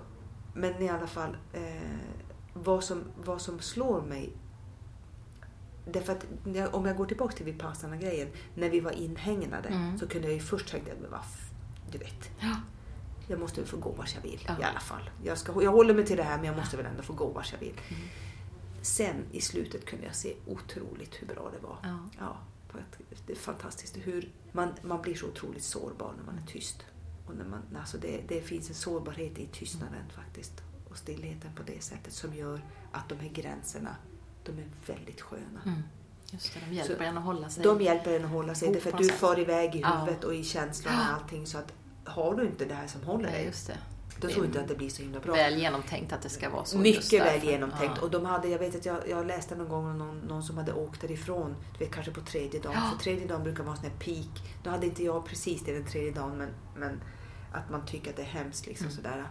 Men 0.54 0.82
i 0.82 0.90
alla 0.90 1.08
fall, 1.08 1.38
eh, 1.54 1.62
vad, 2.54 2.84
som, 2.84 3.04
vad 3.26 3.42
som 3.42 3.60
slår 3.60 4.02
mig 4.02 4.30
Därför 5.86 6.14
att 6.14 6.26
om 6.74 6.86
jag 6.86 6.98
går 6.98 7.06
tillbaka 7.06 7.36
till 7.36 7.46
Vipassana-grejen, 7.46 8.28
när 8.56 8.70
vi 8.70 8.80
var 8.80 8.92
inhägnade 8.92 9.70
Mm. 9.70 9.98
så 9.98 10.08
kunde 10.08 10.28
jag 10.28 10.34
ju 10.34 10.42
först 10.42 10.68
tänka, 10.72 10.92
men 11.02 11.12
vad 11.12 11.20
du 11.92 11.98
vet, 11.98 12.30
Ja. 12.40 12.56
jag 13.28 13.40
måste 13.40 13.62
väl 13.62 13.70
få 13.70 13.78
gå 13.78 13.92
vart 13.92 14.16
jag 14.16 14.22
vill 14.22 14.46
Ja. 14.48 14.60
i 14.60 14.64
alla 14.64 14.80
fall. 14.80 15.10
Jag, 15.24 15.38
ska, 15.38 15.64
jag 15.64 15.72
håller 15.72 15.94
mig 15.94 16.06
till 16.06 16.18
det 16.18 16.24
här 16.24 16.38
men 16.38 16.46
jag 16.46 16.56
måste 16.58 16.78
väl 16.78 16.86
ändå 16.86 17.04
få 17.04 17.14
gå 17.14 17.28
vart 17.28 17.52
jag 17.52 17.60
vill. 17.60 17.74
Mm. 17.90 18.02
Sen 18.82 19.16
i 19.32 19.42
slutet 19.42 19.86
kunde 19.86 20.06
jag 20.06 20.16
se 20.16 20.34
otroligt 20.48 21.22
hur 21.22 21.28
bra 21.28 21.52
det 21.60 21.68
var. 21.68 21.78
Ja. 21.84 22.00
Ja, 22.20 22.38
det 23.28 23.34
är 23.34 23.38
fantastiskt 23.38 23.98
hur 24.04 24.32
man, 24.52 24.74
man 24.82 25.02
blir 25.02 25.16
så 25.16 25.28
otroligt 25.28 25.64
sårbar 25.64 26.14
när 26.18 26.24
man 26.24 26.38
är 26.44 26.48
tyst. 26.48 26.86
Och 27.28 27.36
när 27.36 27.46
man, 27.46 27.62
alltså 27.80 27.98
det, 27.98 28.22
det 28.28 28.42
finns 28.42 28.70
en 28.70 28.76
sårbarhet 28.76 29.40
i 29.40 29.48
tystnaden 29.52 30.04
faktiskt 30.16 30.64
och 30.90 30.98
stillheten 30.98 31.52
på 31.56 31.64
det 31.64 31.84
sättet 31.84 32.14
som 32.14 32.34
gör 32.34 32.62
att 32.92 33.10
de 33.10 33.16
här 33.20 33.30
gränserna, 33.30 33.96
de 34.46 34.52
är 34.52 34.68
väldigt 34.94 35.22
sköna. 35.22 35.62
Mm. 35.66 35.84
Just 36.32 36.54
det, 36.54 36.60
de 36.70 36.76
hjälper 36.76 36.96
Så 36.96 37.04
en 37.04 37.18
att 37.18 37.24
hålla 37.24 37.50
sig. 37.50 37.64
De 37.64 37.82
hjälper 37.82 38.14
en 38.20 38.26
att 38.26 38.32
hålla 38.32 38.56
sig, 38.56 38.74
därför 38.74 38.92
att 38.92 38.98
du 38.98 39.10
far 39.10 39.40
iväg 39.40 39.76
i 39.76 39.80
Ja. 39.82 39.88
huvudet 39.90 40.24
och 40.24 40.36
i 40.36 40.44
känslorna 40.44 40.98
och 41.10 41.22
allting 41.24 41.48
så 41.48 41.58
att 41.58 41.74
har 42.06 42.36
du 42.36 42.46
inte 42.46 42.66
det 42.66 42.74
här 42.74 42.88
som 42.88 43.04
håller 43.04 43.32
dig, 43.32 43.46
just 43.46 43.68
det. 43.68 43.78
då 44.22 44.28
tror 44.28 44.38
jag 44.38 44.46
inte 44.46 44.62
att 44.62 44.68
det 44.68 44.76
blir 44.76 44.90
så 44.90 45.02
himla 45.02 45.20
bra. 45.20 45.34
Väl 45.34 45.58
genomtänkt 45.58 46.14
att 46.14 46.22
det 46.22 46.30
ska 46.30 46.50
vara 46.50 46.66
så. 46.66 46.78
Mycket 46.78 47.22
väl 47.22 47.44
genomtänkt. 47.44 47.94
Ja. 47.98 48.02
Och 48.04 48.12
de 48.12 48.26
hade, 48.26 48.48
jag 48.48 48.60
vet 48.60 48.76
att 48.76 48.86
jag, 48.86 49.10
jag 49.10 49.26
läste 49.26 49.56
någon 49.56 49.70
gång 49.70 49.86
om 49.86 49.98
någon, 49.98 50.20
någon 50.20 50.44
som 50.44 50.58
hade 50.58 50.74
åkt 50.74 51.02
därifrån, 51.02 51.56
du 51.78 51.86
vet 51.86 51.94
kanske 51.94 52.12
på 52.12 52.22
tredje 52.22 52.60
dagen. 52.62 52.74
Ja. 52.76 52.92
För 52.98 53.04
tredje 53.04 53.28
dagen 53.28 53.44
brukar 53.44 53.64
vara 53.64 53.76
en 53.76 53.82
sån 53.82 53.90
här 53.92 53.98
peak. 54.00 54.54
Då 54.64 54.70
hade 54.70 54.86
inte 54.86 55.04
jag 55.04 55.26
precis 55.26 55.64
det 55.66 55.74
den 55.74 55.86
tredje 55.86 56.12
dagen 56.12 56.38
men, 56.38 56.50
men 56.78 57.02
att 57.52 57.70
man 57.70 57.86
tycker 57.86 58.10
att 58.10 58.16
det 58.16 58.22
är 58.22 58.26
hemskt 58.26 58.66
liksom 58.68 58.86
Mm. 58.88 58.96
sådär. 58.98 59.28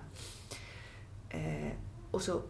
Eh, 1.28 1.72
och 2.10 2.22
så 2.22 2.42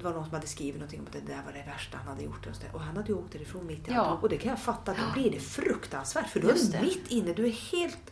det 0.00 0.04
var 0.04 0.12
någon 0.14 0.24
som 0.24 0.34
hade 0.34 0.46
skrivit 0.46 0.74
någonting 0.74 1.00
om 1.00 1.06
att 1.06 1.12
det 1.12 1.20
där 1.32 1.42
var 1.46 1.52
det 1.52 1.62
värsta 1.66 1.98
han 1.98 2.06
hade 2.06 2.22
gjort. 2.22 2.46
Och, 2.46 2.56
så 2.56 2.62
och 2.72 2.80
han 2.80 2.96
hade 2.96 3.08
ju 3.08 3.14
åkt 3.18 3.32
därifrån 3.32 3.66
mitt 3.66 3.88
i 3.88 3.92
Ja. 3.92 4.00
allt. 4.00 4.22
Och 4.22 4.28
det 4.28 4.38
kan 4.38 4.50
jag 4.50 4.60
fatta, 4.60 4.94
då 4.94 5.12
blir 5.20 5.30
det 5.30 5.40
fruktansvärt. 5.40 6.28
För 6.28 6.40
Just 6.40 6.74
är 6.74 6.78
du 6.80 6.84
mitt 6.86 7.06
inne, 7.10 7.32
du 7.32 7.46
är 7.46 7.50
helt 7.72 8.10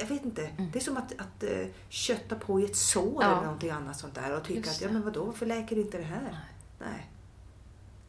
jag 0.00 0.06
vet 0.06 0.24
inte. 0.24 0.46
Mm. 0.46 0.70
Det 0.72 0.78
är 0.78 0.82
som 0.82 0.96
att, 0.96 1.12
att 1.20 1.44
uh, 1.44 1.66
kötta 1.88 2.36
på 2.36 2.60
i 2.60 2.64
ett 2.64 2.76
sår 2.76 3.22
Ja. 3.22 3.32
eller 3.32 3.42
någonting 3.42 3.70
annat 3.70 3.98
sånt 3.98 4.14
där 4.14 4.36
och 4.36 4.44
tycka 4.44 4.58
Just 4.58 4.70
att 4.70 4.80
ja 4.80 4.92
men 4.92 5.02
vadå, 5.02 5.24
varför 5.24 5.46
läker 5.46 5.78
inte 5.78 5.98
det 5.98 6.04
här? 6.04 6.22
Nej. 6.22 6.34
Nej. 6.78 7.10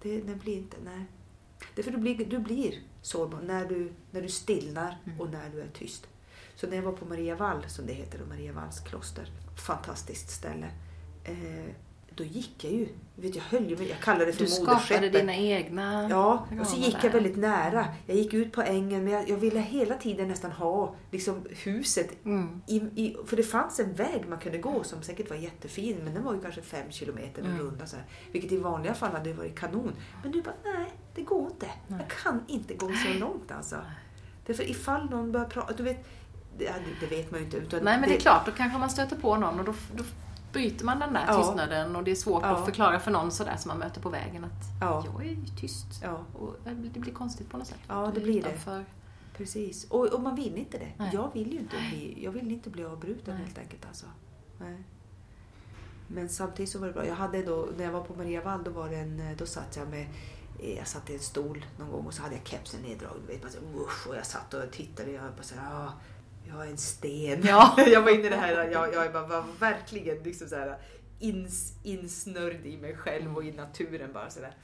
Det, 0.01 0.21
det 0.21 0.35
blir 0.35 0.57
inte, 0.57 0.77
nej. 0.85 1.05
Det 1.75 1.83
för 1.83 1.91
du 1.91 1.97
blir, 1.97 2.25
du 2.25 2.39
blir 2.39 2.79
sårbar 3.01 3.41
när 3.41 3.65
du, 3.65 3.93
när 4.11 4.21
du 4.21 4.29
stillnar 4.29 4.97
Mm. 5.05 5.21
och 5.21 5.29
när 5.29 5.49
du 5.49 5.61
är 5.61 5.67
tyst. 5.67 6.07
Så 6.55 6.67
när 6.67 6.75
jag 6.75 6.83
var 6.83 6.91
på 6.91 7.05
Maria 7.05 7.35
Wall, 7.35 7.65
som 7.67 7.85
det 7.85 7.93
heter, 7.93 8.21
och 8.21 8.27
Maria 8.27 8.53
Walls 8.53 8.79
kloster, 8.79 9.31
fantastiskt 9.65 10.29
ställe. 10.29 10.67
Eh, 11.23 11.73
då 12.16 12.24
gick 12.24 12.64
jag 12.64 12.74
ju, 12.74 12.88
vet, 13.16 13.36
jag 13.36 13.43
höll 13.43 13.70
ju 13.70 13.78
mig, 13.78 13.89
jag 13.89 13.99
kallade 13.99 14.26
det 14.26 14.34
för 14.34 14.39
Du 14.43 14.47
skapade 14.49 14.72
moderskeppet. 14.74 15.14
dina 15.14 15.36
egna 15.36 16.07
Ja, 16.10 16.47
och 16.62 16.68
så 16.68 16.78
gick 16.78 16.97
jag 17.03 17.10
väldigt 17.12 17.38
nära. 17.38 17.86
Jag 18.05 18.18
gick 18.18 18.34
ut 18.34 18.51
på 18.51 18.62
ängen 18.62 19.03
men 19.03 19.14
jag, 19.14 19.30
jag 19.30 19.38
ville 19.38 19.60
hela 19.60 19.95
tiden 19.95 20.28
nästan 20.28 20.51
ha 20.51 20.95
liksom, 21.12 21.45
huset 21.49 22.26
Mm. 22.26 22.62
i, 22.68 22.76
i, 22.76 23.18
för 23.26 23.38
det 23.38 23.43
fanns 23.43 23.80
en 23.80 23.93
väg 23.93 24.26
man 24.30 24.39
kunde 24.39 24.57
gå 24.57 24.84
som 24.84 25.01
säkert 25.01 25.30
var 25.30 25.38
jättefin 25.38 25.97
men 26.03 26.14
den 26.14 26.24
var 26.24 26.34
ju 26.34 26.41
kanske 26.41 26.62
fem 26.62 26.91
kilometer 26.91 27.41
Mm. 27.41 27.60
runda 27.60 27.86
så 27.86 27.95
här, 27.95 28.05
Vilket 28.32 28.51
i 28.51 28.57
vanliga 28.57 28.93
fall 28.93 29.12
hade 29.12 29.34
varit 29.34 29.60
kanon. 29.60 29.91
Men 30.24 30.32
du 30.32 30.41
bara, 30.41 30.55
nej 30.64 30.86
det 31.16 31.22
går 31.22 31.47
inte. 31.51 31.68
Nej. 31.88 31.99
Jag 31.99 32.18
kan 32.24 32.43
inte 32.47 32.74
gå 32.74 32.88
så 32.88 33.20
långt 33.20 33.51
alltså. 33.51 33.76
Därför 34.45 34.70
ifall 34.70 35.10
någon 35.10 35.32
börjar 35.32 35.47
prata, 35.47 35.74
du 35.74 35.84
vet, 35.84 36.05
det, 36.57 36.74
det 36.99 37.05
vet 37.05 37.32
man 37.32 37.39
ju 37.39 37.45
inte. 37.45 37.57
Utan 37.57 37.84
Nej 37.84 37.99
men 37.99 38.10
det 38.10 38.16
är 38.16 38.20
klart, 38.20 38.45
då 38.45 38.51
kanske 38.51 38.78
man 38.80 38.89
stöter 38.89 39.16
på 39.16 39.36
någon 39.38 39.60
och 39.60 39.66
då, 39.66 39.74
då 39.95 40.03
bryter 40.51 40.85
man 40.85 40.99
den 40.99 41.13
där 41.13 41.25
Ja. 41.27 41.37
tystnaden 41.43 41.95
och 41.95 42.03
det 42.03 42.11
är 42.11 42.15
svårt 42.15 42.43
Ja. 42.43 42.49
att 42.49 42.65
förklara 42.65 42.99
för 42.99 43.11
någon 43.11 43.31
sådär 43.31 43.55
som 43.57 43.69
man 43.69 43.77
möter 43.77 44.01
på 44.01 44.09
vägen 44.09 44.43
att 44.43 44.81
Ja. 44.81 45.05
jag 45.05 45.25
är 45.27 45.37
tyst. 45.59 46.03
Och 46.33 46.55
det 46.93 46.99
blir 46.99 47.13
konstigt 47.13 47.49
på 47.49 47.57
något 47.57 47.67
sätt. 47.67 47.79
Ja, 47.87 48.11
det 48.15 48.21
blir 48.21 48.43
det. 48.43 48.83
precis. 49.37 49.83
Och, 49.89 50.05
och 50.05 50.21
man 50.21 50.35
vill 50.35 50.57
inte 50.57 50.77
det. 50.77 50.91
Nej. 50.97 51.09
Jag 51.13 51.33
vill 51.33 51.53
ju 51.53 51.59
inte 51.59 51.75
bli, 51.89 52.23
jag 52.23 52.31
vill 52.31 52.51
inte 52.51 52.69
bli 52.69 52.85
avbruten 52.85 53.35
Nej. 53.35 53.43
helt 53.43 53.57
enkelt. 53.57 53.85
Alltså. 53.85 54.05
Nej. 54.59 54.83
Men 56.07 56.29
samtidigt 56.29 56.71
så 56.71 56.79
var 56.79 56.87
det 56.87 56.93
bra. 56.93 57.05
Jag 57.07 57.15
hade 57.15 57.43
då, 57.43 57.67
när 57.77 57.83
jag 57.83 57.91
var 57.91 58.01
på 58.01 58.15
Maria 58.15 58.41
Wall, 58.43 58.63
då, 58.63 58.71
var 58.71 58.89
det 58.89 58.95
en, 58.95 59.35
då 59.37 59.45
satt 59.45 59.75
jag 59.77 59.87
med 59.89 60.07
jag 60.77 60.87
satt 60.87 61.09
i 61.09 61.13
en 61.13 61.19
stol 61.19 61.65
någon 61.79 61.91
gång 61.91 62.05
och 62.05 62.13
så 62.13 62.21
hade 62.21 62.35
jag 62.35 62.47
kepsen 62.47 62.81
neddragen. 62.81 63.17
Du 63.27 63.33
vet, 63.33 63.41
bara 63.41 63.51
så, 63.51 63.57
usch, 63.83 64.07
och 64.07 64.15
jag 64.15 64.25
satt 64.25 64.53
och 64.53 64.71
tittade 64.71 65.09
och 65.09 65.15
jag 65.15 65.23
bara 65.35 65.43
så 65.43 65.55
här, 65.55 65.85
ah, 65.85 65.91
jag 66.49 66.65
är 66.65 66.71
en 66.71 66.77
sten. 66.77 67.41
Ja. 67.43 67.75
jag 67.87 68.01
var 68.01 68.11
inne 68.11 68.25
i 68.25 68.29
det 68.29 68.35
här, 68.35 68.69
jag, 68.71 68.93
jag 68.93 69.13
bara, 69.13 69.27
var 69.27 69.43
verkligen 69.59 70.23
liksom 70.23 70.49
så 70.49 70.55
här, 70.55 70.77
ins, 71.19 71.73
insnörd 71.83 72.65
i 72.65 72.77
mig 72.77 72.95
själv 72.95 73.37
och 73.37 73.43
i 73.43 73.51
naturen 73.51 74.13
bara 74.13 74.29
sådär. 74.29 74.55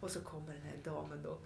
Och 0.00 0.10
så 0.10 0.20
kommer 0.20 0.52
den 0.52 0.62
här 0.62 0.92
damen 0.92 1.22
då. 1.22 1.38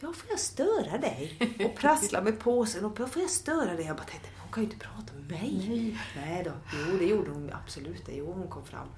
Ja, 0.00 0.12
får 0.12 0.30
jag 0.30 0.40
störa 0.40 0.98
dig? 0.98 1.38
Och 1.64 1.76
prassla 1.76 2.20
med 2.20 2.38
påsen 2.38 2.84
och 2.84 2.96
får 2.96 3.22
jag 3.22 3.30
störa 3.30 3.74
dig? 3.74 3.86
Jag 3.86 3.96
bara 3.96 4.06
tänkte, 4.06 4.28
hon 4.38 4.52
kan 4.52 4.62
ju 4.62 4.70
inte 4.70 4.86
prata 4.86 5.12
med 5.14 5.30
mig. 5.30 5.66
Nej. 5.68 5.98
Nej 6.16 6.44
då, 6.44 6.52
jo 6.88 6.98
det 6.98 7.04
gjorde 7.04 7.30
hon 7.30 7.50
absolut. 7.52 8.06
Det. 8.06 8.12
Jo, 8.12 8.32
hon 8.32 8.48
kom 8.48 8.64
fram. 8.64 8.88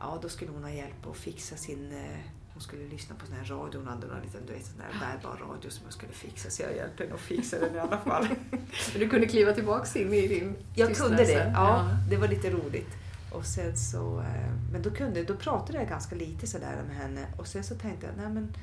Ja, 0.00 0.18
då 0.22 0.28
skulle 0.28 0.50
hon 0.50 0.62
ha 0.62 0.70
hjälp 0.70 1.06
att 1.10 1.16
fixa 1.16 1.56
sin... 1.56 1.92
Eh, 1.92 2.18
hon 2.52 2.62
skulle 2.62 2.88
lyssna 2.88 3.16
på 3.16 3.26
sån 3.26 3.36
här 3.36 3.44
radio. 3.44 3.78
Hon 3.80 3.88
hade 3.88 4.06
någon 4.06 4.20
liten 4.22 4.40
du 4.46 4.52
vet, 4.52 4.66
sån 4.66 4.80
här 4.80 5.00
bärbar 5.00 5.36
radio 5.52 5.70
som 5.70 5.84
jag 5.84 5.92
skulle 5.92 6.12
fixa. 6.12 6.50
Så 6.50 6.62
jag 6.62 6.76
hjälpte 6.76 7.02
henne 7.02 7.14
att 7.14 7.20
fixa 7.20 7.58
den 7.58 7.74
i 7.76 7.78
alla 7.78 7.98
fall. 7.98 8.28
Men 8.92 9.00
du 9.00 9.08
kunde 9.08 9.26
kliva 9.26 9.52
tillbaka 9.52 9.98
in 9.98 10.12
i 10.14 10.28
din 10.28 10.56
Jag 10.74 10.88
tystnad 10.88 11.08
kunde 11.08 11.22
det. 11.22 11.28
sen. 11.28 11.52
Ja, 11.52 11.88
det 12.10 12.16
var 12.16 12.28
lite 12.28 12.50
roligt. 12.50 12.88
Och 13.32 13.46
sen 13.46 13.76
så, 13.76 14.20
eh, 14.20 14.52
men 14.72 14.82
då, 14.82 14.90
kunde, 14.90 15.22
då 15.24 15.36
pratade 15.36 15.78
jag 15.78 15.88
ganska 15.88 16.16
lite 16.16 16.46
sådär 16.46 16.82
med 16.88 16.96
henne. 16.96 17.26
Och 17.36 17.46
sen 17.46 17.64
så 17.64 17.74
tänkte 17.74 18.06
jag, 18.06 18.16
nej 18.16 18.28
men... 18.28 18.54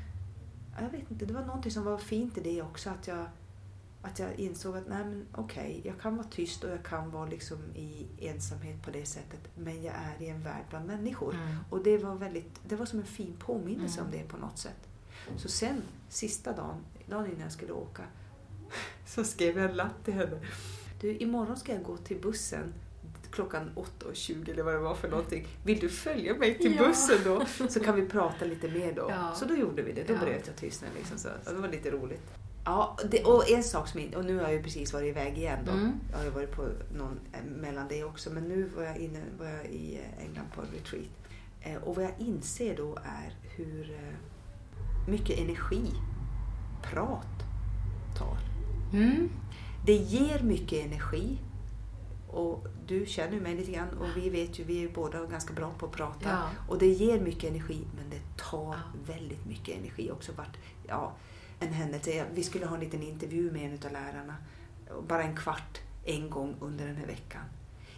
Jag 0.82 0.90
vet 0.90 1.12
inte, 1.12 1.26
det 1.26 1.34
var 1.34 1.46
någonting 1.46 1.72
som 1.72 1.84
var 1.84 1.98
fint 1.98 2.38
i 2.38 2.42
det 2.42 2.62
också. 2.62 2.90
Att 2.90 3.08
jag, 3.08 3.26
att 4.06 4.20
jag 4.20 4.36
insåg 4.40 4.78
att 4.78 4.88
nej 4.90 5.06
men 5.06 5.26
okej, 5.32 5.82
jag 5.84 6.00
kan 6.00 6.16
vara 6.18 6.28
tyst 6.28 6.64
och 6.64 6.70
jag 6.70 6.84
kan 6.84 7.12
vara 7.12 7.26
liksom 7.26 7.58
i 7.76 8.08
ensamhet 8.20 8.84
på 8.84 8.92
det 8.92 9.06
sättet. 9.06 9.40
Men 9.56 9.84
jag 9.84 9.94
är 9.96 10.26
i 10.26 10.30
en 10.30 10.42
värld 10.44 10.66
bland 10.70 10.88
människor. 10.88 11.34
Mm. 11.34 11.56
Och 11.70 11.84
det 11.84 11.98
var, 11.98 12.16
väldigt, 12.16 12.60
det 12.68 12.76
var 12.76 12.86
som 12.86 13.00
en 13.00 13.06
fin 13.06 13.34
påminnelse 13.40 14.00
Mm. 14.02 14.12
om 14.14 14.18
det 14.20 14.28
på 14.28 14.38
något 14.38 14.58
sätt. 14.58 14.88
Så 15.38 15.50
sen, 15.50 15.82
sista 16.10 16.54
dagen, 16.54 16.78
dagen 17.10 17.26
innan 17.26 17.40
jag 17.42 17.52
skulle 17.52 17.72
åka, 17.74 18.04
så 19.08 19.24
skrev 19.24 19.58
jag 19.58 19.70
en 19.70 19.76
lapp 19.76 20.06
till 20.06 20.14
henne. 20.14 20.40
Du, 21.02 21.18
imorgon 21.18 21.58
ska 21.58 21.74
jag 21.74 21.84
gå 21.84 21.98
till 21.98 22.22
bussen 22.22 22.74
klockan 23.32 23.70
8.20 23.76 24.52
eller 24.52 24.64
vad 24.64 24.74
det 24.74 24.80
var 24.80 24.96
för 24.96 25.10
någonting. 25.10 25.48
Vill 25.66 25.80
du 25.80 25.90
följa 25.90 26.36
mig 26.36 26.58
till 26.58 26.76
Ja. 26.76 26.88
bussen 26.88 27.18
då? 27.24 27.46
Så 27.70 27.80
kan 27.80 27.96
vi 27.96 28.06
prata 28.10 28.46
lite 28.46 28.68
mer 28.70 28.94
då. 28.94 29.08
Ja. 29.10 29.34
Så 29.36 29.46
då 29.46 29.56
gjorde 29.56 29.82
vi 29.82 29.92
det. 29.92 30.04
Då 30.08 30.14
Ja. 30.14 30.20
bröt 30.20 30.48
jag 30.48 30.56
tystnaden. 30.56 30.96
Liksom, 30.98 31.18
så. 31.18 31.30
Och 31.46 31.54
det 31.56 31.60
var 31.62 31.68
lite 31.68 31.92
roligt. 31.92 32.32
Ja, 32.66 32.98
det, 33.10 33.24
och 33.24 33.50
en 33.50 33.64
sak 33.64 33.88
som, 33.88 34.00
in- 34.00 34.14
och 34.16 34.26
nu 34.26 34.36
har 34.36 34.44
jag 34.44 34.54
ju 34.54 34.64
precis 34.64 34.94
varit 34.94 35.08
iväg 35.10 35.38
igen 35.38 35.60
då. 35.66 35.72
Mm. 35.72 35.92
Jag 36.12 36.18
har 36.18 36.24
ju 36.26 36.30
varit 36.32 36.52
på 36.52 36.68
någon 36.98 37.20
eh, 37.34 37.44
mellan 37.44 37.88
det 37.88 38.04
också. 38.04 38.30
Men 38.30 38.44
nu 38.44 38.64
var 38.76 38.84
jag, 38.84 38.98
inne, 38.98 39.20
var 39.40 39.46
jag 39.46 39.66
i 39.66 39.96
eh, 39.96 40.26
England 40.26 40.48
på 40.56 40.62
retreat. 40.62 41.06
Eh, 41.62 41.76
Och 41.76 41.96
vad 41.96 42.06
jag 42.06 42.14
inser 42.18 42.78
då 42.78 42.96
är 42.96 43.36
hur 43.56 43.92
eh, 43.92 44.16
mycket 45.10 45.40
energi 45.40 45.92
prat 46.84 47.28
tar. 48.18 48.38
Mm. 48.94 49.30
Det 49.86 49.94
ger 49.96 50.40
mycket 50.44 50.86
energi. 50.86 51.38
Och 52.28 52.68
du 52.88 53.06
känner 53.06 53.34
ju 53.34 53.42
mig 53.42 53.56
lite 53.56 53.72
grann 53.72 53.90
och 54.00 54.08
vi 54.18 54.30
vet 54.30 54.60
ju, 54.60 54.64
vi 54.64 54.84
är 54.84 54.90
båda 54.90 55.26
ganska 55.26 55.54
bra 55.54 55.72
på 55.80 55.86
att 55.86 55.92
prata. 55.92 56.30
Ja. 56.30 56.50
Och 56.68 56.78
det 56.78 56.88
ger 56.88 57.20
mycket 57.20 57.50
energi 57.50 57.82
men 57.96 58.10
det 58.10 58.44
tar 58.44 58.76
Ja. 58.76 59.14
väldigt 59.14 59.46
mycket 59.46 59.78
energi 59.78 60.12
också. 60.12 60.32
Vart, 60.38 60.58
ja, 60.88 61.14
en 61.60 61.74
händelse, 61.74 62.26
vi 62.34 62.44
skulle 62.44 62.66
ha 62.66 62.76
en 62.76 62.80
liten 62.80 63.04
intervju 63.04 63.52
med 63.52 63.66
en 63.66 63.86
av 63.86 63.92
lärarna. 63.92 64.36
Bara 65.08 65.24
en 65.24 65.36
kvart 65.36 65.80
en 66.06 66.30
gång 66.30 66.56
under 66.60 66.88
den 66.88 66.96
här 66.96 67.08
veckan. 67.08 67.44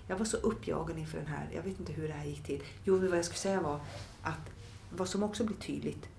Jag 0.07 0.17
var 0.17 0.25
så 0.25 0.37
uppjagad 0.37 0.97
inför 0.97 1.17
den 1.17 1.27
här. 1.27 1.49
Jag 1.55 1.61
vet 1.63 1.79
inte 1.79 1.93
hur 1.93 2.07
det 2.07 2.13
här 2.13 2.25
gick 2.25 2.43
till. 2.43 2.63
Jo, 2.83 2.97
vad 2.97 3.17
jag 3.17 3.25
skulle 3.25 3.37
säga 3.37 3.61
var 3.61 3.79
att 4.21 4.49
vad 4.89 5.09
som 5.09 5.23
också 5.23 5.43
blir 5.43 5.57
tydligt 5.57 6.09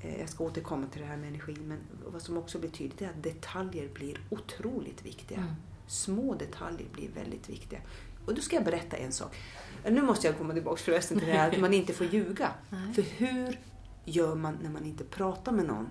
eh, 0.00 0.20
jag 0.20 0.28
ska 0.28 0.44
återkomma 0.44 0.86
till 0.86 1.00
det 1.00 1.06
här 1.06 1.16
med 1.16 1.28
energi, 1.28 1.56
men 1.64 1.78
vad 2.12 2.22
som 2.22 2.38
också 2.38 2.58
blir 2.58 2.70
tydligt 2.70 3.02
är 3.02 3.08
att 3.08 3.22
detaljer 3.22 3.88
blir 3.94 4.20
otroligt 4.30 5.06
viktiga. 5.06 5.38
Mm. 5.38 5.50
Små 5.86 6.34
detaljer 6.34 6.88
blir 6.92 7.08
väldigt 7.08 7.48
viktiga. 7.48 7.80
Och 8.26 8.34
då 8.34 8.40
ska 8.40 8.56
jag 8.56 8.64
berätta 8.64 8.96
en 8.96 9.12
sak. 9.12 9.36
Nu 9.90 10.02
måste 10.02 10.26
jag 10.26 10.38
komma 10.38 10.54
tillbaka 10.54 10.76
förresten 10.76 11.18
till 11.18 11.28
det 11.28 11.34
här 11.34 11.50
att 11.52 11.60
man 11.60 11.74
inte 11.74 11.92
får 11.92 12.06
ljuga. 12.06 12.52
Nej. 12.70 12.94
För 12.94 13.02
hur 13.02 13.60
gör 14.04 14.34
man 14.34 14.58
när 14.62 14.70
man 14.70 14.84
inte 14.84 15.04
pratar 15.04 15.52
med 15.52 15.66
någon? 15.66 15.88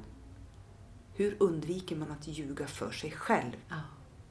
Hur 1.17 1.37
undviker 1.39 1.95
man 1.95 2.11
att 2.11 2.27
ljuga 2.27 2.67
för 2.67 2.91
sig 2.91 3.11
själv? 3.11 3.51
Ja, 3.69 3.75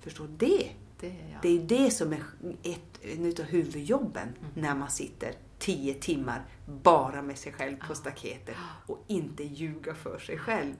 Förstår 0.00 0.28
det? 0.38 0.70
det 1.00 1.06
är 1.10 1.30
jag. 1.32 1.42
Det 1.42 1.48
är 1.48 1.62
det 1.84 1.90
som 1.90 2.12
är 2.12 2.22
ett 2.62 3.04
en 3.04 3.26
av 3.26 3.42
huvudjobben 3.42 4.28
Mm. 4.28 4.50
när 4.54 4.74
man 4.74 4.90
sitter 4.90 5.34
tio 5.58 5.94
timmar 5.94 6.44
bara 6.82 7.22
med 7.22 7.38
sig 7.38 7.52
själv 7.52 7.76
på 7.76 7.86
Ja. 7.88 7.94
staketet 7.94 8.56
och 8.86 9.04
inte 9.06 9.44
ljuga 9.44 9.94
för 9.94 10.18
sig 10.18 10.38
själv. 10.38 10.74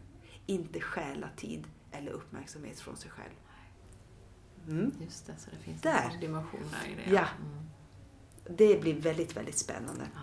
Inte 0.46 0.80
stjäla 0.80 1.28
tid 1.36 1.64
eller 1.92 2.11
uppmärksamhet 2.12 2.80
från 2.80 2.96
sig 2.96 3.11
själv. 3.11 3.32
Mm. 4.68 4.92
Just 5.04 5.26
det, 5.26 5.32
så 5.38 5.50
det 5.50 5.57
finns 5.57 5.82
Där. 5.82 6.11
en 6.14 6.20
dimension 6.20 6.61
där 6.70 6.90
i 6.90 6.94
det. 6.94 7.14
Ja. 7.14 7.26
Mm. 7.40 7.66
Det 8.57 8.80
blir 8.80 9.00
väldigt, 9.00 9.36
väldigt 9.36 9.59
spännande. 9.59 10.04
Ja. 10.14 10.20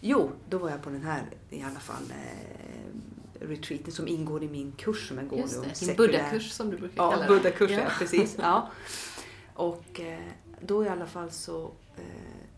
Jo, 0.00 0.30
då 0.48 0.58
var 0.58 0.70
jag 0.70 0.82
på 0.82 0.90
den 0.90 1.02
här 1.02 1.22
i 1.50 1.62
alla 1.62 1.80
fall 1.80 2.10
eh, 2.10 2.94
retreaten 3.40 3.92
som 3.92 4.08
ingår 4.08 4.42
i 4.42 4.48
min 4.48 4.72
kurs 4.72 5.08
som 5.08 5.18
jag 5.18 5.28
går 5.28 5.38
Just 5.38 5.54
nu. 5.54 5.60
om 5.60 5.66
det, 5.68 5.86
din 5.86 5.96
buddha-kurs 5.96 6.50
som 6.52 6.70
du 6.70 6.76
brukar 6.76 6.96
kalla 6.96 7.16
Ja, 7.16 7.22
det. 7.22 7.28
buddha-kurs, 7.28 7.70
ja. 7.70 7.78
Ja. 7.80 7.90
precis. 7.98 8.36
Ja. 8.38 8.70
Och 9.54 10.00
eh, 10.00 10.18
då 10.60 10.84
i 10.84 10.88
alla 10.88 11.06
fall 11.06 11.30
så, 11.30 11.72
eh, 11.96 12.02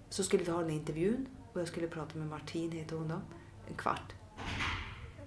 så 0.09 0.23
skulle 0.23 0.45
vi 0.45 0.51
ha 0.51 0.59
den 0.61 0.71
här 0.71 0.77
intervjun 0.77 1.27
och 1.53 1.61
jag 1.61 1.69
skulle 1.69 1.89
prata 1.89 2.19
med 2.19 2.29
Martin, 2.29 2.73
heter 2.73 2.97
hon 2.97 3.09
då, 3.09 3.21
en 3.69 3.75
kvart. 3.77 4.13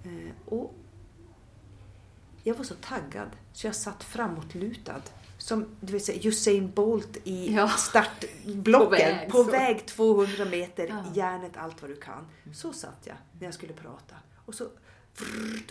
Eh, 0.04 0.30
och 0.52 0.74
Jag 2.42 2.54
var 2.54 2.64
så 2.64 2.74
taggad 2.74 3.28
så 3.52 3.66
jag 3.66 3.74
satt 3.74 4.04
framåtlutad. 4.04 5.02
Som 5.38 5.66
du 5.80 5.92
vet, 5.92 6.26
Usain 6.26 6.70
Bolt 6.70 7.16
i 7.24 7.54
Ja. 7.54 7.68
startblocken. 7.68 8.82
På 8.82 8.88
väg, 8.90 9.30
på 9.30 9.42
väg 9.42 9.86
200 9.86 10.44
meter, 10.44 10.86
Ja. 10.88 11.04
järnet 11.14 11.56
allt 11.56 11.82
vad 11.82 11.90
du 11.90 11.96
kan. 11.96 12.26
Så 12.54 12.72
satt 12.72 13.00
jag 13.04 13.16
när 13.38 13.46
jag 13.46 13.54
skulle 13.54 13.72
prata. 13.72 14.14
Och 14.46 14.54
så 14.54 14.66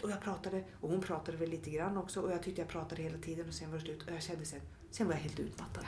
och 0.03 0.11
jag 0.11 0.21
pratade 0.21 0.63
och 0.81 0.89
hon 0.89 1.01
pratade 1.01 1.37
väl 1.37 1.49
lite 1.49 1.69
grann 1.69 1.97
också 1.97 2.21
och 2.21 2.31
jag 2.31 2.43
tyckte 2.43 2.61
jag 2.61 2.69
pratade 2.69 3.01
hela 3.01 3.17
tiden 3.17 3.47
och 3.47 3.53
sen 3.53 3.71
var 3.71 3.77
det 3.77 3.83
slut 3.83 4.03
och 4.03 4.13
jag 4.13 4.23
kände 4.23 4.45
sen, 4.45 4.61
sen 4.91 5.07
var 5.07 5.13
jag 5.13 5.21
helt 5.21 5.39
utmattad. 5.39 5.83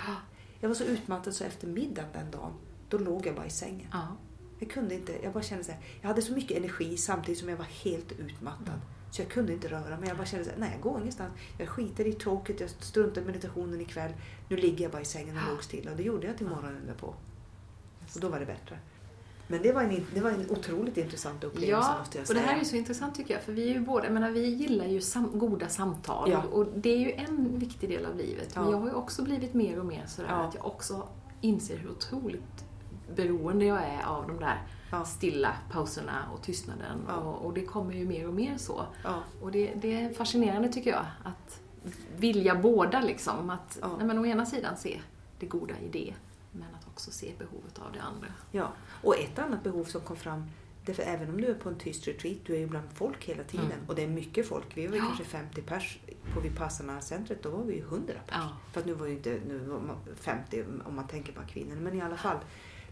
Jag 0.60 0.70
var 0.70 0.76
så 0.76 0.84
utmattad 0.84 1.34
så 1.34 1.44
efter 1.44 1.68
middagen 1.68 2.10
den 2.14 2.32
dagen, 2.32 2.54
då 2.90 2.98
låg 2.98 3.26
jag 3.26 3.36
bara 3.36 3.46
i 3.46 3.50
sängen. 3.50 3.88
Ja. 3.92 4.18
Jag 4.60 4.70
kunde 4.70 4.96
inte, 4.96 5.18
jag 5.24 5.34
bara 5.34 5.44
kände 5.44 5.64
så 5.64 5.72
här, 5.72 5.82
jag 6.02 6.08
hade 6.08 6.22
så 6.22 6.34
mycket 6.34 6.58
energi 6.58 6.98
samtidigt 6.98 7.40
som 7.40 7.50
jag 7.50 7.58
var 7.58 7.66
helt 7.66 8.12
utmattad. 8.12 8.82
Så 9.12 9.22
jag 9.22 9.30
kunde 9.30 9.54
inte 9.54 9.68
röra 9.68 10.00
mig. 10.00 10.08
Jag 10.08 10.18
bara 10.18 10.26
kände 10.26 10.46
så 10.46 10.52
här, 10.52 10.60
nej 10.60 10.72
jag 10.72 10.82
går 10.82 11.00
ingenstans. 11.00 11.34
Jag 11.58 11.70
skiter 11.70 12.08
i 12.08 12.14
tråket, 12.14 12.60
jag 12.60 12.70
struntar 12.70 13.22
i 13.22 13.26
meditationen 13.26 13.82
ikväll. 13.82 14.14
Nu 14.50 14.58
ligger 14.58 14.84
jag 14.84 14.92
bara 14.92 15.02
i 15.02 15.06
sängen 15.06 15.38
och 15.38 15.54
låg 15.54 15.64
stilla. 15.64 15.92
Och 15.92 15.98
det 15.98 16.04
gjorde 16.04 16.28
jag 16.28 16.38
till 16.38 16.48
morgonen 16.48 16.86
därpå. 16.86 17.08
Och 18.16 18.20
då 18.22 18.30
var 18.30 18.40
det 18.40 18.46
bättre. 18.46 18.80
Men 19.48 19.62
det 19.62 19.72
var 19.72 19.82
en, 19.82 20.06
det 20.14 20.22
var 20.22 20.30
en 20.32 20.50
otroligt 20.50 20.98
intressant 20.98 21.44
upplevelse 21.44 21.90
Ja, 21.92 22.00
måste 22.00 22.18
jag 22.18 22.24
och 22.24 22.28
säga. 22.28 22.40
det 22.42 22.46
här 22.48 22.60
är 22.60 22.64
så 22.64 22.76
intressant 22.76 23.16
tycker 23.16 23.34
jag, 23.34 23.44
för 23.44 23.52
vi 23.52 23.70
är 23.70 23.74
ju 23.74 23.80
båda, 23.80 24.06
jag 24.06 24.14
menar, 24.14 24.32
vi 24.32 24.46
gillar 24.48 24.86
ju 24.86 25.02
sam, 25.02 25.40
goda 25.40 25.70
samtal 25.70 26.32
Ja. 26.32 26.44
och 26.52 26.66
det 26.76 26.90
är 26.90 26.98
ju 26.98 27.12
en 27.12 27.60
viktig 27.60 27.90
del 27.90 28.06
av 28.06 28.16
livet. 28.18 28.56
Men 28.56 28.66
Ja. 28.66 28.72
jag 28.72 28.78
har 28.78 28.88
ju 28.88 28.94
också 28.94 29.24
blivit 29.24 29.54
mer 29.54 29.80
och 29.80 29.86
mer 29.86 30.04
sådär 30.08 30.30
Ja. 30.30 30.36
att 30.36 30.56
jag 30.56 30.66
också 30.66 31.08
inser 31.42 31.78
hur 31.78 31.90
otroligt 31.92 32.66
beroende 33.16 33.66
jag 33.66 33.84
är 33.84 34.06
av 34.06 34.28
de 34.28 34.40
där 34.40 34.62
Ja. 34.92 35.06
stilla 35.06 35.54
pauserna 35.72 36.26
och 36.34 36.42
tystnaden. 36.42 37.00
Ja. 37.08 37.16
Och, 37.16 37.46
och 37.46 37.54
det 37.54 37.66
kommer 37.66 37.94
ju 37.94 38.06
mer 38.08 38.28
och 38.28 38.34
mer 38.34 38.58
så. 38.58 38.86
Ja, 39.04 39.20
Och 39.42 39.52
det, 39.52 39.74
det 39.76 40.02
är 40.02 40.14
fascinerande 40.14 40.70
tycker 40.70 40.90
jag, 40.90 41.06
att 41.24 41.60
vilja 42.18 42.56
båda 42.56 43.02
liksom. 43.02 43.50
Att 43.50 43.80
nej, 43.98 44.08
men 44.08 44.18
å 44.20 44.26
ena 44.26 44.46
sidan 44.46 44.78
se 44.78 45.00
det 45.40 45.46
goda 45.46 45.74
i 45.80 45.90
det, 45.92 46.14
men 46.52 46.68
att 46.80 46.88
också 46.88 47.12
se 47.12 47.32
behovet 47.38 47.80
av 47.80 47.94
det 47.94 48.00
andra. 48.02 48.28
Och 49.04 49.18
ett 49.20 49.40
annat 49.40 49.64
behov 49.64 49.84
som 49.84 50.02
kom 50.02 50.16
fram, 50.18 50.44
det 50.86 50.92
är 50.92 50.96
för 50.96 51.04
även 51.04 51.30
om 51.30 51.42
du 51.42 51.48
är 51.48 51.54
på 51.54 51.70
en 51.70 51.78
tyst 51.78 52.08
retreat, 52.08 52.38
du 52.46 52.56
är 52.56 52.60
ju 52.60 52.68
bland 52.68 52.88
folk 52.94 53.24
hela 53.26 53.44
tiden. 53.44 53.66
Mm. 53.66 53.86
Och 53.88 53.96
det 53.96 54.04
är 54.04 54.08
mycket 54.08 54.48
folk. 54.48 54.78
Vi 54.78 54.88
var 54.88 54.96
ju 54.96 55.00
Ja. 55.02 55.06
kanske 55.06 55.24
50 55.24 55.62
pers 55.62 56.00
på 56.34 56.40
Vipassana-centret, 56.40 57.44
då 57.44 57.50
var 57.50 57.64
vi 57.64 57.74
ju 57.76 57.82
100 57.82 58.14
pers. 58.28 58.36
Ja. 58.38 58.50
För 58.72 58.80
att 58.80 58.86
nu 58.86 58.94
var 58.94 59.08
ju 59.08 59.14
inte 59.14 59.40
nu 59.48 59.58
var 59.58 59.80
man 59.80 59.98
50 60.16 60.64
om 60.86 60.96
man 60.96 61.08
tänker 61.08 61.34
på 61.34 61.42
kvinnor. 61.48 61.76
Men 61.76 61.94
i 61.94 62.02
alla 62.02 62.18
fall, 62.18 62.38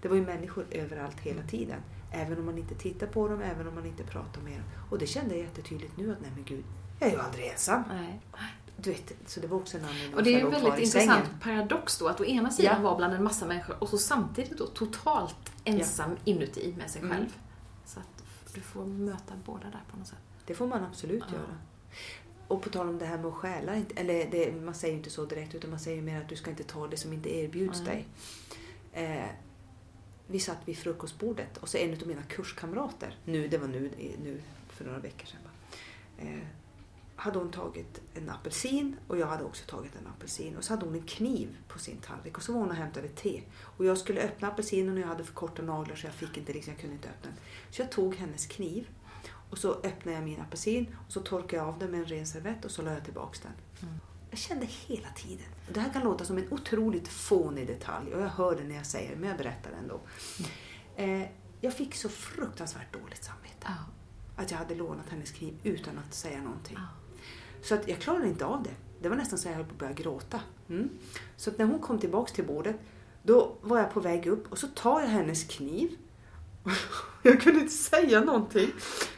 det 0.01 0.07
var 0.07 0.15
ju 0.15 0.25
människor 0.25 0.65
överallt 0.71 1.19
hela 1.19 1.43
tiden. 1.43 1.79
Även 2.11 2.39
om 2.39 2.45
man 2.45 2.57
inte 2.57 2.75
tittar 2.75 3.07
på 3.07 3.27
dem, 3.27 3.41
även 3.41 3.67
om 3.67 3.75
man 3.75 3.85
inte 3.85 4.03
pratar 4.03 4.41
med 4.41 4.53
dem. 4.53 4.63
Och 4.89 4.97
det 4.99 5.07
kände 5.07 5.35
jag 5.35 5.43
jättetydligt 5.43 5.97
nu 5.97 6.11
att 6.11 6.21
nej 6.21 6.31
men 6.35 6.43
gud, 6.43 6.63
jag 6.99 7.09
är 7.09 7.13
ju 7.13 7.19
aldrig 7.21 7.47
ensam. 7.47 7.83
Nej. 7.89 8.21
Du 8.85 8.91
vet, 8.91 9.13
så 9.25 9.39
det 9.39 9.47
var 9.47 9.57
också 9.57 9.77
en 9.77 9.85
anledning 9.85 10.15
Och 10.15 10.23
det 10.23 10.35
är 10.35 10.39
en 10.45 10.51
väldigt 10.51 10.77
intressant 10.79 11.25
paradox 11.41 11.97
då, 11.97 12.07
att 12.07 12.21
å 12.21 12.25
ena 12.25 12.51
sidan 12.51 12.75
Ja. 12.75 12.81
vara 12.83 12.95
bland 12.97 13.13
en 13.13 13.23
massa 13.23 13.45
människor 13.45 13.83
och 13.83 13.89
så 13.89 13.97
samtidigt 13.97 14.57
då 14.57 14.65
totalt 14.67 15.51
ensam 15.63 16.11
inuti 16.25 16.73
med 16.77 16.89
sig 16.91 17.01
Mm. 17.01 17.17
själv. 17.17 17.37
Så 17.85 17.99
att 17.99 18.23
du 18.53 18.61
får 18.61 18.85
möta 18.85 19.33
båda 19.45 19.63
där 19.63 19.83
på 19.91 19.97
något 19.97 20.07
sätt. 20.07 20.17
Det 20.45 20.53
får 20.53 20.67
man 20.67 20.83
absolut 20.83 21.23
Ja. 21.27 21.33
göra. 21.37 21.57
Och 22.47 22.61
på 22.61 22.69
tal 22.69 22.89
om 22.89 22.97
det 22.99 23.05
här 23.05 23.17
med 23.17 23.25
att 23.25 23.33
stjäla, 23.33 23.75
eller 23.95 24.31
det, 24.31 24.51
man 24.61 24.73
säger 24.73 24.93
ju 24.93 24.97
inte 24.97 25.09
så 25.09 25.25
direkt 25.25 25.55
utan 25.55 25.69
man 25.69 25.79
säger 25.79 26.01
mer 26.01 26.21
att 26.21 26.29
du 26.29 26.35
ska 26.35 26.49
inte 26.49 26.63
ta 26.63 26.87
det 26.87 26.97
som 26.97 27.13
inte 27.13 27.35
erbjuds 27.37 27.81
Nej. 27.85 28.07
dig. 28.93 29.05
Eh, 29.15 29.29
vi 30.27 30.39
satt 30.39 30.57
vid 30.65 30.77
frukostbordet 30.77 31.57
och 31.57 31.69
så 31.69 31.77
en 31.77 31.93
av 32.01 32.07
mina 32.07 32.21
kurskamrater, 32.23 33.17
nu, 33.25 33.47
det 33.47 33.57
var 33.57 33.67
nu, 33.67 33.89
nu 34.23 34.41
för 34.69 34.85
några 34.85 34.99
veckor 34.99 35.25
sedan, 35.27 35.39
bara, 35.43 36.27
eh, 36.29 36.39
hade 37.15 37.39
hon 37.39 37.51
tagit 37.51 38.01
en 38.13 38.29
apelsin 38.29 38.95
och 39.07 39.17
jag 39.17 39.27
hade 39.27 39.43
också 39.43 39.63
tagit 39.65 39.95
en 39.95 40.07
apelsin 40.07 40.57
och 40.57 40.63
så 40.63 40.73
hade 40.73 40.85
hon 40.85 40.95
en 40.95 41.05
kniv 41.05 41.57
på 41.67 41.79
sin 41.79 41.97
tallrik 41.97 42.37
och 42.37 42.43
så 42.43 42.53
var 42.53 42.59
hon 42.59 42.69
och 42.69 42.75
hämtade 42.75 43.07
te. 43.07 43.41
Och 43.59 43.85
jag 43.85 43.97
skulle 43.97 44.21
öppna 44.21 44.47
apelsinen 44.47 44.93
och 44.93 44.99
jag 44.99 45.07
hade 45.07 45.23
för 45.23 45.33
korta 45.33 45.61
naglar 45.61 45.95
så 45.95 46.07
jag 46.07 46.13
fick 46.13 46.37
inte, 46.37 46.53
liksom, 46.53 46.73
jag 46.73 46.81
kunde 46.81 46.95
inte 46.95 47.09
öppna 47.09 47.29
den. 47.29 47.39
Så 47.71 47.81
jag 47.81 47.91
tog 47.91 48.15
hennes 48.15 48.45
kniv 48.45 48.87
och 49.49 49.57
så 49.57 49.73
öppnade 49.73 50.17
jag 50.17 50.23
min 50.23 50.41
apelsin 50.41 50.95
och 51.07 51.13
så 51.13 51.21
torkade 51.21 51.55
jag 51.55 51.67
av 51.67 51.79
den 51.79 51.91
med 51.91 51.99
en 51.99 52.05
ren 52.05 52.27
servett 52.27 52.65
och 52.65 52.71
så 52.71 52.81
la 52.81 52.91
jag 52.91 53.03
tillbaks 53.03 53.39
den. 53.39 53.51
Mm. 53.81 53.99
Jag 54.29 54.39
kände 54.39 54.65
hela 54.65 55.09
tiden. 55.09 55.47
Det 55.73 55.79
här 55.79 55.93
kan 55.93 56.03
låta 56.03 56.25
som 56.25 56.37
en 56.37 56.53
otroligt 56.53 57.07
fånig 57.07 57.67
detalj 57.67 58.13
och 58.13 58.21
jag 58.21 58.27
hör 58.27 58.55
det 58.55 58.63
när 58.63 58.75
jag 58.75 58.85
säger 58.85 59.09
det 59.09 59.15
men 59.15 59.29
jag 59.29 59.37
berättar 59.37 59.71
det 59.71 59.77
ändå. 59.77 60.01
Eh, 60.95 61.29
jag 61.61 61.73
fick 61.73 61.95
så 61.95 62.09
fruktansvärt 62.09 62.93
dåligt 62.93 63.23
samvete. 63.23 63.55
Ja. 63.65 63.73
Att 64.35 64.51
jag 64.51 64.57
hade 64.57 64.75
lånat 64.75 65.09
hennes 65.09 65.31
kniv 65.31 65.57
utan 65.63 65.97
att 65.97 66.13
säga 66.13 66.41
någonting. 66.41 66.77
Ja. 66.79 67.04
Så 67.65 67.75
att 67.75 67.87
jag 67.87 67.99
klarade 67.99 68.27
inte 68.27 68.45
av 68.45 68.63
det. 68.63 68.73
Det 69.01 69.09
var 69.09 69.15
nästan 69.15 69.39
så 69.39 69.47
jag 69.47 69.55
höll 69.55 69.65
på 69.65 69.71
att 69.71 69.79
börja 69.79 69.93
gråta. 69.93 70.39
Mm. 70.69 70.89
Så 71.37 71.49
att 71.49 71.57
när 71.57 71.65
hon 71.65 71.79
kom 71.79 71.99
tillbaks 71.99 72.31
till 72.31 72.45
bordet, 72.45 72.75
då 73.23 73.57
var 73.61 73.79
jag 73.79 73.91
på 73.93 73.99
väg 73.99 74.27
upp 74.27 74.51
och 74.51 74.57
så 74.57 74.67
tar 74.67 75.01
jag 75.01 75.07
hennes 75.07 75.43
kniv. 75.43 75.89
Jag 77.23 77.41
kunde 77.41 77.59
inte 77.59 77.73
säga 77.73 78.21
någonting. 78.21 78.69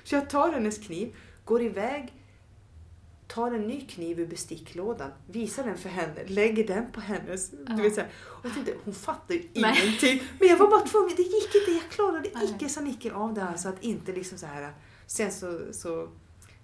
Så 0.04 0.16
jag 0.16 0.30
tar 0.30 0.52
hennes 0.52 0.78
kniv, 0.78 1.16
går 1.46 1.62
iväg, 1.62 2.14
tar 3.28 3.52
en 3.52 3.62
ny 3.62 3.82
kniv 3.82 4.20
ur 4.20 4.28
besticklådan, 4.28 5.12
visar 5.28 5.64
den 5.64 5.78
för 5.78 5.90
henne, 5.90 6.24
lägger 6.28 6.68
den 6.68 6.92
på 6.92 7.00
hennes... 7.00 7.52
Ja. 7.68 7.74
Du 7.74 7.82
vet, 7.82 7.96
så 7.96 8.02
här. 8.02 8.10
Och 8.44 8.54
tänkte, 8.54 8.74
hon 8.86 8.94
fattar 8.94 9.36
ju 9.36 9.50
ingenting. 9.54 10.24
Men 10.40 10.48
jag 10.48 10.58
var 10.58 10.68
bara 10.68 10.88
tvungen, 10.88 11.16
det 11.16 11.22
gick 11.22 11.56
inte, 11.56 11.72
jag 11.72 11.92
klarade 11.92 12.30
Nej. 12.34 12.56
icke 12.56 12.70
som 12.70 12.88
icke 12.88 13.14
av 13.14 13.34
det 13.34 13.42
här. 13.42 13.58
Så 13.58 13.70
att 13.70 13.84
inte 13.84 14.14
liksom 14.14 14.38
så 14.38 14.46
här... 14.46 14.74
Sen 15.08 15.32
så, 15.32 15.60
så, 15.72 16.10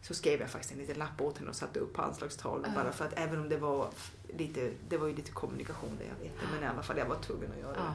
så 0.04 0.14
skrev 0.14 0.40
jag 0.42 0.50
faktiskt 0.50 0.72
en 0.74 0.78
liten 0.80 0.98
lapp 0.98 1.22
åt 1.22 1.38
henne 1.38 1.50
och 1.50 1.56
satte 1.56 1.80
upp 1.80 1.94
på 1.94 2.02
anslagstavlan 2.02 2.72
Ja. 2.76 2.84
bara 2.84 2.92
för 2.92 3.06
att 3.06 3.14
även 3.20 3.40
om 3.40 3.50
det 3.50 3.58
var 3.58 3.90
lite, 4.38 4.72
det 4.90 4.98
var 4.98 5.08
ju 5.08 5.16
lite 5.16 5.32
kommunikation 5.32 5.92
det 5.98 6.04
jag 6.06 6.16
vet 6.30 6.40
det, 6.40 6.46
men 6.54 6.64
i 6.64 6.68
alla 6.68 6.84
fall 6.84 6.98
jag 6.98 7.06
var 7.06 7.16
tvungen 7.20 7.52
att 7.52 7.60
göra 7.60 7.74
det. 7.74 7.80
Ja, 7.84 7.94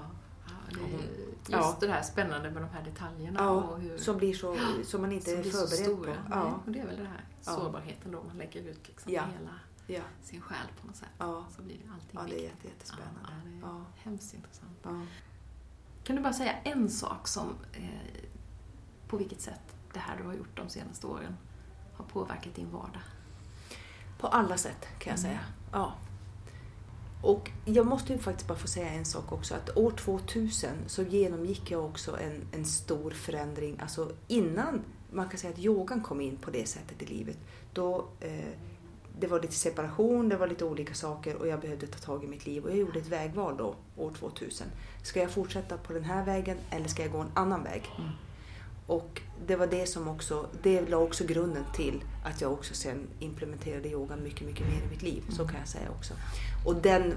det 0.71 0.81
just 0.81 1.49
ja. 1.49 1.77
det 1.81 1.89
här 1.93 2.03
spännande 2.03 2.51
med 2.51 2.63
de 2.63 2.69
här 2.69 2.85
detaljerna 2.85 3.41
Ja, 3.41 3.51
och 3.51 3.81
hur 3.81 3.99
som 3.99 4.17
blir 4.19 4.35
så, 4.35 4.57
som 4.85 5.01
man 5.01 5.13
inte 5.13 5.31
som 5.31 5.39
är 5.39 5.45
förberedd 5.85 5.97
på. 5.97 6.11
Ja, 6.31 6.61
och 6.67 6.73
det 6.73 6.79
är 6.81 6.87
väl 6.87 6.97
det 6.97 7.05
här 7.05 7.25
sårbarheten 7.41 8.13
då 8.13 8.23
man 8.23 8.39
lägger 8.39 8.63
ut 8.63 8.89
liksom 8.89 9.13
Ja. 9.13 9.23
hela 9.87 10.05
sin 10.23 10.41
själ 10.41 10.67
på 10.81 10.87
något 10.87 10.97
sätt. 10.97 11.09
ja, 11.19 11.45
Så 11.57 11.63
blir 11.63 11.77
allting 11.95 12.11
ja, 12.13 12.21
det 12.29 12.41
är 12.41 12.45
jätte, 12.45 12.67
jättespännande. 12.69 13.21
Ja, 13.23 13.31
det 13.45 13.57
är 13.57 13.61
Ja, 13.61 13.85
hemskt 13.97 14.35
intressant. 14.35 15.09
Kan 16.05 16.17
du 16.17 16.23
bara 16.23 16.33
säga 16.33 16.53
en 16.53 16.89
sak 16.91 17.29
som, 17.29 17.55
eh, 17.73 18.25
på 19.09 19.17
vilket 19.17 19.41
sätt 19.41 19.61
det 19.93 19.99
här 19.99 20.17
du 20.17 20.23
har 20.25 20.35
gjort 20.35 20.57
de 20.57 20.69
senaste 20.69 21.07
åren 21.07 21.37
har 21.99 22.05
påverkat 22.05 22.55
din 22.55 22.71
vardag? 22.71 23.03
På 24.19 24.27
alla 24.27 24.57
sätt 24.57 24.87
kan 24.99 25.11
jag 25.11 25.19
Mm. 25.19 25.31
säga. 25.31 25.41
Ja. 25.73 25.95
Och 27.23 27.51
jag 27.65 27.87
måste 27.87 28.13
ju 28.13 28.19
faktiskt 28.19 28.49
bara 28.49 28.59
få 28.59 28.67
säga 28.69 28.89
en 28.89 29.05
sak 29.05 29.33
också. 29.33 29.55
Att 29.55 29.77
år 29.77 29.91
2000 29.91 30.71
så 30.87 31.03
genomgick 31.03 31.71
jag 31.71 31.85
också 31.85 32.19
en, 32.21 32.47
en 32.53 32.65
stor 32.65 33.11
förändring. 33.11 33.79
Alltså 33.81 34.13
innan 34.29 34.81
man 35.13 35.29
kan 35.29 35.39
säga 35.39 35.53
att 35.53 35.59
yogan 35.59 36.03
kom 36.03 36.21
in 36.21 36.37
på 36.37 36.51
det 36.51 36.69
sättet 36.69 37.03
i 37.03 37.07
livet. 37.07 37.39
Då, 37.73 38.07
eh, 38.21 38.49
det 39.21 39.27
var 39.27 39.41
lite 39.41 39.55
separation, 39.55 40.29
det 40.29 40.37
var 40.37 40.47
lite 40.47 40.65
olika 40.65 40.95
saker 40.95 41.37
och 41.37 41.49
jag 41.49 41.61
behövde 41.61 41.87
ta 41.87 41.99
tag 41.99 42.25
i 42.25 42.27
mitt 42.27 42.47
liv. 42.47 42.65
Och 42.65 42.71
jag 42.71 42.79
gjorde 42.79 42.99
ett 42.99 43.07
vägval 43.07 43.57
då, 43.57 43.75
år 43.97 44.11
2000. 44.11 44.67
Ska 45.03 45.21
jag 45.21 45.31
fortsätta 45.31 45.77
på 45.79 45.93
den 45.93 46.05
här 46.05 46.25
vägen 46.25 46.59
eller 46.71 46.89
ska 46.89 47.03
jag 47.03 47.13
gå 47.13 47.19
en 47.19 47.31
annan 47.35 47.63
väg? 47.63 47.83
Mm. 47.99 48.11
Och 48.87 49.23
det 49.47 49.57
var 49.57 49.67
det 49.67 49.87
som 49.87 50.09
också, 50.09 50.49
det 50.63 50.89
la 50.89 50.97
också 50.97 51.25
grunden 51.27 51.65
till 51.75 52.05
att 52.25 52.41
jag 52.41 52.53
också 52.53 52.75
sen 52.75 53.07
implementerade 53.19 53.89
yogan 53.89 54.23
mycket, 54.23 54.47
mycket 54.47 54.67
mer 54.67 54.83
i 54.87 54.91
mitt 54.91 55.03
liv. 55.03 55.23
Så 55.31 55.49
kan 55.49 55.59
jag 55.59 55.69
säga 55.69 55.91
också. 55.91 56.15
Och 56.67 56.75
den 56.75 57.15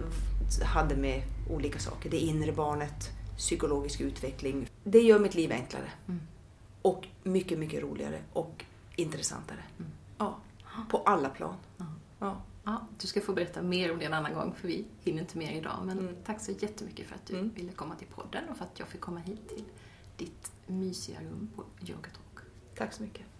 hade 0.64 0.96
med 0.96 1.24
olika 1.50 1.80
saker. 1.80 2.10
Det 2.10 2.18
inre 2.20 2.52
barnet, 2.52 3.10
psykologisk 3.38 4.02
utveckling. 4.02 4.70
Det 4.84 5.00
gör 5.00 5.20
mitt 5.20 5.36
liv 5.36 5.52
enklare. 5.52 5.92
Mm. 6.08 6.22
Och 6.82 7.08
mycket, 7.24 7.60
mycket 7.60 7.84
roligare 7.84 8.20
och 8.34 8.66
intressantare. 8.96 9.60
Mm. 9.80 9.92
Ja, 10.18 10.38
på 10.90 10.98
alla 10.98 11.30
plan. 11.30 11.56
Ja. 12.20 12.42
Ja, 12.64 12.88
du 13.00 13.08
ska 13.08 13.22
få 13.22 13.34
berätta 13.34 13.62
mer 13.62 13.92
om 13.94 14.00
det 14.00 14.06
en 14.06 14.14
annan 14.14 14.34
gång 14.34 14.54
för 14.62 14.68
vi 14.68 14.86
hinner 15.04 15.20
inte 15.22 15.38
mer 15.38 15.52
idag. 15.52 15.80
Men 15.86 16.00
Mm. 16.00 16.16
tack 16.26 16.42
så 16.42 16.52
jättemycket 16.52 17.08
för 17.08 17.16
att 17.16 17.26
du 17.26 17.34
Mm. 17.38 17.52
ville 17.56 17.72
komma 17.72 17.96
till 17.96 18.08
podden 18.08 18.50
och 18.50 18.58
för 18.58 18.66
att 18.66 18.80
jag 18.80 18.88
fick 18.88 19.02
komma 19.02 19.20
hit 19.20 19.50
till 19.50 19.64
ditt 20.18 20.52
mysiga 20.72 21.20
rum 21.22 21.50
på 21.56 21.64
Yoga 21.82 22.10
Talk. 22.10 22.46
Tack 22.76 22.94
så 22.94 23.04
mycket. 23.04 23.31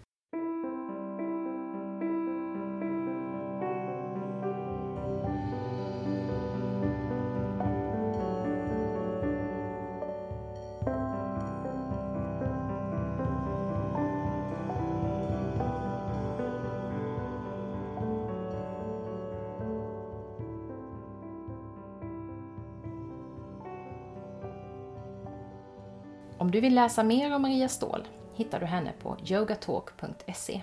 Du 26.52 26.60
vill 26.60 26.74
läsa 26.74 27.02
mer 27.02 27.34
om 27.34 27.42
Maria 27.42 27.68
Ståhl 27.68 28.08
hittar 28.34 28.60
du 28.60 28.66
henne 28.66 28.92
på 28.98 29.16
yogatalk.se. 29.30 30.62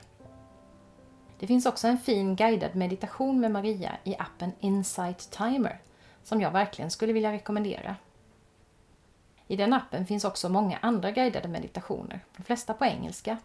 Det 1.39 1.47
finns 1.47 1.65
också 1.65 1.87
en 1.87 1.97
fin 1.97 2.35
guidad 2.35 2.75
meditation 2.75 3.39
med 3.39 3.51
Maria 3.51 3.97
i 4.03 4.15
appen 4.19 4.51
Insight 4.59 5.31
Timer 5.31 5.81
som 6.23 6.41
jag 6.41 6.51
verkligen 6.51 6.91
skulle 6.91 7.13
vilja 7.13 7.31
rekommendera. 7.31 7.95
I 9.47 9.55
den 9.55 9.73
appen 9.73 10.05
finns 10.05 10.25
också 10.25 10.49
många 10.49 10.77
andra 10.81 11.11
guidade 11.11 11.47
meditationer, 11.47 12.19
de 12.37 12.43
flesta 12.43 12.73
på 12.73 12.85
engelska. 12.85 13.37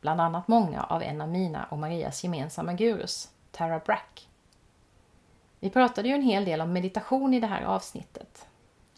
Bland 0.00 0.20
annat 0.20 0.48
många 0.48 0.82
av 0.82 1.02
en 1.02 1.20
av 1.20 1.28
mina 1.28 1.64
och 1.64 1.78
Marias 1.78 2.24
gemensamma 2.24 2.72
gurus, 2.72 3.30
Tara 3.52 3.78
Brack. 3.78 4.28
Vi 5.60 5.70
pratade 5.70 6.08
ju 6.08 6.14
en 6.14 6.22
hel 6.22 6.44
del 6.44 6.60
om 6.60 6.72
meditation 6.72 7.34
i 7.34 7.40
det 7.40 7.46
här 7.46 7.62
avsnittet. 7.62 8.46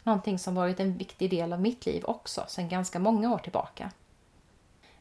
Någonting 0.03 0.39
som 0.39 0.55
varit 0.55 0.79
en 0.79 0.97
viktig 0.97 1.29
del 1.29 1.53
av 1.53 1.61
mitt 1.61 1.85
liv 1.85 2.03
också 2.05 2.45
sedan 2.47 2.69
ganska 2.69 2.99
många 2.99 3.33
år 3.33 3.37
tillbaka. 3.37 3.91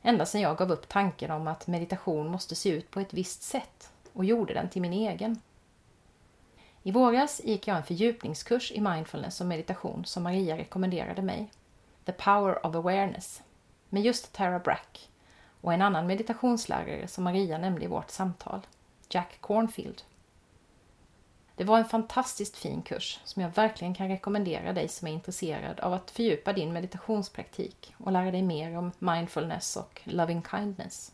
Ända 0.03 0.26
sedan 0.26 0.40
jag 0.40 0.57
gav 0.57 0.72
upp 0.72 0.88
tanken 0.88 1.30
om 1.30 1.48
att 1.48 1.66
meditation 1.66 2.28
måste 2.28 2.55
se 2.55 2.68
ut 2.68 2.90
på 2.90 3.01
ett 3.01 3.14
visst 3.14 3.42
sätt 3.42 3.92
och 4.12 4.24
gjorde 4.24 4.55
den 4.55 4.68
till 4.68 4.82
min 4.82 4.92
egen. 4.92 5.40
I 6.82 6.92
våras 6.92 7.40
gick 7.44 7.66
jag 7.66 7.76
en 7.76 7.82
fördjupningskurs 7.82 8.72
i 8.72 8.80
mindfulness 8.80 9.40
och 9.40 9.46
meditation 9.46 10.05
som 10.05 10.22
Maria 10.22 10.57
rekommenderade 10.57 11.22
mig. 11.22 11.51
The 12.05 12.12
Power 12.12 12.66
of 12.66 12.74
Awareness 12.74 13.42
med 13.88 14.03
just 14.03 14.32
Tara 14.32 14.59
Brack 14.59 15.09
och 15.61 15.72
en 15.72 15.82
annan 15.82 16.07
meditationslärare 16.07 17.09
som 17.09 17.24
Maria 17.24 17.59
nämnde 17.59 17.84
i 17.84 17.88
vårt 17.88 18.11
samtal, 18.11 18.61
Jack 19.09 19.40
Cornfield. 19.40 20.03
Det 21.61 21.66
var 21.66 21.78
en 21.78 21.84
fantastiskt 21.84 22.56
fin 22.56 22.82
kurs 22.82 23.20
som 23.24 23.42
jag 23.42 23.50
verkligen 23.50 23.94
kan 23.94 24.08
rekommendera 24.08 24.72
dig 24.72 24.88
som 24.88 25.08
är 25.08 25.12
intresserad 25.12 25.80
av 25.80 25.92
att 25.92 26.11
fördjupa 26.11 26.52
din 26.52 26.72
meditationspraktik 26.72 27.94
och 27.98 28.12
lära 28.12 28.30
dig 28.30 28.42
mer 28.42 28.78
om 28.78 28.92
mindfulness 28.98 29.76
och 29.76 30.00
loving 30.04 30.42
kindness. 30.50 31.12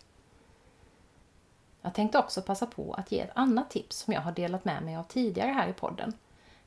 Jag 1.82 1.94
tänkte 1.94 2.18
också 2.18 2.42
passa 2.42 2.66
på 2.66 2.94
att 2.94 3.12
ge 3.12 3.20
ett 3.20 3.30
annat 3.34 3.70
tips 3.70 3.99
som 3.99 4.12
jag 4.12 4.20
har 4.20 4.32
delat 4.32 4.64
med 4.64 4.82
mig 4.82 4.97
av 4.97 5.03
tidigare 5.03 5.51
här 5.51 5.68
i 5.68 5.72
podden. 5.72 6.12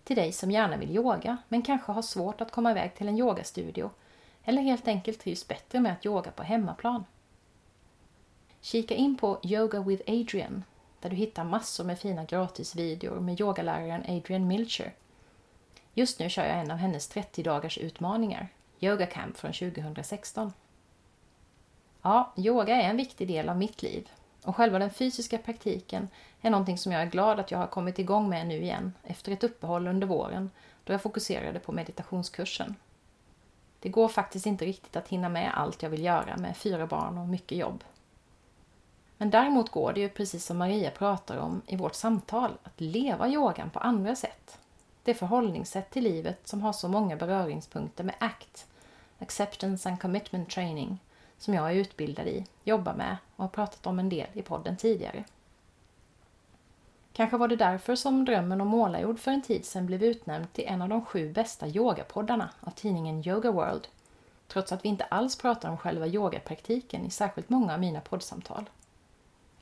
Till 0.03 0.15
dig 0.15 0.31
som 0.31 0.51
gärna 0.51 0.77
vill 0.77 0.95
yoga 0.95 1.37
men 1.47 1.61
kanske 1.61 1.91
har 1.91 2.01
svårt 2.01 2.41
att 2.41 2.51
komma 2.51 2.71
iväg 2.71 2.95
till 2.95 3.07
en 3.07 3.17
yogastudio 3.17 3.89
eller 4.43 4.61
helt 4.61 4.87
enkelt 4.87 5.19
trivs 5.19 5.47
bättre 5.47 5.79
med 5.79 5.93
att 5.93 6.05
yoga 6.05 6.31
på 6.31 6.43
hemmaplan. 6.43 7.05
Kika 8.61 8.95
in 8.95 9.17
på 9.17 9.39
Yoga 9.43 9.81
with 9.81 10.03
Adrian 10.07 10.63
där 11.01 11.09
du 11.09 11.15
hittar 11.15 11.43
massor 11.43 11.83
med 11.83 11.99
fina 11.99 12.23
gratisvideor 12.23 13.19
med 13.19 13.41
yogaläraren 13.41 14.03
Adrian 14.07 14.47
Milcher. 14.47 14.93
Just 15.93 16.19
nu 16.19 16.29
kör 16.29 16.45
jag 16.45 16.59
en 16.59 16.71
av 16.71 16.77
hennes 16.77 17.07
30 17.07 17.43
dagars 17.43 17.77
utmaningar, 17.77 18.47
Yoga 18.79 19.05
Camp 19.05 19.37
från 19.37 19.53
2016. 19.53 20.53
Ja, 22.01 22.33
yoga 22.37 22.75
är 22.75 22.89
en 22.89 22.97
viktig 22.97 23.27
del 23.27 23.49
av 23.49 23.57
mitt 23.57 23.81
liv 23.81 24.09
och 24.43 24.55
själva 24.55 24.79
den 24.79 24.91
fysiska 24.91 25.37
praktiken 25.37 26.07
är 26.41 26.49
någonting 26.49 26.77
som 26.77 26.91
jag 26.91 27.01
är 27.01 27.05
glad 27.05 27.39
att 27.39 27.51
jag 27.51 27.59
har 27.59 27.67
kommit 27.67 27.99
igång 27.99 28.29
med 28.29 28.47
nu 28.47 28.57
igen 28.61 28.93
efter 29.03 29.31
ett 29.31 29.43
uppehåll 29.43 29.87
under 29.87 30.07
våren 30.07 30.51
då 30.83 30.93
jag 30.93 31.01
fokuserade 31.01 31.59
på 31.59 31.71
meditationskursen. 31.71 32.75
Det 33.79 33.89
går 33.89 34.07
faktiskt 34.07 34.45
inte 34.45 34.65
riktigt 34.65 34.95
att 34.95 35.07
hinna 35.07 35.29
med 35.29 35.51
allt 35.57 35.83
jag 35.83 35.89
vill 35.89 36.03
göra 36.03 36.37
med 36.37 36.57
fyra 36.57 36.87
barn 36.87 37.17
och 37.17 37.27
mycket 37.27 37.57
jobb. 37.57 37.83
Men 39.21 39.29
däremot 39.29 39.69
går 39.69 39.93
det 39.93 39.99
ju 39.99 40.09
precis 40.09 40.45
som 40.45 40.57
Maria 40.57 40.91
pratar 40.91 41.37
om 41.37 41.61
i 41.67 41.75
vårt 41.75 41.95
samtal 41.95 42.51
att 42.63 42.81
leva 42.81 43.27
yogan 43.27 43.69
på 43.69 43.79
andra 43.79 44.15
sätt. 44.15 44.59
Det 45.03 45.13
förhållningssätt 45.13 45.91
till 45.91 46.03
livet 46.03 46.47
som 46.47 46.61
har 46.61 46.73
så 46.73 46.87
många 46.87 47.15
beröringspunkter 47.15 48.03
med 48.03 48.15
ACT, 48.19 48.67
Acceptance 49.19 49.89
and 49.89 50.01
Commitment 50.01 50.49
Training, 50.49 50.99
som 51.37 51.53
jag 51.53 51.71
är 51.71 51.75
utbildad 51.75 52.27
i, 52.27 52.45
jobbar 52.63 52.93
med 52.93 53.17
och 53.35 53.43
har 53.43 53.49
pratat 53.49 53.87
om 53.87 53.99
en 53.99 54.09
del 54.09 54.27
i 54.33 54.41
podden 54.41 54.77
tidigare. 54.77 55.23
Kanske 57.13 57.37
var 57.37 57.47
det 57.47 57.55
därför 57.55 57.95
som 57.95 58.25
Drömmen 58.25 58.61
om 58.61 58.67
målarjord 58.67 59.19
för 59.19 59.31
en 59.31 59.41
tid 59.41 59.65
sedan 59.65 59.85
blev 59.85 60.03
utnämnd 60.03 60.53
till 60.53 60.67
en 60.67 60.81
av 60.81 60.89
de 60.89 61.05
sju 61.05 61.33
bästa 61.33 61.67
yogapoddarna 61.67 62.49
av 62.59 62.71
tidningen 62.71 63.27
Yoga 63.27 63.51
World, 63.51 63.87
trots 64.47 64.71
att 64.71 64.85
vi 64.85 64.89
inte 64.89 65.03
alls 65.03 65.37
pratar 65.37 65.69
om 65.69 65.77
själva 65.77 66.07
yogapraktiken 66.07 67.05
i 67.05 67.09
särskilt 67.09 67.49
många 67.49 67.73
av 67.73 67.79
mina 67.79 68.01
poddsamtal. 68.01 68.69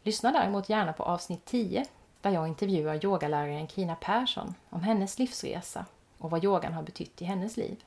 Lyssna 0.08 0.32
däremot 0.32 0.70
gärna 0.70 0.94
på 0.94 1.04
avsnitt 1.04 1.46
10 1.46 1.86
där 2.22 2.32
jag 2.32 2.48
intervjuar 2.48 3.06
yogaläraren 3.06 3.68
Kina 3.68 3.96
Persson 3.96 4.56
om 4.70 4.84
hennes 4.84 5.20
livsresa 5.20 5.86
och 6.18 6.32
vad 6.32 6.44
yogan 6.44 6.74
har 6.74 6.84
betytt 6.84 7.22
i 7.22 7.26
hennes 7.26 7.58
liv. 7.58 7.84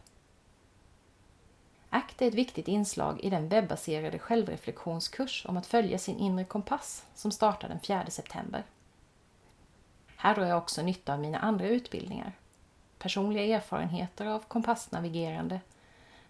ACT 1.90 2.22
är 2.22 2.28
ett 2.28 2.34
viktigt 2.34 2.68
inslag 2.68 3.20
i 3.20 3.30
den 3.30 3.48
webbaserade 3.48 4.18
självreflektionskurs 4.18 5.46
om 5.48 5.56
att 5.56 5.66
följa 5.66 5.98
sin 5.98 6.18
inre 6.18 6.44
kompass 6.44 7.04
som 7.14 7.32
startar 7.32 7.68
den 7.68 7.80
4 7.80 8.06
september. 8.08 8.64
Här 10.16 10.34
drar 10.34 10.46
jag 10.46 10.58
också 10.58 10.82
nytta 10.82 11.12
av 11.12 11.20
mina 11.20 11.38
andra 11.38 11.68
utbildningar. 11.68 12.32
Personliga 12.98 13.56
erfarenheter 13.56 14.26
av 14.26 14.38
kompassnavigerande, 14.48 15.60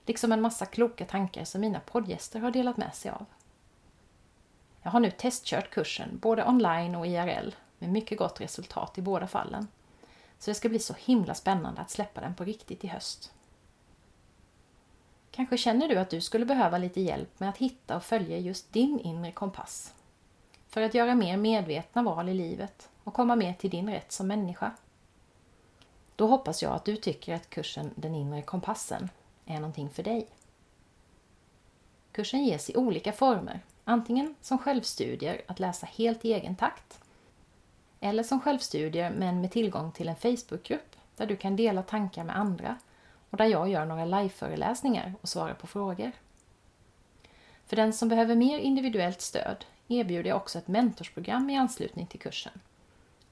liksom 0.07 0.32
en 0.32 0.41
massa 0.41 0.66
kloka 0.66 1.05
tankar 1.05 1.45
som 1.45 1.61
mina 1.61 1.80
poddgäster 1.80 2.41
har 2.41 2.51
delat 2.51 2.76
med 2.76 2.95
sig 2.95 3.11
av. 3.11 3.26
Jag 4.83 4.91
har 4.91 5.01
nu 5.01 5.11
testkört 5.11 5.70
kursen, 5.70 6.18
både 6.18 6.45
online 6.45 6.95
och 6.95 7.07
IRL, 7.07 7.55
med 7.78 7.91
mycket 7.91 8.18
gott 8.18 8.41
resultat 8.41 8.99
i 8.99 9.03
båda 9.03 9.26
fallen. 9.26 9.68
Så 10.39 10.51
det 10.51 10.55
ska 10.55 10.68
bli 10.68 10.78
så 10.78 10.95
himla 10.99 11.35
spännande 11.35 11.81
att 11.81 11.91
släppa 11.91 12.20
den 12.20 12.35
på 12.35 12.45
riktigt 12.45 12.85
i 12.85 12.87
höst. 12.87 13.33
Kanske 15.31 15.59
känner 15.59 15.89
du 15.89 15.97
att 15.97 16.11
du 16.11 16.20
skulle 16.20 16.45
behöva 16.45 16.78
lite 16.78 17.01
hjälp 17.01 17.41
med 17.41 17.49
att 17.49 17.57
hitta 17.57 17.97
och 17.97 18.03
följa 18.03 18.39
just 18.39 18.72
din 18.72 19.01
inre 19.01 19.33
kompass. 19.33 19.95
För 20.68 20.83
att 20.83 20.95
göra 20.95 21.14
mer 21.14 21.37
medvetna 21.37 22.03
val 22.03 22.28
i 22.28 22.35
livet 22.35 22.89
och 23.05 23.14
komma 23.14 23.37
mer 23.37 23.55
till 23.55 23.70
din 23.70 23.91
rätt 23.91 24.12
som 24.12 24.26
människa. 24.26 24.72
Då 26.16 26.26
hoppas 26.26 26.62
jag 26.62 26.72
att 26.72 26.85
du 26.85 26.97
tycker 26.97 27.35
att 27.35 27.51
kursen 27.51 27.91
Den 27.95 28.14
inre 28.14 28.43
kompassen 28.43 29.09
är 29.47 29.55
någonting 29.55 29.91
för 29.91 30.03
dig. 30.03 30.26
Kursen 32.12 32.45
ges 32.45 32.70
i 32.70 32.76
olika 32.76 33.12
former, 33.12 33.61
antingen 33.91 34.34
som 34.41 34.59
självstudier 34.59 35.43
att 35.47 35.61
läsa 35.61 35.86
helt 35.86 36.24
i 36.24 36.32
egen 36.32 36.57
takt 36.57 37.01
eller 38.01 38.22
som 38.22 38.41
självstudier 38.41 39.11
men 39.11 39.41
med 39.41 39.53
tillgång 39.53 39.93
till 39.93 40.09
en 40.09 40.16
Facebookgrupp 40.16 40.97
där 41.16 41.26
du 41.26 41.36
kan 41.36 41.57
dela 41.57 41.82
tankar 41.82 42.24
med 42.24 42.36
andra 42.36 42.78
och 43.30 43.36
där 43.36 43.45
jag 43.45 43.68
gör 43.68 43.84
några 43.84 44.05
liveföreläsningar 44.05 45.14
och 45.20 45.28
svarar 45.28 45.55
på 45.55 45.66
frågor. 45.66 46.12
För 47.66 47.76
den 47.76 47.93
som 47.93 48.09
behöver 48.09 48.34
mer 48.34 48.59
individuellt 48.59 49.20
stöd 49.20 49.64
erbjuder 49.88 50.30
jag 50.30 50.36
också 50.36 50.59
ett 50.59 50.68
mentorsprogram 50.68 51.51
i 51.51 51.57
anslutning 51.57 52.07
till 52.07 52.20
kursen, 52.20 52.61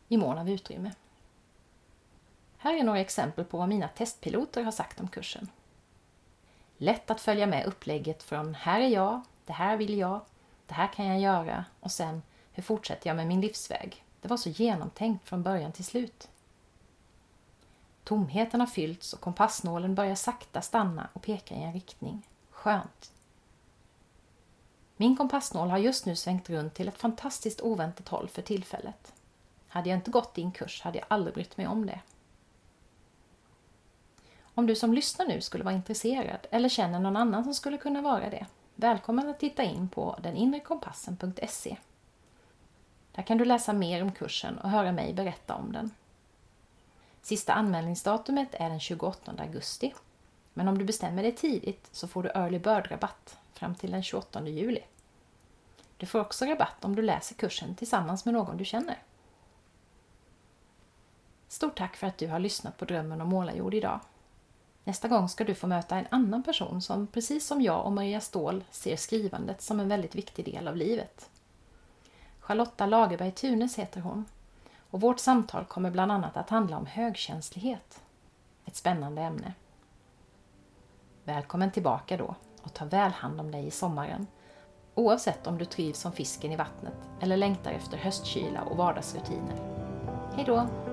i 0.08 0.16
mån 0.16 0.38
av 0.38 0.50
utrymme. 0.50 0.92
Här 2.58 2.74
är 2.74 2.82
några 2.82 3.00
exempel 3.00 3.44
på 3.44 3.58
vad 3.58 3.68
mina 3.68 3.88
testpiloter 3.88 4.62
har 4.62 4.72
sagt 4.72 5.00
om 5.00 5.08
kursen. 5.08 5.48
Lätt 6.78 7.10
att 7.10 7.20
följa 7.20 7.46
med 7.46 7.66
upplägget 7.66 8.22
från 8.22 8.54
här 8.54 8.80
är 8.80 8.88
jag, 8.88 9.20
det 9.46 9.52
här 9.52 9.76
vill 9.76 9.98
jag, 9.98 10.20
det 10.68 10.74
här 10.74 10.92
kan 10.92 11.06
jag 11.06 11.20
göra 11.20 11.64
och 11.80 11.90
sen 11.90 12.22
hur 12.52 12.62
fortsätter 12.62 13.10
jag 13.10 13.16
med 13.16 13.26
min 13.26 13.40
livsväg? 13.40 14.04
Det 14.20 14.28
var 14.28 14.36
så 14.36 14.48
genomtänkt 14.48 15.28
från 15.28 15.42
början 15.42 15.72
till 15.72 15.84
slut. 15.84 16.28
Tomheten 18.04 18.60
har 18.60 18.66
fyllts 18.66 19.12
och 19.12 19.20
kompassnålen 19.20 19.94
börjar 19.94 20.14
sakta 20.14 20.62
stanna 20.62 21.08
och 21.12 21.22
peka 21.22 21.54
i 21.54 21.62
en 21.62 21.72
riktning. 21.72 22.26
Skönt. 22.50 23.12
Min 24.96 25.16
kompassnål 25.16 25.70
har 25.70 25.78
just 25.78 26.06
nu 26.06 26.16
svängt 26.16 26.50
runt 26.50 26.74
till 26.74 26.88
ett 26.88 26.98
fantastiskt 26.98 27.60
oväntat 27.60 28.08
håll 28.08 28.28
för 28.28 28.42
tillfället. 28.42 29.12
Hade 29.68 29.88
jag 29.88 29.98
inte 29.98 30.10
gått 30.10 30.34
din 30.34 30.52
kurs 30.52 30.82
hade 30.82 30.98
jag 30.98 31.06
aldrig 31.10 31.34
brytt 31.34 31.56
mig 31.56 31.66
om 31.66 31.86
det. 31.86 32.00
Om 34.40 34.66
du 34.66 34.74
som 34.74 34.94
lyssnar 34.94 35.26
nu 35.26 35.40
skulle 35.40 35.64
vara 35.64 35.74
intresserad 35.74 36.46
eller 36.50 36.68
känner 36.68 36.98
någon 36.98 37.16
annan 37.16 37.44
som 37.44 37.54
skulle 37.54 37.78
kunna 37.78 38.02
vara 38.02 38.30
det, 38.30 38.46
välkommen 38.80 39.28
att 39.28 39.40
titta 39.40 39.62
in 39.62 39.88
på 39.88 40.18
deninrekompassen.se. 40.22 41.76
Där 43.12 43.22
kan 43.22 43.38
du 43.38 43.44
läsa 43.44 43.72
mer 43.72 44.02
om 44.02 44.12
kursen 44.12 44.58
och 44.58 44.70
höra 44.70 44.92
mig 44.92 45.14
berätta 45.14 45.54
om 45.54 45.72
den. 45.72 45.90
Sista 47.22 47.52
anmälningsdatumet 47.52 48.48
är 48.54 48.70
den 48.70 48.80
28 48.80 49.32
augusti. 49.38 49.94
Men 50.54 50.68
om 50.68 50.78
du 50.78 50.84
bestämmer 50.84 51.22
dig 51.22 51.34
tidigt 51.34 51.88
så 51.92 52.08
får 52.08 52.22
du 52.22 52.28
early 52.28 52.58
bird-rabatt 52.58 53.38
fram 53.52 53.74
till 53.74 53.90
den 53.90 54.02
28 54.02 54.48
juli. 54.48 54.82
Du 55.96 56.06
får 56.06 56.20
också 56.20 56.44
rabatt 56.44 56.84
om 56.84 56.96
du 56.96 57.02
läser 57.02 57.34
kursen 57.34 57.74
tillsammans 57.74 58.24
med 58.24 58.34
någon 58.34 58.56
du 58.56 58.64
känner. 58.64 58.98
Stort 61.48 61.78
tack 61.78 61.96
för 61.96 62.06
att 62.06 62.18
du 62.18 62.28
har 62.28 62.38
lyssnat 62.38 62.76
på 62.76 62.84
Drömmen 62.84 63.20
om 63.20 63.28
målarjord 63.28 63.74
idag. 63.74 64.00
Nästa 64.88 65.08
gång 65.08 65.28
ska 65.28 65.44
du 65.44 65.54
få 65.54 65.66
möta 65.66 65.96
en 65.96 66.06
annan 66.10 66.42
person 66.42 66.82
som 66.82 67.06
precis 67.06 67.46
som 67.46 67.62
jag 67.62 67.84
och 67.84 67.92
Maria 67.92 68.20
Ståhl 68.20 68.64
ser 68.70 68.96
skrivandet 68.96 69.62
som 69.62 69.80
en 69.80 69.88
väldigt 69.88 70.14
viktig 70.14 70.44
del 70.44 70.68
av 70.68 70.76
livet. 70.76 71.30
Charlotta 72.40 72.86
Lagerberg 72.86 73.32
Tunes 73.32 73.78
heter 73.78 74.00
hon 74.00 74.24
och 74.90 75.00
vårt 75.00 75.18
samtal 75.18 75.64
kommer 75.64 75.90
bland 75.90 76.12
annat 76.12 76.36
att 76.36 76.50
handla 76.50 76.78
om 76.78 76.86
högkänslighet. 76.86 78.00
Ett 78.64 78.76
spännande 78.76 79.22
ämne. 79.22 79.54
Välkommen 81.24 81.70
tillbaka 81.70 82.16
då 82.16 82.34
och 82.62 82.74
ta 82.74 82.84
väl 82.84 83.12
hand 83.12 83.40
om 83.40 83.50
dig 83.50 83.66
i 83.66 83.70
sommaren 83.70 84.26
Oavsett 84.94 85.46
om 85.46 85.58
du 85.58 85.64
trivs 85.64 86.00
som 86.00 86.12
fisken 86.12 86.52
i 86.52 86.56
vattnet 86.56 86.98
eller 87.20 87.36
längtar 87.36 87.70
efter 87.70 87.96
höstkyla 87.96 88.62
och 88.62 88.76
vardagsrutiner. 88.76 89.56
Hej 90.34 90.44
då! 90.44 90.87